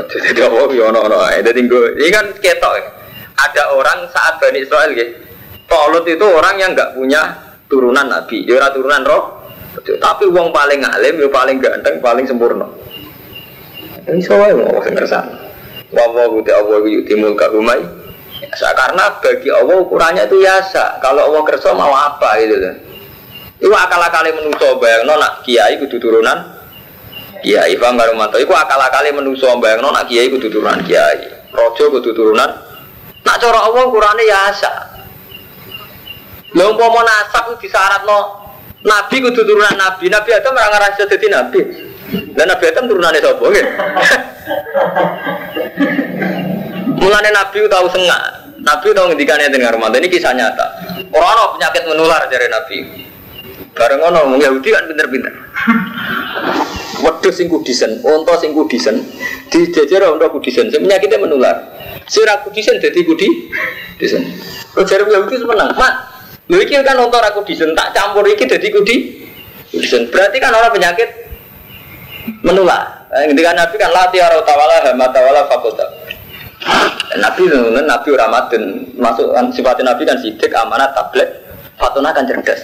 Jadi 0.08 0.40
apa 0.40 0.68
yo 0.72 0.88
ono-ono 0.88 1.20
ae. 1.20 1.44
Dadi 1.44 1.64
kan 2.12 2.32
ketok. 2.40 3.01
Ada 3.50 3.74
orang 3.74 4.06
saat 4.12 4.38
Bani 4.38 4.62
Israel 4.62 4.94
gitu 4.94 5.22
Tolut 5.72 6.04
itu 6.04 6.26
orang 6.28 6.60
yang 6.60 6.76
nggak 6.76 6.92
punya 6.92 7.22
turunan 7.64 8.04
nabi, 8.04 8.44
ya 8.44 8.68
turunan 8.76 9.00
roh. 9.08 9.40
Tapi 9.80 10.28
uang 10.28 10.52
paling 10.52 10.84
alim, 10.84 11.16
ya 11.16 11.28
paling 11.32 11.56
ganteng, 11.56 11.96
paling 12.04 12.28
sempurna. 12.28 12.68
Ini 14.04 14.20
soalnya 14.20 14.60
mau 14.60 14.76
sing 14.84 14.92
kersane. 14.92 15.32
Wa 15.88 16.04
wa 16.12 16.28
guti 16.28 16.52
Allah 16.52 16.84
yutimul 16.84 17.32
ka 17.32 17.48
umai. 17.56 17.80
Ya, 18.42 18.68
karena 18.76 19.16
bagi 19.16 19.48
Allah 19.48 19.80
ukurannya 19.80 20.28
itu 20.28 20.44
biasa. 20.44 21.00
Kalau 21.00 21.32
Allah 21.32 21.40
kerso 21.48 21.72
mau 21.72 21.94
apa 21.96 22.36
gitu 22.44 22.58
kan. 22.60 22.76
Itu 23.62 23.72
akal-akali 23.72 24.34
menungso 24.34 24.76
bayang 24.82 25.06
nak 25.06 25.46
kiai 25.46 25.78
kudu 25.78 26.02
turunan 26.02 26.52
kiai 27.40 27.78
paham 27.78 27.94
karo 27.94 28.12
mantu. 28.18 28.42
Iku 28.42 28.50
akal-akali 28.52 29.14
menungso 29.14 29.46
bayang 29.62 29.80
nak 29.86 30.04
kiai 30.10 30.28
kudu 30.28 30.50
turunan 30.52 30.82
kiai. 30.84 31.48
Rojo 31.54 31.84
kudu 31.96 32.10
turunan. 32.12 32.71
Nak 33.22 33.36
cara 33.38 33.70
Allah 33.70 33.82
ukurannya 33.86 34.26
biasa. 34.26 34.72
Lha 36.52 36.68
umpama 36.68 37.00
nasab 37.00 37.56
disyaratno 37.56 38.18
nabi 38.84 39.16
kudu 39.24 39.40
turunan 39.46 39.78
nabi. 39.78 40.12
Nabi 40.12 40.30
Adam 40.36 40.58
ora 40.58 40.68
ngarang 40.68 40.92
iso 40.98 41.04
dadi 41.08 41.26
nabi. 41.30 41.60
Dan 42.12 42.52
Nabi 42.52 42.64
Adam 42.68 42.92
turunane 42.92 43.24
sapa 43.24 43.40
nggih? 43.40 43.66
Mulane 47.00 47.30
nabi 47.32 47.56
tahu 47.72 47.88
sengak. 47.88 48.52
Nabi 48.62 48.86
tahu 48.92 49.06
ngendikane 49.10 49.48
dengan 49.48 49.72
Romanto 49.72 49.96
ini 49.96 50.12
kisah 50.12 50.36
nyata. 50.36 50.66
Orang 51.08 51.32
ana 51.32 51.44
penyakit 51.56 51.82
menular 51.88 52.20
dari 52.28 52.52
nabi. 52.52 52.78
Bareng 53.72 54.04
ngono 54.04 54.18
wong 54.28 54.44
Yahudi 54.44 54.68
kan 54.68 54.84
pinter-pinter. 54.84 55.32
Wedhus 57.02 57.34
sing 57.34 57.48
kudisen, 57.48 57.98
unta 58.04 58.36
sing 58.38 58.54
kudisen, 58.54 59.02
dijejer 59.48 60.04
unta 60.06 60.28
kudisen, 60.28 60.68
sing 60.68 60.84
penyakitnya 60.84 61.18
menular. 61.18 61.56
Sira 62.12 62.44
kudisen 62.44 62.76
dadi 62.76 63.00
kudi 63.08 63.48
disen. 63.96 64.20
Kok 64.76 64.84
jare 64.84 65.08
Yahudi 65.08 65.40
menang, 65.48 65.72
Mat. 65.80 66.12
Lho 66.52 66.60
iki 66.60 66.76
kan 66.84 67.00
ontor 67.00 67.24
aku 67.24 67.40
disen 67.48 67.72
tak 67.72 67.96
campur 67.96 68.28
iki 68.28 68.44
dadi 68.44 68.68
kudi. 68.68 68.96
Disen. 69.72 70.12
Berarti 70.12 70.36
kan 70.36 70.52
orang 70.52 70.76
penyakit 70.76 71.08
menular. 72.44 73.08
Eh, 73.16 73.32
kan 73.32 73.56
Nabi 73.56 73.74
kan 73.80 73.90
lati 73.96 74.20
ora 74.20 74.44
tawala 74.44 74.92
hama 74.92 75.08
tawala 75.08 75.48
fakota. 75.48 75.88
Nabi 77.16 77.48
nunun 77.48 77.88
Nabi 77.88 78.08
Ramadan 78.12 78.62
masuk 79.00 79.32
kan 79.32 79.48
sifatnya 79.48 79.96
Nabi 79.96 80.04
kan 80.04 80.20
sidik 80.20 80.52
amanat 80.52 80.92
tablet 80.92 81.28
fatuna 81.80 82.12
kan 82.12 82.28
cerdas. 82.28 82.60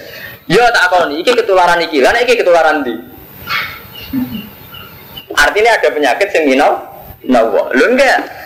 Ya 0.49 0.65
tak 0.73 0.93
nih, 1.09 1.21
iki 1.21 1.33
ketularan 1.33 1.77
iki. 1.85 2.01
Lah 2.01 2.13
iki 2.21 2.37
ketularan 2.37 2.81
di. 2.81 2.93
Artinya 5.33 5.71
ada 5.77 5.89
penyakit 5.93 6.27
sing 6.33 6.49
minau 6.49 6.81
nawa. 7.25 7.69
Lho 7.73 7.85
enggak. 7.93 8.38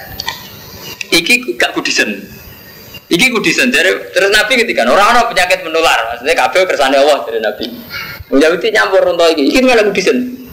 Iki 1.13 1.53
gak 1.61 1.77
kudisen. 1.77 2.09
Iki 3.13 3.29
kudisen 3.29 3.69
dari 3.69 3.93
terus 4.09 4.33
Nabi 4.33 4.57
ketika 4.57 4.89
orang 4.89 5.13
orang 5.13 5.29
penyakit 5.29 5.61
menular, 5.61 5.99
maksudnya 6.09 6.33
kabel 6.33 6.65
kersane 6.65 6.97
Allah 6.97 7.21
dari 7.29 7.39
Nabi. 7.43 7.65
Menjawab 8.33 8.57
nyampur 8.57 9.01
untuk 9.05 9.29
iki, 9.29 9.53
iki 9.53 9.59
nggak 9.61 9.85
kudisen. 9.93 10.49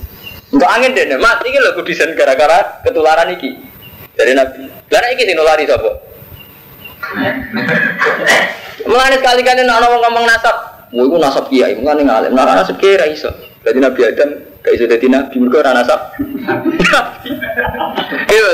Untuk 0.52 0.68
angin 0.68 0.92
deh, 0.92 1.08
mat 1.16 1.40
iki 1.40 1.56
lo 1.56 1.72
kudisen 1.72 2.12
gara-gara 2.12 2.84
ketularan 2.84 3.32
iki 3.32 3.56
dari 4.12 4.36
Nabi. 4.36 4.68
Karena 4.92 5.08
iki 5.16 5.22
sih 5.24 5.32
nulari 5.32 5.64
sobo. 5.64 5.90
Mulane 8.84 9.16
sekali-kali 9.22 9.64
nak 9.64 9.80
orang 9.80 10.02
ngomong 10.04 10.24
nasab, 10.28 10.56
mau 10.92 11.06
iku 11.06 11.16
nasab 11.16 11.44
kiai, 11.48 11.78
mulane 11.80 12.04
ngalim, 12.04 12.32
nah 12.36 12.44
nasab 12.44 12.76
kiai 12.76 13.14
iso. 13.14 13.30
Jadi 13.64 13.78
Nabi 13.80 14.00
Adam 14.04 14.30
gak 14.60 14.72
iso 14.76 14.84
jadi 14.84 15.06
Nabi, 15.08 15.36
mereka 15.40 15.64
orang 15.64 15.76
nasab. 15.80 16.00
Iya 18.30 18.50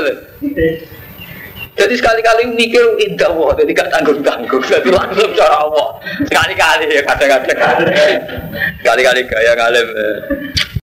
jadi 1.77 1.93
sekali-kali 1.93 2.57
mikir 2.57 2.81
indah 2.97 3.29
wah, 3.37 3.53
jadi 3.53 3.69
gak 3.69 3.93
tanggung-tanggung. 3.93 4.65
Jadi 4.65 4.89
langsung 4.89 5.29
cara 5.37 5.61
Allah. 5.61 5.93
Sekali-kali 6.25 6.89
ya 6.89 7.01
kadang-kadang. 7.05 7.85
Sekali-kali 8.81 9.21
gaya 9.29 9.53
ngalim. 9.53 9.87